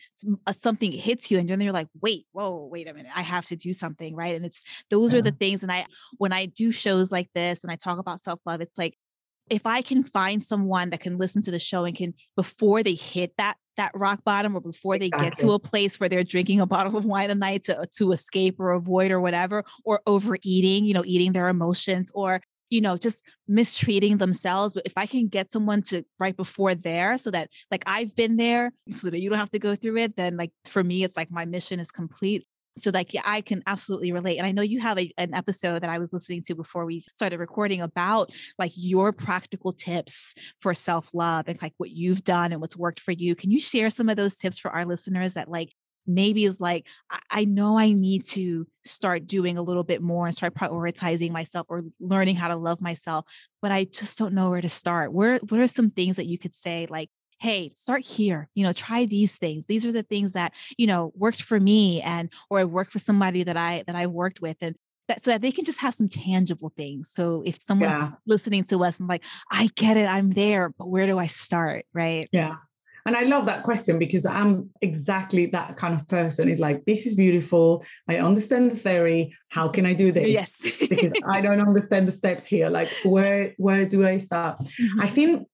something 0.53 0.93
hits 0.93 1.31
you 1.31 1.39
and 1.39 1.49
then 1.49 1.61
you're 1.61 1.73
like, 1.73 1.89
"Wait, 2.01 2.27
whoa, 2.33 2.69
wait 2.71 2.89
a 2.89 2.95
minute. 2.95 3.13
I 3.17 3.23
have 3.23 3.47
to 3.47 3.57
do 3.57 3.73
something." 3.73 4.15
Right? 4.15 4.35
And 4.35 4.45
it's 4.45 4.63
those 4.91 5.15
are 5.15 5.23
the 5.23 5.33
things 5.33 5.63
and 5.63 5.73
I 5.73 5.87
when 6.19 6.33
I 6.33 6.47
do 6.47 6.71
shows 6.71 7.13
like 7.13 7.29
this 7.35 7.65
and 7.65 7.73
I 7.73 7.77
talk 7.77 7.99
about 7.99 8.21
self-love, 8.21 8.61
it's 8.61 8.79
like 8.79 8.97
if 9.51 9.67
I 9.67 9.83
can 9.83 10.03
find 10.03 10.43
someone 10.43 10.91
that 10.91 11.01
can 11.01 11.19
listen 11.19 11.43
to 11.43 11.51
the 11.51 11.59
show 11.59 11.85
and 11.85 11.97
can 11.97 12.15
before 12.37 12.83
they 12.83 12.95
hit 12.95 13.35
that 13.39 13.57
that 13.77 13.91
rock 13.95 14.23
bottom 14.25 14.55
or 14.55 14.61
before 14.61 14.99
they 14.99 15.09
get 15.09 15.37
to 15.39 15.53
a 15.53 15.59
place 15.59 15.99
where 15.99 16.09
they're 16.09 16.25
drinking 16.25 16.61
a 16.61 16.67
bottle 16.75 16.97
of 16.97 17.05
wine 17.05 17.31
a 17.31 17.35
night 17.35 17.65
to 17.65 17.87
to 17.97 18.13
escape 18.13 18.61
or 18.61 18.73
avoid 18.73 19.11
or 19.11 19.21
whatever 19.21 19.65
or 19.85 20.01
overeating, 20.07 20.85
you 20.85 20.95
know, 20.95 21.05
eating 21.05 21.33
their 21.33 21.49
emotions 21.49 22.11
or 22.15 22.41
you 22.73 22.81
know 22.81 22.97
just 22.97 23.25
mistreating 23.47 24.17
themselves 24.17 24.73
but 24.73 24.83
if 24.87 24.95
i 24.97 25.05
can 25.07 25.29
get 25.29 25.53
someone 25.53 25.83
to 25.83 26.03
right 26.19 26.37
before 26.37 26.75
there 26.75 27.19
so 27.19 27.31
that 27.31 27.49
like 27.71 27.85
i've 27.87 28.17
been 28.17 28.37
there 28.37 28.73
so 28.89 29.11
that 29.11 29.21
you 29.21 29.29
don't 29.29 29.39
have 29.39 29.51
to 29.51 29.59
go 29.59 29.77
through 29.77 29.99
it 29.99 30.17
then 30.17 30.37
like 30.37 30.51
for 30.65 30.83
me 30.83 31.05
it's 31.05 31.17
like 31.17 31.31
my 31.31 31.45
mission 31.45 31.79
is 31.79 31.91
complete. 31.91 32.45
So 32.79 32.91
like 32.91 33.13
yeah 33.13 33.23
i 33.27 33.43
can 33.43 33.63
absolutely 33.67 34.13
relate 34.13 34.39
and 34.39 34.47
i 34.47 34.53
know 34.53 34.63
you 34.63 34.81
have 34.81 34.99
a, 34.99 35.13
an 35.19 35.35
episode 35.35 35.83
that 35.83 35.91
i 35.91 35.99
was 35.99 36.15
listening 36.15 36.41
to 36.47 36.55
before 36.55 36.87
we 36.87 37.01
started 37.01 37.39
recording 37.39 37.83
about 37.83 38.31
like 38.59 38.73
your 38.75 39.13
practical 39.13 39.73
tips 39.73 40.35
for 40.59 40.73
self-love 40.73 41.49
and 41.49 41.61
like 41.61 41.75
what 41.77 41.91
you've 41.91 42.25
done 42.25 42.51
and 42.53 42.63
what's 42.63 42.77
worked 42.77 43.01
for 43.01 43.13
you. 43.13 43.37
Can 43.37 43.51
you 43.51 43.59
share 43.59 43.91
some 43.91 44.09
of 44.09 44.17
those 44.17 44.37
tips 44.37 44.59
for 44.59 44.71
our 44.71 44.87
listeners 44.87 45.35
that 45.35 45.51
like 45.51 45.75
maybe 46.07 46.45
is 46.45 46.61
like, 46.61 46.87
I, 47.11 47.19
I 47.31 47.45
know 47.45 47.79
I 47.79 47.93
need 47.93 48.25
to 48.31 48.67
start 48.85 49.27
doing 49.27 49.59
a 49.59 49.63
little 49.63 49.85
bit 49.85 50.03
more 50.03 50.27
and 50.27 50.35
start 50.35 50.55
prioritizing 50.55 51.31
myself 51.31 51.67
or 51.69 51.83
learning 52.01 52.37
how 52.37 52.49
to 52.49 52.57
love 52.57 52.81
myself, 52.81 53.27
but 53.61 53.73
I 53.73 53.85
just 53.85 54.19
don't 54.19 54.35
know 54.35 54.51
where 54.51 54.61
to 54.61 54.69
start. 54.69 55.13
Where 55.13 55.39
what 55.39 55.61
are 55.61 55.67
some 55.67 55.91
things 55.91 56.17
that 56.17 56.27
you 56.27 56.39
could 56.39 56.55
say 56.55 56.87
like, 56.89 57.11
hey 57.39 57.69
start 57.71 58.05
here 58.05 58.49
you 58.55 58.65
know 58.65 58.73
try 58.73 59.05
these 59.05 59.37
things. 59.37 59.67
These 59.67 59.85
are 59.85 59.91
the 59.91 60.05
things 60.05 60.33
that 60.35 60.53
you 60.79 60.87
know 60.87 61.13
worked 61.17 61.43
for 61.43 61.59
me 61.59 62.01
and 62.01 62.31
or 62.49 62.61
it 62.61 62.71
worked 62.71 62.93
for 62.93 63.01
somebody 63.01 63.43
that 63.43 63.57
i 63.57 63.83
that 63.89 63.97
i 63.97 64.07
worked 64.07 64.41
with 64.41 64.57
and 64.61 64.77
that 65.09 65.21
so 65.21 65.33
that 65.33 65.43
they 65.43 65.51
can 65.51 65.65
just 65.65 65.81
have 65.81 65.93
some 65.93 66.09
tangible 66.09 66.73
things. 66.77 67.11
So 67.11 67.43
if 67.45 67.61
someone's 67.61 67.99
yeah. 67.99 68.13
listening 68.27 68.63
to 68.65 68.85
us 68.85 69.01
and 69.01 69.09
like 69.09 69.25
i 69.51 69.69
get 69.75 69.97
it 69.97 70.07
i'm 70.09 70.31
there 70.31 70.69
but 70.69 70.89
where 70.89 71.07
do 71.07 71.19
i 71.19 71.27
start? 71.27 71.85
Right? 71.93 72.29
Yeah 72.31 72.57
and 73.07 73.17
I 73.17 73.23
love 73.23 73.47
that 73.47 73.65
question 73.65 73.99
because 73.99 74.27
I'm 74.27 74.71
exactly 74.81 75.47
that 75.47 75.77
kind 75.77 75.95
of 75.95 76.07
person. 76.07 76.49
Is 76.49 76.61
like, 76.61 76.85
this 76.85 77.07
is 77.07 77.15
beautiful. 77.15 77.85
I 78.09 78.19
understand 78.19 78.71
the 78.71 78.77
theory. 78.77 79.35
How 79.49 79.69
can 79.69 79.87
I 79.87 79.95
do 79.95 80.13
this? 80.13 80.31
Yes. 80.31 80.61
because 80.89 81.13
I 81.29 81.41
don't 81.41 81.61
understand 81.61 82.07
the 82.07 82.13
steps 82.13 82.47
here. 82.47 82.69
Like, 82.69 82.89
where 83.05 83.55
where 83.57 83.87
do 83.87 84.07
I 84.07 84.19
start? 84.19 84.59
Mm-hmm. 84.61 85.01
I 85.01 85.07
think 85.07 85.49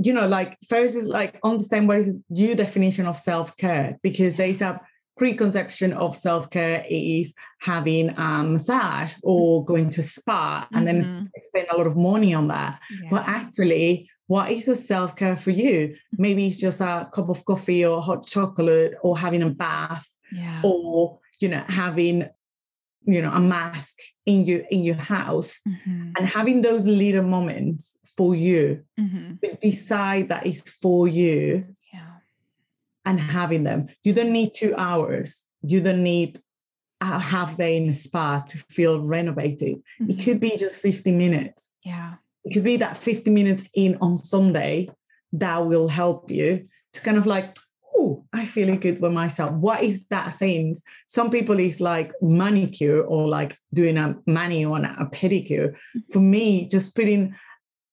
you 0.00 0.12
know, 0.12 0.28
like 0.28 0.56
first 0.68 0.94
is 0.94 1.08
like 1.08 1.38
understand 1.42 1.88
what 1.88 1.98
is 1.98 2.16
your 2.28 2.54
definition 2.54 3.06
of 3.06 3.18
self-care 3.18 3.98
because 4.02 4.36
there's 4.36 4.62
a 4.62 4.80
preconception 5.16 5.92
of 5.92 6.16
self-care 6.16 6.84
is 6.88 7.34
having 7.58 8.10
a 8.10 8.42
massage 8.44 9.14
or 9.24 9.64
going 9.64 9.90
to 9.90 10.02
spa 10.02 10.66
and 10.72 10.86
mm-hmm. 10.86 11.00
then 11.00 11.30
spend 11.36 11.66
a 11.72 11.76
lot 11.76 11.88
of 11.88 11.96
money 11.96 12.32
on 12.32 12.46
that. 12.46 12.80
Yeah. 13.02 13.08
But 13.10 13.24
actually, 13.26 14.08
what 14.28 14.52
is 14.52 14.68
a 14.68 14.74
self-care 14.74 15.36
for 15.36 15.50
you? 15.50 15.96
Maybe 16.12 16.46
it's 16.46 16.58
just 16.58 16.80
a 16.80 17.08
cup 17.12 17.28
of 17.28 17.44
coffee 17.44 17.84
or 17.84 18.00
hot 18.00 18.26
chocolate 18.26 18.94
or 19.02 19.18
having 19.18 19.42
a 19.42 19.50
bath 19.50 20.06
yeah. 20.30 20.60
or 20.62 21.18
you 21.40 21.48
know 21.48 21.64
having 21.66 22.28
you 23.04 23.22
know 23.22 23.32
a 23.32 23.40
mask 23.40 23.96
in 24.26 24.44
your 24.44 24.60
in 24.70 24.84
your 24.84 24.96
house 24.96 25.58
mm-hmm. 25.66 26.12
and 26.16 26.26
having 26.26 26.62
those 26.62 26.86
little 26.86 27.22
moments 27.22 27.98
for 28.16 28.34
you 28.34 28.82
mm-hmm. 29.00 29.34
decide 29.62 30.28
that 30.28 30.46
it's 30.46 30.68
for 30.70 31.08
you 31.08 31.64
yeah. 31.92 32.16
and 33.04 33.20
having 33.20 33.64
them 33.64 33.88
you 34.02 34.12
don't 34.12 34.32
need 34.32 34.52
two 34.54 34.74
hours 34.76 35.46
you 35.62 35.80
don't 35.80 36.02
need 36.02 36.40
a 37.00 37.18
half 37.18 37.56
day 37.56 37.76
in 37.76 37.88
a 37.88 37.94
spa 37.94 38.40
to 38.40 38.58
feel 38.70 39.00
renovated 39.00 39.76
mm-hmm. 39.76 40.10
it 40.10 40.22
could 40.22 40.40
be 40.40 40.56
just 40.56 40.80
50 40.80 41.12
minutes 41.12 41.72
yeah 41.84 42.14
it 42.48 42.54
could 42.54 42.64
be 42.64 42.76
that 42.78 42.96
50 42.96 43.30
minutes 43.30 43.68
in 43.74 43.98
on 44.00 44.18
sunday 44.18 44.88
that 45.32 45.66
will 45.66 45.88
help 45.88 46.30
you 46.30 46.68
to 46.92 47.00
kind 47.00 47.18
of 47.18 47.26
like 47.26 47.56
oh, 47.98 48.24
I 48.32 48.44
feel 48.44 48.76
good 48.76 49.00
with 49.00 49.12
myself. 49.12 49.52
What 49.52 49.82
is 49.82 50.04
that 50.10 50.34
thing? 50.36 50.76
Some 51.06 51.30
people 51.30 51.58
is 51.58 51.80
like 51.80 52.12
manicure 52.22 53.02
or 53.02 53.28
like 53.28 53.56
doing 53.74 53.98
a 53.98 54.16
manicure 54.26 54.76
and 54.76 54.86
a 54.86 55.06
pedicure. 55.12 55.76
For 56.12 56.20
me, 56.20 56.68
just 56.68 56.94
putting, 56.94 57.34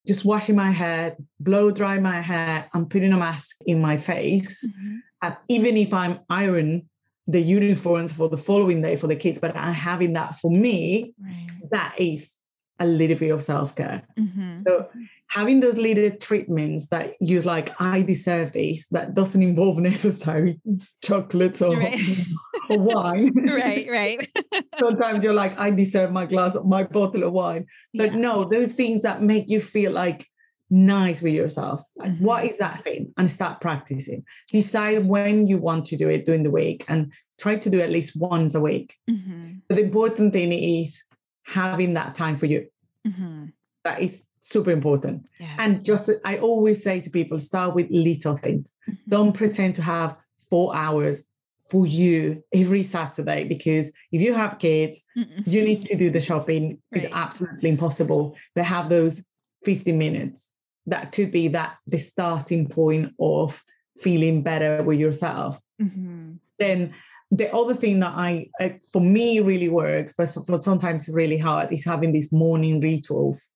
just 0.06 0.24
washing 0.24 0.56
my 0.56 0.70
hair, 0.70 1.16
blow 1.40 1.70
dry 1.70 1.98
my 1.98 2.20
hair, 2.20 2.68
and 2.72 2.88
putting 2.88 3.12
a 3.12 3.16
mask 3.16 3.56
in 3.66 3.80
my 3.80 3.96
face. 3.96 4.64
Mm-hmm. 4.64 4.96
Uh, 5.22 5.34
even 5.48 5.76
if 5.76 5.92
I'm 5.92 6.20
iron 6.30 6.88
the 7.26 7.40
uniforms 7.40 8.12
for 8.12 8.28
the 8.28 8.36
following 8.36 8.82
day 8.82 8.94
for 8.94 9.08
the 9.08 9.16
kids, 9.16 9.40
but 9.40 9.56
I'm 9.56 9.74
having 9.74 10.12
that 10.12 10.36
for 10.36 10.50
me, 10.50 11.14
right. 11.20 11.48
that 11.72 11.96
is 11.98 12.36
a 12.78 12.86
little 12.86 13.16
bit 13.16 13.30
of 13.30 13.42
self-care. 13.42 14.02
Mm-hmm. 14.18 14.56
So 14.56 14.88
having 15.28 15.60
those 15.60 15.78
little 15.78 16.10
treatments 16.18 16.88
that 16.88 17.14
you're 17.20 17.42
like, 17.42 17.80
I 17.80 18.02
deserve 18.02 18.52
this, 18.52 18.88
that 18.88 19.14
doesn't 19.14 19.42
involve 19.42 19.78
necessarily 19.92 20.60
chocolates 21.02 21.62
or, 21.62 21.76
right. 21.76 21.98
or 22.70 22.78
wine. 22.78 23.32
right, 23.46 23.88
right. 23.90 24.30
Sometimes 24.78 25.24
you're 25.24 25.34
like, 25.34 25.58
I 25.58 25.70
deserve 25.70 26.12
my 26.12 26.26
glass, 26.26 26.56
my 26.64 26.84
bottle 26.84 27.24
of 27.24 27.32
wine. 27.32 27.66
But 27.94 28.12
yeah. 28.12 28.18
no, 28.18 28.44
those 28.44 28.74
things 28.74 29.02
that 29.02 29.22
make 29.22 29.48
you 29.48 29.60
feel 29.60 29.92
like 29.92 30.26
nice 30.70 31.22
with 31.22 31.32
yourself. 31.32 31.82
Like, 31.96 32.12
mm-hmm. 32.12 32.24
what 32.24 32.44
is 32.44 32.58
that 32.58 32.84
thing? 32.84 33.12
And 33.16 33.30
start 33.30 33.60
practicing. 33.60 34.24
Decide 34.52 35.06
when 35.06 35.46
you 35.46 35.58
want 35.58 35.86
to 35.86 35.96
do 35.96 36.08
it 36.08 36.24
during 36.24 36.42
the 36.42 36.50
week 36.50 36.84
and 36.88 37.12
try 37.38 37.56
to 37.56 37.70
do 37.70 37.80
at 37.80 37.90
least 37.90 38.20
once 38.20 38.54
a 38.54 38.60
week. 38.60 38.96
Mm-hmm. 39.08 39.58
But 39.68 39.76
the 39.76 39.84
important 39.84 40.32
thing 40.32 40.52
is 40.52 41.02
having 41.46 41.94
that 41.94 42.14
time 42.14 42.36
for 42.36 42.46
you. 42.46 42.66
Mm-hmm. 43.06 43.46
That 43.84 44.00
is 44.00 44.26
super 44.40 44.70
important. 44.70 45.26
Yes. 45.38 45.56
And 45.58 45.84
just, 45.84 46.10
I 46.24 46.38
always 46.38 46.82
say 46.82 47.00
to 47.00 47.10
people, 47.10 47.38
start 47.38 47.74
with 47.74 47.86
little 47.90 48.36
things. 48.36 48.74
Mm-hmm. 48.88 49.10
Don't 49.10 49.32
pretend 49.32 49.76
to 49.76 49.82
have 49.82 50.16
four 50.50 50.74
hours 50.74 51.30
for 51.70 51.86
you 51.86 52.42
every 52.52 52.82
Saturday 52.82 53.44
because 53.44 53.92
if 54.12 54.20
you 54.20 54.34
have 54.34 54.58
kids, 54.58 55.04
Mm-mm. 55.16 55.46
you 55.46 55.64
need 55.64 55.86
to 55.86 55.96
do 55.96 56.10
the 56.10 56.20
shopping. 56.20 56.78
Right. 56.92 57.04
It's 57.04 57.12
absolutely 57.12 57.70
impossible. 57.70 58.36
They 58.54 58.62
have 58.62 58.88
those 58.88 59.26
50 59.64 59.92
minutes. 59.92 60.54
That 60.86 61.10
could 61.10 61.32
be 61.32 61.48
that 61.48 61.76
the 61.86 61.98
starting 61.98 62.68
point 62.68 63.14
of 63.18 63.62
feeling 63.96 64.42
better 64.42 64.82
with 64.82 65.00
yourself. 65.00 65.60
Mm-hmm. 65.82 66.34
Then 66.58 66.94
the 67.36 67.54
other 67.54 67.74
thing 67.74 68.00
that 68.00 68.14
I, 68.14 68.48
I, 68.60 68.78
for 68.92 69.00
me 69.00 69.40
really 69.40 69.68
works, 69.68 70.14
but 70.16 70.28
for 70.46 70.60
sometimes 70.60 71.08
really 71.08 71.38
hard, 71.38 71.72
is 71.72 71.84
having 71.84 72.12
these 72.12 72.32
morning 72.32 72.80
rituals 72.80 73.52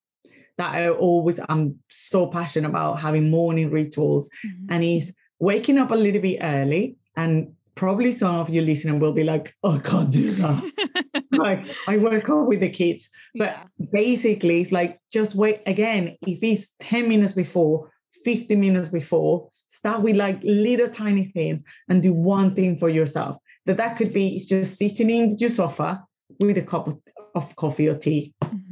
that 0.59 0.74
I 0.74 0.91
always 0.91 1.41
I'm 1.49 1.78
so 1.89 2.26
passionate 2.26 2.68
about 2.68 3.01
having 3.01 3.31
morning 3.31 3.70
rituals 3.70 4.28
mm-hmm. 4.47 4.66
and 4.72 4.85
is 4.85 5.16
waking 5.39 5.78
up 5.78 5.91
a 5.91 5.95
little 5.95 6.20
bit 6.20 6.39
early 6.43 6.97
and 7.16 7.55
probably 7.74 8.12
some 8.12 8.37
of 8.37 8.51
you 8.51 8.61
listening 8.61 9.01
will 9.01 9.14
be 9.14 9.24
like, 9.24 9.55
oh, 9.62 9.76
I 9.76 9.78
can't 9.78 10.12
do 10.12 10.33
that. 10.33 11.24
like 11.33 11.66
I 11.89 11.97
work 11.97 12.28
up 12.28 12.47
with 12.47 12.61
the 12.61 12.68
kids. 12.68 13.09
But 13.35 13.57
yeah. 13.57 13.87
basically 13.91 14.61
it's 14.61 14.70
like 14.70 15.01
just 15.11 15.35
wait 15.35 15.61
again, 15.66 16.18
if 16.26 16.43
it's 16.43 16.74
10 16.81 17.09
minutes 17.09 17.33
before, 17.33 17.91
50 18.24 18.55
minutes 18.57 18.91
before, 18.91 19.49
start 19.66 20.03
with 20.03 20.16
like 20.16 20.41
little 20.43 20.91
tiny 20.91 21.24
things 21.24 21.64
and 21.89 22.03
do 22.03 22.12
one 22.12 22.55
thing 22.55 22.76
for 22.76 22.91
yourself. 22.91 23.39
That 23.67 23.77
that 23.77 23.97
could 23.97 24.13
be 24.13 24.35
it's 24.35 24.47
just 24.47 24.79
sitting 24.79 25.11
in 25.11 25.37
your 25.39 25.51
sofa 25.51 26.05
with 26.39 26.59
a 26.59 26.63
cup 26.63 26.89
of, 26.89 27.01
of 27.35 27.55
coffee 27.57 27.89
or 27.89 27.95
tea. 27.95 28.35
Mm-hmm 28.43 28.71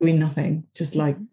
doing 0.00 0.18
nothing, 0.18 0.64
just 0.74 0.94
like 0.94 1.14
mm-hmm. 1.16 1.24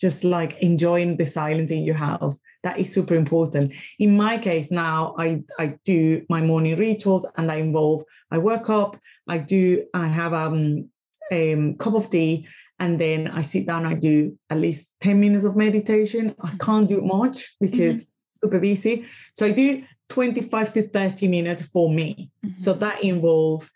just 0.00 0.24
like 0.24 0.58
enjoying 0.60 1.16
the 1.16 1.24
silence 1.24 1.70
in 1.70 1.84
your 1.84 1.94
house. 1.94 2.38
That 2.62 2.78
is 2.78 2.92
super 2.92 3.14
important. 3.14 3.72
In 3.98 4.16
my 4.16 4.38
case 4.38 4.70
now, 4.70 5.14
I 5.18 5.42
I 5.58 5.78
do 5.84 6.22
my 6.28 6.42
morning 6.42 6.76
rituals 6.76 7.26
and 7.36 7.50
I 7.50 7.56
involve 7.56 8.04
I 8.30 8.38
wake 8.38 8.68
up, 8.68 8.98
I 9.28 9.38
do 9.38 9.84
I 9.94 10.08
have 10.08 10.34
um 10.34 10.90
a 11.32 11.54
um, 11.54 11.74
cup 11.76 11.94
of 11.94 12.08
tea 12.10 12.46
and 12.78 13.00
then 13.00 13.28
I 13.28 13.40
sit 13.40 13.66
down, 13.66 13.86
I 13.86 13.94
do 13.94 14.38
at 14.50 14.58
least 14.58 14.92
10 15.00 15.18
minutes 15.18 15.44
of 15.44 15.56
meditation. 15.56 16.34
I 16.40 16.48
mm-hmm. 16.48 16.56
can't 16.58 16.88
do 16.88 17.00
much 17.00 17.56
because 17.60 18.02
mm-hmm. 18.02 18.46
super 18.46 18.60
busy. 18.60 19.06
So 19.32 19.46
I 19.46 19.52
do 19.52 19.82
25 20.08 20.72
to 20.74 20.88
30 20.88 21.28
minutes 21.28 21.64
for 21.64 21.92
me. 21.92 22.30
Mm-hmm. 22.44 22.58
So 22.58 22.72
that 22.74 23.02
involves 23.02 23.70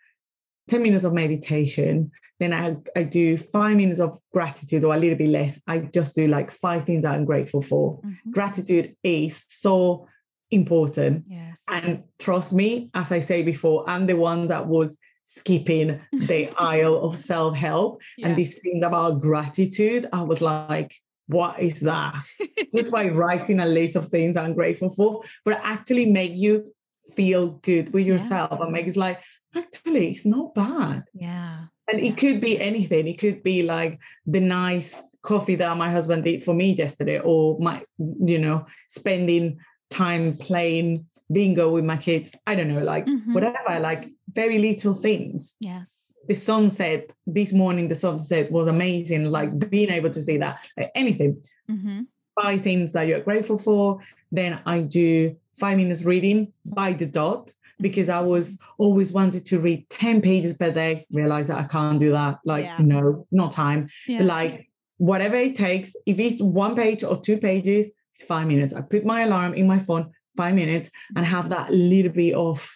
10 0.68 0.82
minutes 0.82 1.04
of 1.04 1.12
meditation, 1.12 2.10
then 2.38 2.54
I, 2.54 2.76
I 2.98 3.02
do 3.02 3.36
five 3.36 3.76
minutes 3.76 4.00
of 4.00 4.18
gratitude 4.32 4.82
or 4.82 4.94
a 4.94 4.98
little 4.98 5.18
bit 5.18 5.28
less. 5.28 5.60
I 5.66 5.78
just 5.78 6.16
do 6.16 6.26
like 6.26 6.50
five 6.50 6.84
things 6.84 7.04
I'm 7.04 7.26
grateful 7.26 7.60
for. 7.60 7.98
Mm-hmm. 7.98 8.30
Gratitude 8.30 8.96
is 9.02 9.44
so 9.48 10.08
important. 10.50 11.26
Yes. 11.28 11.62
And 11.68 12.04
trust 12.18 12.54
me, 12.54 12.88
as 12.94 13.12
I 13.12 13.18
say 13.18 13.42
before, 13.42 13.88
I'm 13.88 14.06
the 14.06 14.16
one 14.16 14.48
that 14.48 14.66
was 14.66 14.98
skipping 15.22 16.00
the 16.12 16.48
aisle 16.58 17.04
of 17.04 17.16
self 17.16 17.54
help. 17.54 18.00
Yeah. 18.16 18.28
And 18.28 18.38
this 18.38 18.58
thing 18.60 18.82
about 18.84 19.20
gratitude, 19.20 20.06
I 20.12 20.22
was 20.22 20.40
like, 20.40 20.94
what 21.30 21.60
is 21.60 21.80
that? 21.80 22.14
Just 22.74 22.90
by 22.90 23.08
writing 23.08 23.60
a 23.60 23.66
list 23.66 23.96
of 23.96 24.08
things 24.08 24.36
I'm 24.36 24.54
grateful 24.54 24.90
for, 24.90 25.22
but 25.44 25.60
actually 25.62 26.06
make 26.06 26.36
you 26.36 26.72
feel 27.14 27.50
good 27.62 27.92
with 27.92 28.06
yourself 28.06 28.50
yeah. 28.52 28.64
and 28.64 28.72
make 28.72 28.86
it 28.86 28.96
like, 28.96 29.20
actually, 29.54 30.10
it's 30.10 30.26
not 30.26 30.54
bad. 30.54 31.04
Yeah. 31.14 31.66
And 31.90 32.00
it 32.00 32.16
could 32.16 32.40
be 32.40 32.60
anything. 32.60 33.08
It 33.08 33.18
could 33.18 33.42
be 33.42 33.62
like 33.62 34.00
the 34.26 34.40
nice 34.40 35.00
coffee 35.22 35.56
that 35.56 35.76
my 35.76 35.90
husband 35.90 36.24
did 36.24 36.42
for 36.42 36.54
me 36.54 36.72
yesterday, 36.72 37.20
or 37.20 37.58
my, 37.58 37.84
you 37.98 38.38
know, 38.38 38.66
spending 38.88 39.58
time 39.90 40.36
playing 40.36 41.06
bingo 41.32 41.70
with 41.70 41.84
my 41.84 41.96
kids. 41.96 42.34
I 42.46 42.54
don't 42.54 42.68
know, 42.68 42.82
like 42.82 43.06
mm-hmm. 43.06 43.34
whatever, 43.34 43.80
like 43.80 44.08
very 44.28 44.58
little 44.58 44.94
things. 44.94 45.56
Yes. 45.60 46.09
The 46.28 46.34
sunset 46.34 47.10
this 47.26 47.52
morning, 47.52 47.88
the 47.88 47.94
sunset 47.94 48.50
was 48.52 48.68
amazing. 48.68 49.30
Like 49.30 49.70
being 49.70 49.90
able 49.90 50.10
to 50.10 50.22
see 50.22 50.36
that, 50.38 50.66
like 50.76 50.90
anything. 50.94 51.42
Mm-hmm. 51.70 52.02
Five 52.40 52.62
things 52.62 52.92
that 52.92 53.06
you're 53.06 53.20
grateful 53.20 53.58
for. 53.58 54.00
Then 54.30 54.60
I 54.64 54.80
do 54.80 55.36
five 55.58 55.76
minutes 55.76 56.04
reading 56.04 56.52
by 56.64 56.92
the 56.92 57.06
dot 57.06 57.52
because 57.80 58.08
I 58.08 58.20
was 58.20 58.60
always 58.78 59.12
wanted 59.12 59.46
to 59.46 59.58
read 59.58 59.88
10 59.90 60.20
pages 60.20 60.56
per 60.56 60.70
day, 60.70 61.06
realize 61.10 61.48
that 61.48 61.58
I 61.58 61.64
can't 61.64 61.98
do 61.98 62.12
that. 62.12 62.38
Like, 62.44 62.64
yeah. 62.64 62.76
no, 62.78 63.26
not 63.30 63.52
time. 63.52 63.88
Yeah. 64.06 64.22
Like 64.22 64.68
whatever 64.98 65.36
it 65.36 65.56
takes, 65.56 65.96
if 66.06 66.18
it's 66.18 66.42
one 66.42 66.76
page 66.76 67.02
or 67.02 67.20
two 67.20 67.38
pages, 67.38 67.92
it's 68.14 68.24
five 68.24 68.46
minutes. 68.46 68.74
I 68.74 68.82
put 68.82 69.04
my 69.04 69.22
alarm 69.22 69.54
in 69.54 69.66
my 69.66 69.78
phone, 69.78 70.12
five 70.36 70.54
minutes 70.54 70.90
and 71.16 71.24
have 71.24 71.48
that 71.48 71.72
little 71.72 72.12
bit 72.12 72.34
of 72.34 72.70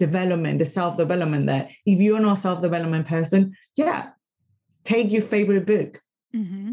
development, 0.00 0.58
the 0.58 0.64
self 0.64 0.96
development 0.96 1.46
there. 1.46 1.70
If 1.86 2.00
you're 2.00 2.18
not 2.18 2.38
a 2.38 2.40
self 2.40 2.60
development 2.60 3.06
person, 3.06 3.54
yeah, 3.76 4.10
take 4.82 5.12
your 5.12 5.22
favorite 5.22 5.66
book 5.66 6.02
mm-hmm. 6.34 6.72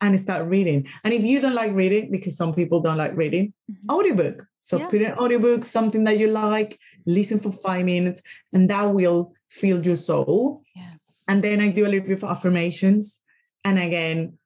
and 0.00 0.20
start 0.20 0.46
reading. 0.46 0.86
And 1.02 1.12
if 1.12 1.22
you 1.22 1.40
don't 1.40 1.56
like 1.56 1.72
reading, 1.72 2.12
because 2.12 2.36
some 2.36 2.54
people 2.54 2.80
don't 2.80 2.98
like 2.98 3.16
reading, 3.16 3.52
mm-hmm. 3.68 3.90
audiobook. 3.90 4.44
So 4.58 4.78
yeah. 4.78 4.86
put 4.86 5.02
an 5.02 5.14
audiobook, 5.14 5.64
something 5.64 6.04
that 6.04 6.18
you 6.18 6.28
like, 6.28 6.78
listen 7.06 7.40
for 7.40 7.50
five 7.50 7.84
minutes, 7.84 8.22
and 8.52 8.70
that 8.70 8.94
will 8.94 9.32
fill 9.48 9.84
your 9.84 9.96
soul. 9.96 10.62
Yes. 10.76 11.24
And 11.26 11.42
then 11.42 11.60
I 11.60 11.70
do 11.70 11.86
a 11.86 11.88
little 11.88 12.06
bit 12.06 12.22
of 12.22 12.24
affirmations. 12.24 13.24
And 13.64 13.78
again, 13.78 14.38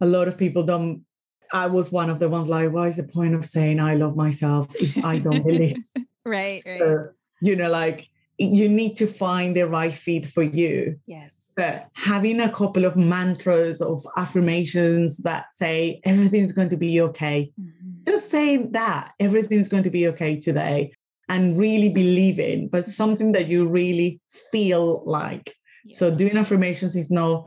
a 0.00 0.06
lot 0.06 0.28
of 0.28 0.38
people 0.38 0.62
don't 0.62 1.04
I 1.52 1.66
was 1.66 1.92
one 1.92 2.08
of 2.08 2.18
the 2.18 2.30
ones 2.30 2.48
like, 2.48 2.72
why 2.72 2.86
is 2.86 2.96
the 2.96 3.02
point 3.04 3.34
of 3.34 3.44
saying 3.44 3.78
I 3.78 3.94
love 3.94 4.16
myself 4.16 4.74
if 4.76 5.04
I 5.04 5.18
don't 5.18 5.42
believe? 5.42 5.84
right, 6.24 6.62
so, 6.62 6.70
right. 6.70 7.06
You 7.42 7.56
know, 7.56 7.68
like 7.68 8.08
you 8.38 8.68
need 8.68 8.96
to 8.96 9.06
find 9.06 9.54
the 9.56 9.68
right 9.68 9.92
fit 9.92 10.26
for 10.26 10.42
you. 10.42 10.98
Yes. 11.06 11.52
But 11.54 11.88
having 11.94 12.40
a 12.40 12.50
couple 12.50 12.84
of 12.84 12.96
mantras 12.96 13.82
of 13.82 14.06
affirmations 14.16 15.18
that 15.18 15.52
say 15.52 16.00
everything's 16.04 16.52
going 16.52 16.70
to 16.70 16.78
be 16.78 17.00
okay, 17.02 17.52
mm-hmm. 17.60 17.90
just 18.06 18.30
saying 18.30 18.72
that 18.72 19.12
everything's 19.20 19.68
going 19.68 19.82
to 19.82 19.90
be 19.90 20.08
okay 20.08 20.38
today 20.38 20.92
and 21.28 21.58
really 21.58 21.90
believe 21.90 22.40
in, 22.40 22.68
but 22.68 22.86
something 22.86 23.32
that 23.32 23.48
you 23.48 23.66
really 23.66 24.20
feel 24.50 25.04
like. 25.04 25.54
Yeah. 25.84 25.96
So 25.96 26.14
doing 26.14 26.36
affirmations 26.36 26.96
is 26.96 27.10
not 27.10 27.44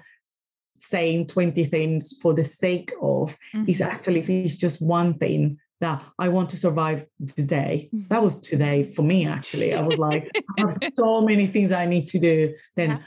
saying 0.78 1.28
20 1.28 1.66
things 1.66 2.18
for 2.22 2.34
the 2.34 2.44
sake 2.44 2.92
of 3.02 3.38
mm-hmm. 3.54 3.66
is 3.68 3.82
actually 3.82 4.20
if 4.20 4.30
it's 4.30 4.56
just 4.56 4.86
one 4.86 5.16
thing 5.16 5.58
that 5.82 6.04
I 6.18 6.30
want 6.30 6.50
to 6.52 6.58
survive 6.58 7.06
today. 7.28 7.90
Mm-hmm. 7.94 8.08
That 8.10 8.24
was 8.24 8.40
today 8.40 8.84
for 8.84 9.02
me, 9.02 9.28
actually. 9.28 9.74
I 9.74 9.82
was 9.82 9.98
like, 9.98 10.32
I 10.58 10.62
have 10.62 10.78
so 10.94 11.22
many 11.22 11.48
things 11.48 11.72
I 11.72 11.86
need 11.86 12.08
to 12.08 12.20
do. 12.20 12.56
Then 12.76 12.90
yeah. 12.92 13.00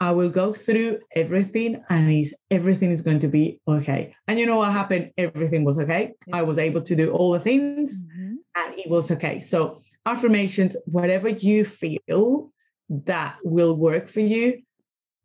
I 0.00 0.12
will 0.12 0.30
go 0.30 0.52
through 0.52 1.00
everything 1.14 1.82
and 1.90 2.12
is 2.12 2.36
everything 2.50 2.92
is 2.92 3.02
going 3.02 3.18
to 3.20 3.28
be 3.28 3.60
okay. 3.66 4.14
And 4.28 4.38
you 4.38 4.46
know 4.46 4.56
what 4.56 4.72
happened? 4.72 5.10
Everything 5.18 5.64
was 5.64 5.78
okay. 5.78 6.14
I 6.32 6.42
was 6.42 6.58
able 6.58 6.82
to 6.82 6.94
do 6.94 7.10
all 7.10 7.32
the 7.32 7.40
things 7.40 8.08
mm-hmm. 8.08 8.34
and 8.54 8.78
it 8.78 8.88
was 8.88 9.10
okay. 9.10 9.40
So 9.40 9.80
affirmations, 10.06 10.76
whatever 10.86 11.28
you 11.28 11.64
feel 11.64 12.52
that 12.88 13.36
will 13.42 13.76
work 13.76 14.08
for 14.08 14.20
you, 14.20 14.62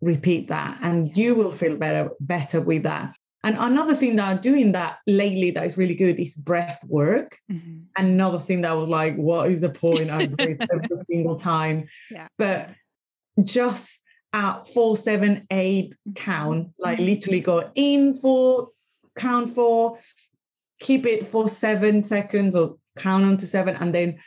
repeat 0.02 0.50
that 0.50 0.78
and 0.82 1.16
you 1.16 1.34
will 1.34 1.52
feel 1.52 1.78
better 1.78 2.10
better 2.20 2.60
with 2.60 2.84
that 2.84 3.16
and 3.44 3.58
another 3.58 3.96
thing 3.96 4.16
that 4.16 4.28
i'm 4.28 4.40
doing 4.40 4.72
that 4.72 4.98
lately 5.06 5.52
that 5.52 5.66
is 5.66 5.78
really 5.78 5.96
good 5.96 6.20
is 6.20 6.36
breath 6.36 6.84
work 6.88 7.38
mm-hmm. 7.52 7.82
another 7.98 8.40
thing 8.40 8.62
that 8.62 8.76
was 8.78 8.90
like 8.90 9.16
what 9.16 9.50
is 9.50 9.62
the 9.62 9.70
point 9.70 10.10
i 10.10 10.26
breathe 10.38 10.62
every 10.72 10.98
single 11.10 11.36
time 11.36 11.88
yeah. 12.10 12.28
but 12.38 12.70
just 13.44 14.04
at 14.34 14.68
four 14.68 14.98
seven 14.98 15.46
eight 15.52 15.92
mm-hmm. 15.92 16.14
count 16.14 16.70
like 16.80 16.98
mm-hmm. 16.98 17.06
literally 17.06 17.42
go 17.42 17.72
in 17.76 18.16
for 18.16 18.70
count 19.18 19.50
four 19.50 19.98
keep 20.80 21.06
it 21.06 21.26
for 21.26 21.48
seven 21.48 22.04
seconds 22.04 22.56
or 22.56 22.76
count 22.98 23.24
on 23.24 23.38
to 23.38 23.46
seven 23.46 23.76
and 23.76 23.94
then 23.94 24.18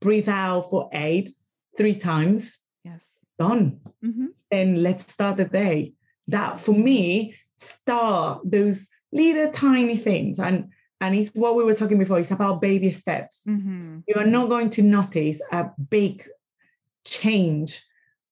breathe 0.00 0.28
out 0.28 0.68
for 0.70 0.88
eight 0.92 1.34
three 1.76 1.94
times 1.94 2.64
yes 2.84 3.04
done 3.38 3.80
mm-hmm. 4.04 4.26
then 4.50 4.82
let's 4.82 5.10
start 5.10 5.36
the 5.36 5.44
day 5.44 5.92
that 6.26 6.58
for 6.58 6.72
me 6.72 7.34
start 7.60 8.40
those 8.44 8.88
little 9.12 9.50
tiny 9.52 9.96
things 9.96 10.38
and 10.38 10.70
and 11.00 11.14
it's 11.14 11.30
what 11.30 11.56
we 11.56 11.64
were 11.64 11.74
talking 11.74 11.98
before 11.98 12.18
it's 12.18 12.30
about 12.30 12.60
baby 12.60 12.90
steps 12.90 13.44
mm-hmm. 13.48 13.98
you 14.06 14.14
are 14.16 14.26
not 14.26 14.48
going 14.48 14.70
to 14.70 14.82
notice 14.82 15.40
a 15.52 15.66
big 15.88 16.22
change 17.04 17.82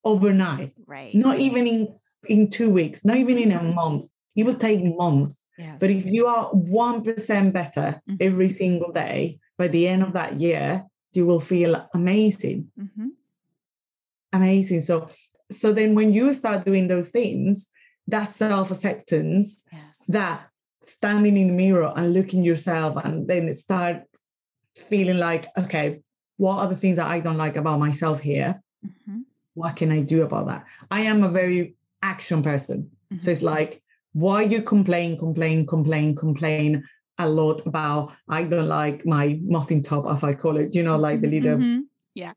overnight 0.04 0.72
right 0.86 1.14
not 1.14 1.38
even 1.38 1.66
in 1.66 1.94
in 2.26 2.48
two 2.48 2.70
weeks 2.70 3.04
not 3.04 3.16
even 3.16 3.38
in 3.38 3.52
a 3.52 3.58
mm-hmm. 3.58 3.74
month 3.74 4.06
it 4.36 4.44
will 4.44 4.54
take 4.54 4.82
months 4.84 5.46
yes. 5.58 5.76
but 5.80 5.90
if 5.90 6.06
you 6.06 6.26
are 6.26 6.50
1% 6.52 7.52
better 7.52 8.00
mm-hmm. 8.08 8.16
every 8.20 8.48
single 8.48 8.92
day 8.92 9.38
by 9.56 9.66
the 9.66 9.88
end 9.88 10.02
of 10.02 10.12
that 10.12 10.40
year 10.40 10.84
you 11.12 11.26
will 11.26 11.40
feel 11.40 11.88
amazing 11.92 12.68
mm-hmm. 12.78 13.08
amazing 14.32 14.80
so 14.80 15.08
so 15.50 15.72
then 15.72 15.94
when 15.94 16.12
you 16.12 16.32
start 16.32 16.64
doing 16.64 16.86
those 16.86 17.08
things 17.08 17.72
that 18.08 18.24
self-acceptance 18.24 19.66
yes. 19.72 19.82
that 20.08 20.48
standing 20.82 21.36
in 21.36 21.48
the 21.48 21.52
mirror 21.52 21.92
and 21.94 22.14
looking 22.14 22.42
yourself 22.42 22.96
and 23.04 23.28
then 23.28 23.52
start 23.54 24.02
feeling 24.74 25.18
like 25.18 25.46
okay 25.56 26.00
what 26.38 26.58
are 26.58 26.68
the 26.68 26.76
things 26.76 26.96
that 26.96 27.06
i 27.06 27.20
don't 27.20 27.36
like 27.36 27.56
about 27.56 27.78
myself 27.78 28.20
here 28.20 28.60
mm-hmm. 28.84 29.20
what 29.54 29.76
can 29.76 29.92
i 29.92 30.00
do 30.00 30.22
about 30.22 30.46
that 30.46 30.64
i 30.90 31.00
am 31.00 31.22
a 31.22 31.28
very 31.28 31.76
action 32.02 32.42
person 32.42 32.90
mm-hmm. 33.12 33.18
so 33.18 33.30
it's 33.30 33.42
like 33.42 33.82
why 34.12 34.42
you 34.42 34.62
complain 34.62 35.18
complain 35.18 35.66
complain 35.66 36.14
complain 36.14 36.82
a 37.18 37.28
lot 37.28 37.64
about 37.66 38.12
i 38.28 38.42
don't 38.42 38.68
like 38.68 39.04
my 39.04 39.38
muffin 39.42 39.82
top 39.82 40.04
if 40.16 40.24
i 40.24 40.32
call 40.32 40.56
it 40.56 40.74
you 40.74 40.82
know 40.82 40.96
like 40.96 41.20
the 41.20 41.28
little 41.28 41.58
mm-hmm. 41.58 41.80
yeah 42.14 42.32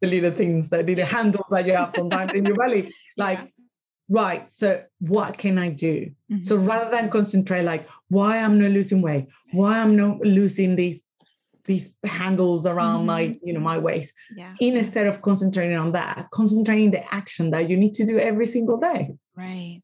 the 0.00 0.08
little 0.08 0.32
things 0.32 0.68
the 0.70 0.82
little 0.82 1.06
handles 1.06 1.46
that 1.50 1.66
you 1.66 1.74
have 1.74 1.92
sometimes 1.92 2.32
in 2.32 2.44
your 2.44 2.56
belly 2.56 2.92
like 3.16 3.38
yeah 3.38 3.46
right 4.12 4.50
so 4.50 4.82
what 5.00 5.38
can 5.38 5.58
i 5.58 5.68
do 5.68 6.10
mm-hmm. 6.30 6.42
so 6.42 6.56
rather 6.56 6.90
than 6.90 7.08
concentrate 7.08 7.62
like 7.62 7.88
why 8.08 8.38
i'm 8.38 8.58
not 8.58 8.70
losing 8.70 9.00
weight 9.00 9.26
why 9.52 9.78
i'm 9.78 9.96
not 9.96 10.20
losing 10.20 10.76
these 10.76 11.02
these 11.64 11.96
handles 12.04 12.66
around 12.66 12.98
mm-hmm. 12.98 13.06
my 13.06 13.38
you 13.42 13.52
know 13.52 13.60
my 13.60 13.78
waist 13.78 14.14
yeah. 14.36 14.52
instead 14.60 15.06
of 15.06 15.22
concentrating 15.22 15.76
on 15.76 15.92
that 15.92 16.28
concentrating 16.30 16.90
the 16.90 17.14
action 17.14 17.50
that 17.50 17.70
you 17.70 17.76
need 17.76 17.94
to 17.94 18.04
do 18.04 18.18
every 18.18 18.46
single 18.46 18.76
day 18.76 19.14
right 19.34 19.80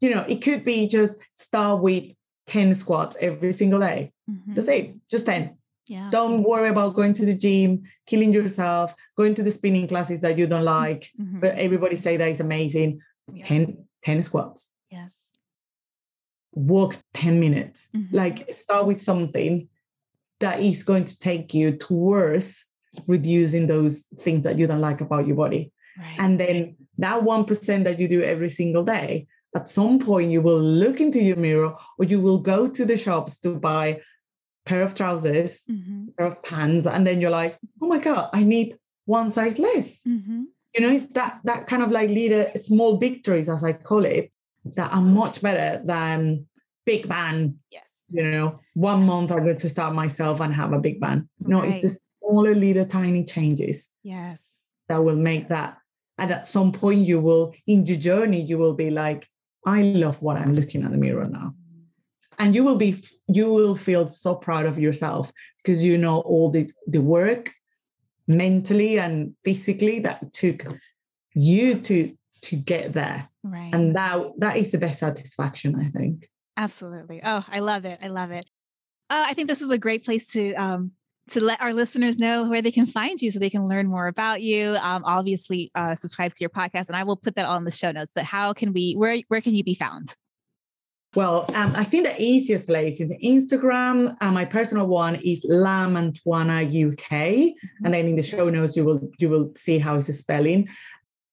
you 0.00 0.10
know 0.10 0.24
it 0.28 0.42
could 0.42 0.64
be 0.64 0.86
just 0.86 1.18
start 1.32 1.80
with 1.80 2.04
10 2.48 2.74
squats 2.74 3.16
every 3.20 3.52
single 3.52 3.80
day 3.80 4.12
mm-hmm. 4.30 4.54
just 4.54 4.68
eight 4.68 4.96
just 5.10 5.26
10 5.26 5.56
yeah. 5.86 6.08
Don't 6.10 6.44
worry 6.44 6.70
about 6.70 6.94
going 6.94 7.12
to 7.12 7.26
the 7.26 7.36
gym, 7.36 7.82
killing 8.06 8.32
yourself, 8.32 8.94
going 9.18 9.34
to 9.34 9.42
the 9.42 9.50
spinning 9.50 9.86
classes 9.86 10.22
that 10.22 10.38
you 10.38 10.46
don't 10.46 10.64
like, 10.64 11.10
mm-hmm. 11.20 11.40
but 11.40 11.56
everybody 11.56 11.96
say 11.96 12.16
that 12.16 12.30
is 12.30 12.40
amazing 12.40 13.02
yeah. 13.32 13.46
10, 13.46 13.84
10 14.02 14.22
squats. 14.22 14.72
Yes. 14.90 15.18
Walk 16.52 16.96
10 17.14 17.40
minutes. 17.40 17.88
Mm-hmm. 17.94 18.16
Like 18.16 18.52
start 18.54 18.86
with 18.86 19.00
something 19.00 19.68
that 20.40 20.60
is 20.60 20.82
going 20.82 21.04
to 21.04 21.18
take 21.18 21.54
you 21.54 21.76
towards 21.76 22.68
reducing 23.08 23.66
those 23.66 24.02
things 24.20 24.44
that 24.44 24.58
you 24.58 24.66
don't 24.66 24.80
like 24.80 25.00
about 25.00 25.26
your 25.26 25.36
body. 25.36 25.72
Right. 25.98 26.16
And 26.18 26.38
then 26.38 26.76
that 26.98 27.22
1% 27.22 27.84
that 27.84 27.98
you 27.98 28.08
do 28.08 28.22
every 28.22 28.48
single 28.48 28.84
day, 28.84 29.26
at 29.56 29.68
some 29.68 29.98
point 29.98 30.30
you 30.30 30.42
will 30.42 30.60
look 30.60 31.00
into 31.00 31.20
your 31.20 31.36
mirror 31.36 31.76
or 31.98 32.04
you 32.04 32.20
will 32.20 32.38
go 32.38 32.66
to 32.66 32.84
the 32.84 32.96
shops 32.96 33.40
to 33.40 33.54
buy 33.56 34.00
pair 34.66 34.82
of 34.82 34.94
trousers, 34.94 35.62
mm-hmm. 35.70 36.06
pair 36.16 36.26
of 36.26 36.42
pants, 36.42 36.86
and 36.86 37.06
then 37.06 37.20
you're 37.20 37.30
like, 37.30 37.58
oh 37.80 37.86
my 37.86 37.98
God, 37.98 38.30
I 38.32 38.44
need 38.44 38.76
one 39.04 39.30
size 39.30 39.58
less. 39.58 40.02
Mm-hmm 40.02 40.44
you 40.74 40.80
know 40.80 40.90
it's 40.90 41.06
that 41.08 41.38
that 41.44 41.66
kind 41.66 41.82
of 41.82 41.90
like 41.90 42.10
little 42.10 42.46
small 42.56 42.96
victories 42.96 43.48
as 43.48 43.62
i 43.62 43.72
call 43.72 44.04
it 44.04 44.32
that 44.64 44.92
are 44.92 45.00
much 45.00 45.42
better 45.42 45.82
than 45.84 46.46
big 46.84 47.08
bang 47.08 47.56
yes. 47.70 47.84
you 48.10 48.24
know 48.30 48.58
one 48.74 49.02
month 49.02 49.30
i'm 49.30 49.44
going 49.44 49.58
to 49.58 49.68
start 49.68 49.94
myself 49.94 50.40
and 50.40 50.54
have 50.54 50.72
a 50.72 50.78
big 50.78 51.00
bang. 51.00 51.28
No 51.40 51.60
right. 51.60 51.72
it's 51.72 51.82
the 51.82 51.98
smaller 52.20 52.54
little 52.54 52.86
tiny 52.86 53.24
changes 53.24 53.90
yes. 54.02 54.50
that 54.88 55.02
will 55.04 55.16
make 55.16 55.48
that 55.48 55.78
and 56.18 56.30
at 56.30 56.46
some 56.46 56.72
point 56.72 57.06
you 57.06 57.20
will 57.20 57.54
in 57.66 57.86
your 57.86 57.98
journey 57.98 58.40
you 58.40 58.58
will 58.58 58.74
be 58.74 58.90
like 58.90 59.28
i 59.66 59.82
love 59.82 60.20
what 60.20 60.36
i'm 60.36 60.54
looking 60.54 60.82
at 60.84 60.90
the 60.90 60.98
mirror 60.98 61.28
now. 61.28 61.54
And 62.36 62.52
you 62.52 62.64
will 62.64 62.74
be 62.74 63.00
you 63.28 63.52
will 63.52 63.76
feel 63.76 64.08
so 64.08 64.34
proud 64.34 64.66
of 64.66 64.76
yourself 64.76 65.32
because 65.58 65.84
you 65.84 65.96
know 65.96 66.20
all 66.20 66.50
the 66.50 66.68
the 66.88 67.00
work 67.00 67.52
mentally 68.26 68.98
and 68.98 69.34
physically 69.44 70.00
that 70.00 70.32
took 70.32 70.66
you 71.34 71.80
to 71.80 72.16
to 72.42 72.56
get 72.56 72.92
there. 72.92 73.28
Right. 73.42 73.72
And 73.72 73.96
that 73.96 74.18
that 74.38 74.56
is 74.56 74.70
the 74.70 74.78
best 74.78 75.00
satisfaction 75.00 75.76
i 75.76 75.88
think. 75.96 76.28
Absolutely. 76.56 77.20
Oh 77.24 77.44
i 77.48 77.60
love 77.60 77.84
it. 77.84 77.98
I 78.02 78.08
love 78.08 78.30
it. 78.30 78.46
Uh, 79.10 79.24
i 79.28 79.34
think 79.34 79.48
this 79.48 79.62
is 79.62 79.70
a 79.70 79.78
great 79.78 80.04
place 80.04 80.28
to 80.32 80.54
um 80.54 80.92
to 81.30 81.40
let 81.40 81.62
our 81.62 81.72
listeners 81.72 82.18
know 82.18 82.48
where 82.48 82.60
they 82.60 82.70
can 82.70 82.86
find 82.86 83.20
you 83.22 83.30
so 83.30 83.38
they 83.38 83.48
can 83.48 83.66
learn 83.66 83.86
more 83.86 84.08
about 84.08 84.42
you. 84.42 84.76
Um 84.80 85.02
obviously 85.04 85.70
uh 85.74 85.94
subscribe 85.94 86.32
to 86.32 86.40
your 86.40 86.50
podcast 86.50 86.88
and 86.88 86.96
i 86.96 87.04
will 87.04 87.16
put 87.16 87.36
that 87.36 87.46
all 87.46 87.56
in 87.56 87.64
the 87.64 87.70
show 87.70 87.92
notes 87.92 88.12
but 88.14 88.24
how 88.24 88.52
can 88.52 88.72
we 88.72 88.94
where 88.94 89.18
where 89.28 89.40
can 89.40 89.54
you 89.54 89.64
be 89.64 89.74
found 89.74 90.14
well, 91.14 91.46
um, 91.54 91.72
I 91.76 91.84
think 91.84 92.06
the 92.06 92.20
easiest 92.20 92.66
place 92.66 93.00
is 93.00 93.12
Instagram. 93.22 94.16
Uh, 94.20 94.30
my 94.32 94.44
personal 94.44 94.86
one 94.86 95.16
is 95.16 95.44
Lam 95.48 95.94
Antuana 95.94 96.64
UK, 96.66 97.10
mm-hmm. 97.10 97.84
and 97.84 97.94
then 97.94 98.06
in 98.06 98.16
the 98.16 98.22
show 98.22 98.50
notes 98.50 98.76
you 98.76 98.84
will 98.84 99.00
you 99.18 99.28
will 99.28 99.52
see 99.56 99.78
how 99.78 99.96
it's 99.96 100.12
spelling. 100.18 100.68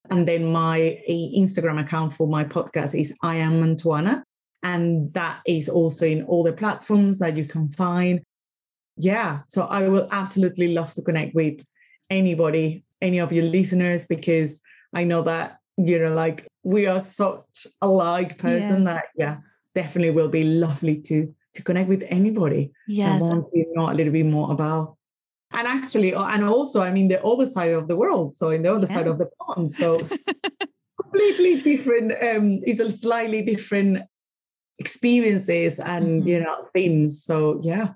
And 0.09 0.27
then 0.27 0.51
my 0.51 1.01
Instagram 1.09 1.79
account 1.79 2.13
for 2.13 2.27
my 2.27 2.43
podcast 2.43 2.99
is 2.99 3.15
I 3.23 3.37
am 3.37 3.63
Antuana, 3.63 4.23
and 4.61 5.13
that 5.13 5.39
is 5.47 5.69
also 5.69 6.05
in 6.05 6.23
all 6.23 6.43
the 6.43 6.53
platforms 6.53 7.19
that 7.19 7.37
you 7.37 7.45
can 7.45 7.71
find. 7.71 8.21
yeah, 8.97 9.39
so 9.47 9.63
I 9.63 9.87
will 9.87 10.07
absolutely 10.11 10.73
love 10.73 10.93
to 10.95 11.01
connect 11.01 11.33
with 11.33 11.63
anybody, 12.09 12.83
any 13.01 13.19
of 13.19 13.31
your 13.31 13.45
listeners, 13.45 14.05
because 14.05 14.61
I 14.93 15.05
know 15.05 15.23
that, 15.23 15.57
you 15.77 15.97
know, 15.97 16.13
like 16.13 16.47
we 16.63 16.85
are 16.85 16.99
such 16.99 17.67
a 17.81 17.87
like 17.87 18.37
person 18.37 18.83
yes. 18.83 18.85
that, 18.85 19.05
yeah, 19.17 19.37
definitely 19.75 20.11
will 20.11 20.29
be 20.29 20.43
lovely 20.43 21.01
to 21.01 21.33
to 21.53 21.63
connect 21.63 21.89
with 21.89 22.03
anybody. 22.07 22.71
Yes. 22.87 23.21
I 23.21 23.25
want 23.25 23.51
to 23.53 23.65
know 23.73 23.89
a 23.89 23.93
little 23.93 24.13
bit 24.13 24.25
more 24.25 24.51
about 24.51 24.95
and 25.53 25.67
actually 25.67 26.13
uh, 26.13 26.25
and 26.27 26.43
also 26.43 26.81
i 26.81 26.91
mean 26.91 27.07
the 27.07 27.23
other 27.23 27.45
side 27.45 27.71
of 27.71 27.87
the 27.87 27.95
world 27.95 28.33
so 28.33 28.49
in 28.49 28.61
the 28.61 28.73
other 28.73 28.87
yeah. 28.87 28.95
side 28.95 29.07
of 29.07 29.17
the 29.17 29.27
pond 29.39 29.71
so 29.71 29.99
completely 31.01 31.61
different 31.61 32.11
um 32.11 32.59
it's 32.63 32.79
a 32.79 32.89
slightly 32.89 33.43
different 33.43 34.03
experiences 34.79 35.79
and 35.79 36.21
mm-hmm. 36.21 36.27
you 36.27 36.39
know 36.39 36.67
things 36.73 37.23
so 37.23 37.59
yeah 37.63 37.89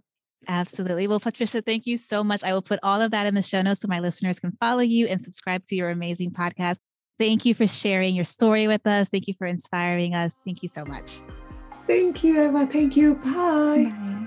Absolutely. 0.48 1.08
Well, 1.08 1.20
Patricia, 1.20 1.60
thank 1.60 1.88
you 1.88 1.98
so 1.98 2.24
much. 2.24 2.44
I 2.44 2.54
will 2.54 2.62
put 2.62 2.80
all 2.84 3.02
of 3.02 3.10
that 3.10 3.26
in 3.26 3.34
the 3.34 3.42
show 3.42 3.64
notes 3.64 3.82
so 3.82 3.88
my 3.88 4.00
listeners 4.00 4.40
can 4.40 4.52
follow 4.60 4.82
you 4.82 5.08
and 5.08 5.20
subscribe 5.24 5.66
to 5.66 5.76
your 5.76 5.90
amazing 5.90 6.30
podcast. 6.30 6.78
Thank 7.18 7.46
you 7.46 7.56
for 7.56 7.66
sharing 7.66 8.14
your 8.14 8.26
story 8.26 8.68
with 8.68 8.86
us. 8.86 9.10
Thank 9.10 9.28
you 9.28 9.34
for 9.40 9.48
inspiring 9.48 10.14
us. 10.14 10.36
Thank 10.46 10.62
you 10.62 10.70
so 10.70 10.86
much. 10.86 11.22
Thank 11.88 12.24
you, 12.24 12.42
Emma. 12.42 12.66
Thank 12.66 12.96
you. 12.98 13.16
Bye. 13.16 13.92
Bye. 13.92 14.26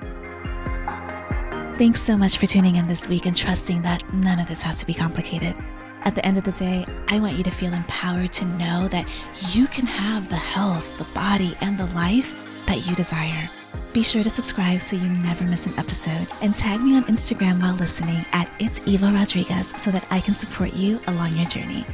Thanks 1.79 2.03
so 2.03 2.17
much 2.17 2.39
for 2.39 2.47
tuning 2.47 2.77
in 2.77 2.89
this 2.89 3.09
week 3.09 3.27
and 3.27 3.37
trusting 3.37 3.83
that 3.83 4.03
none 4.13 4.41
of 4.41 4.49
this 4.49 4.63
has 4.63 4.79
to 4.81 4.87
be 4.87 4.95
complicated. 4.95 5.55
At 6.03 6.15
the 6.15 6.25
end 6.25 6.37
of 6.37 6.45
the 6.45 6.53
day, 6.53 6.87
I 7.09 7.21
want 7.21 7.37
you 7.37 7.45
to 7.45 7.51
feel 7.51 7.73
empowered 7.73 8.33
to 8.35 8.47
know 8.47 8.89
that 8.89 9.09
you 9.51 9.67
can 9.69 9.87
have 9.87 10.29
the 10.29 10.37
health, 10.37 10.97
the 10.99 11.05
body, 11.15 11.57
and 11.61 11.79
the 11.79 11.87
life 11.87 12.45
that 12.67 12.87
you 12.87 12.95
desire. 12.95 13.49
Be 13.93 14.03
sure 14.03 14.23
to 14.23 14.31
subscribe 14.31 14.81
so 14.81 14.97
you 14.97 15.09
never 15.09 15.45
miss 15.45 15.67
an 15.67 15.79
episode 15.79 16.27
and 16.41 16.57
tag 16.57 16.81
me 16.81 16.97
on 16.97 17.05
Instagram 17.05 17.61
while 17.61 17.75
listening 17.75 18.25
at 18.33 18.51
It's 18.59 18.81
Eva 18.87 19.11
Rodriguez 19.13 19.69
so 19.77 19.91
that 19.91 20.07
I 20.11 20.21
can 20.21 20.35
support 20.35 20.75
you 20.75 21.01
along 21.07 21.37
your 21.37 21.49
journey. 21.49 21.85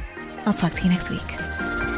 I'll 0.45 0.53
talk 0.53 0.73
to 0.73 0.83
you 0.83 0.89
next 0.89 1.09
week. 1.09 1.94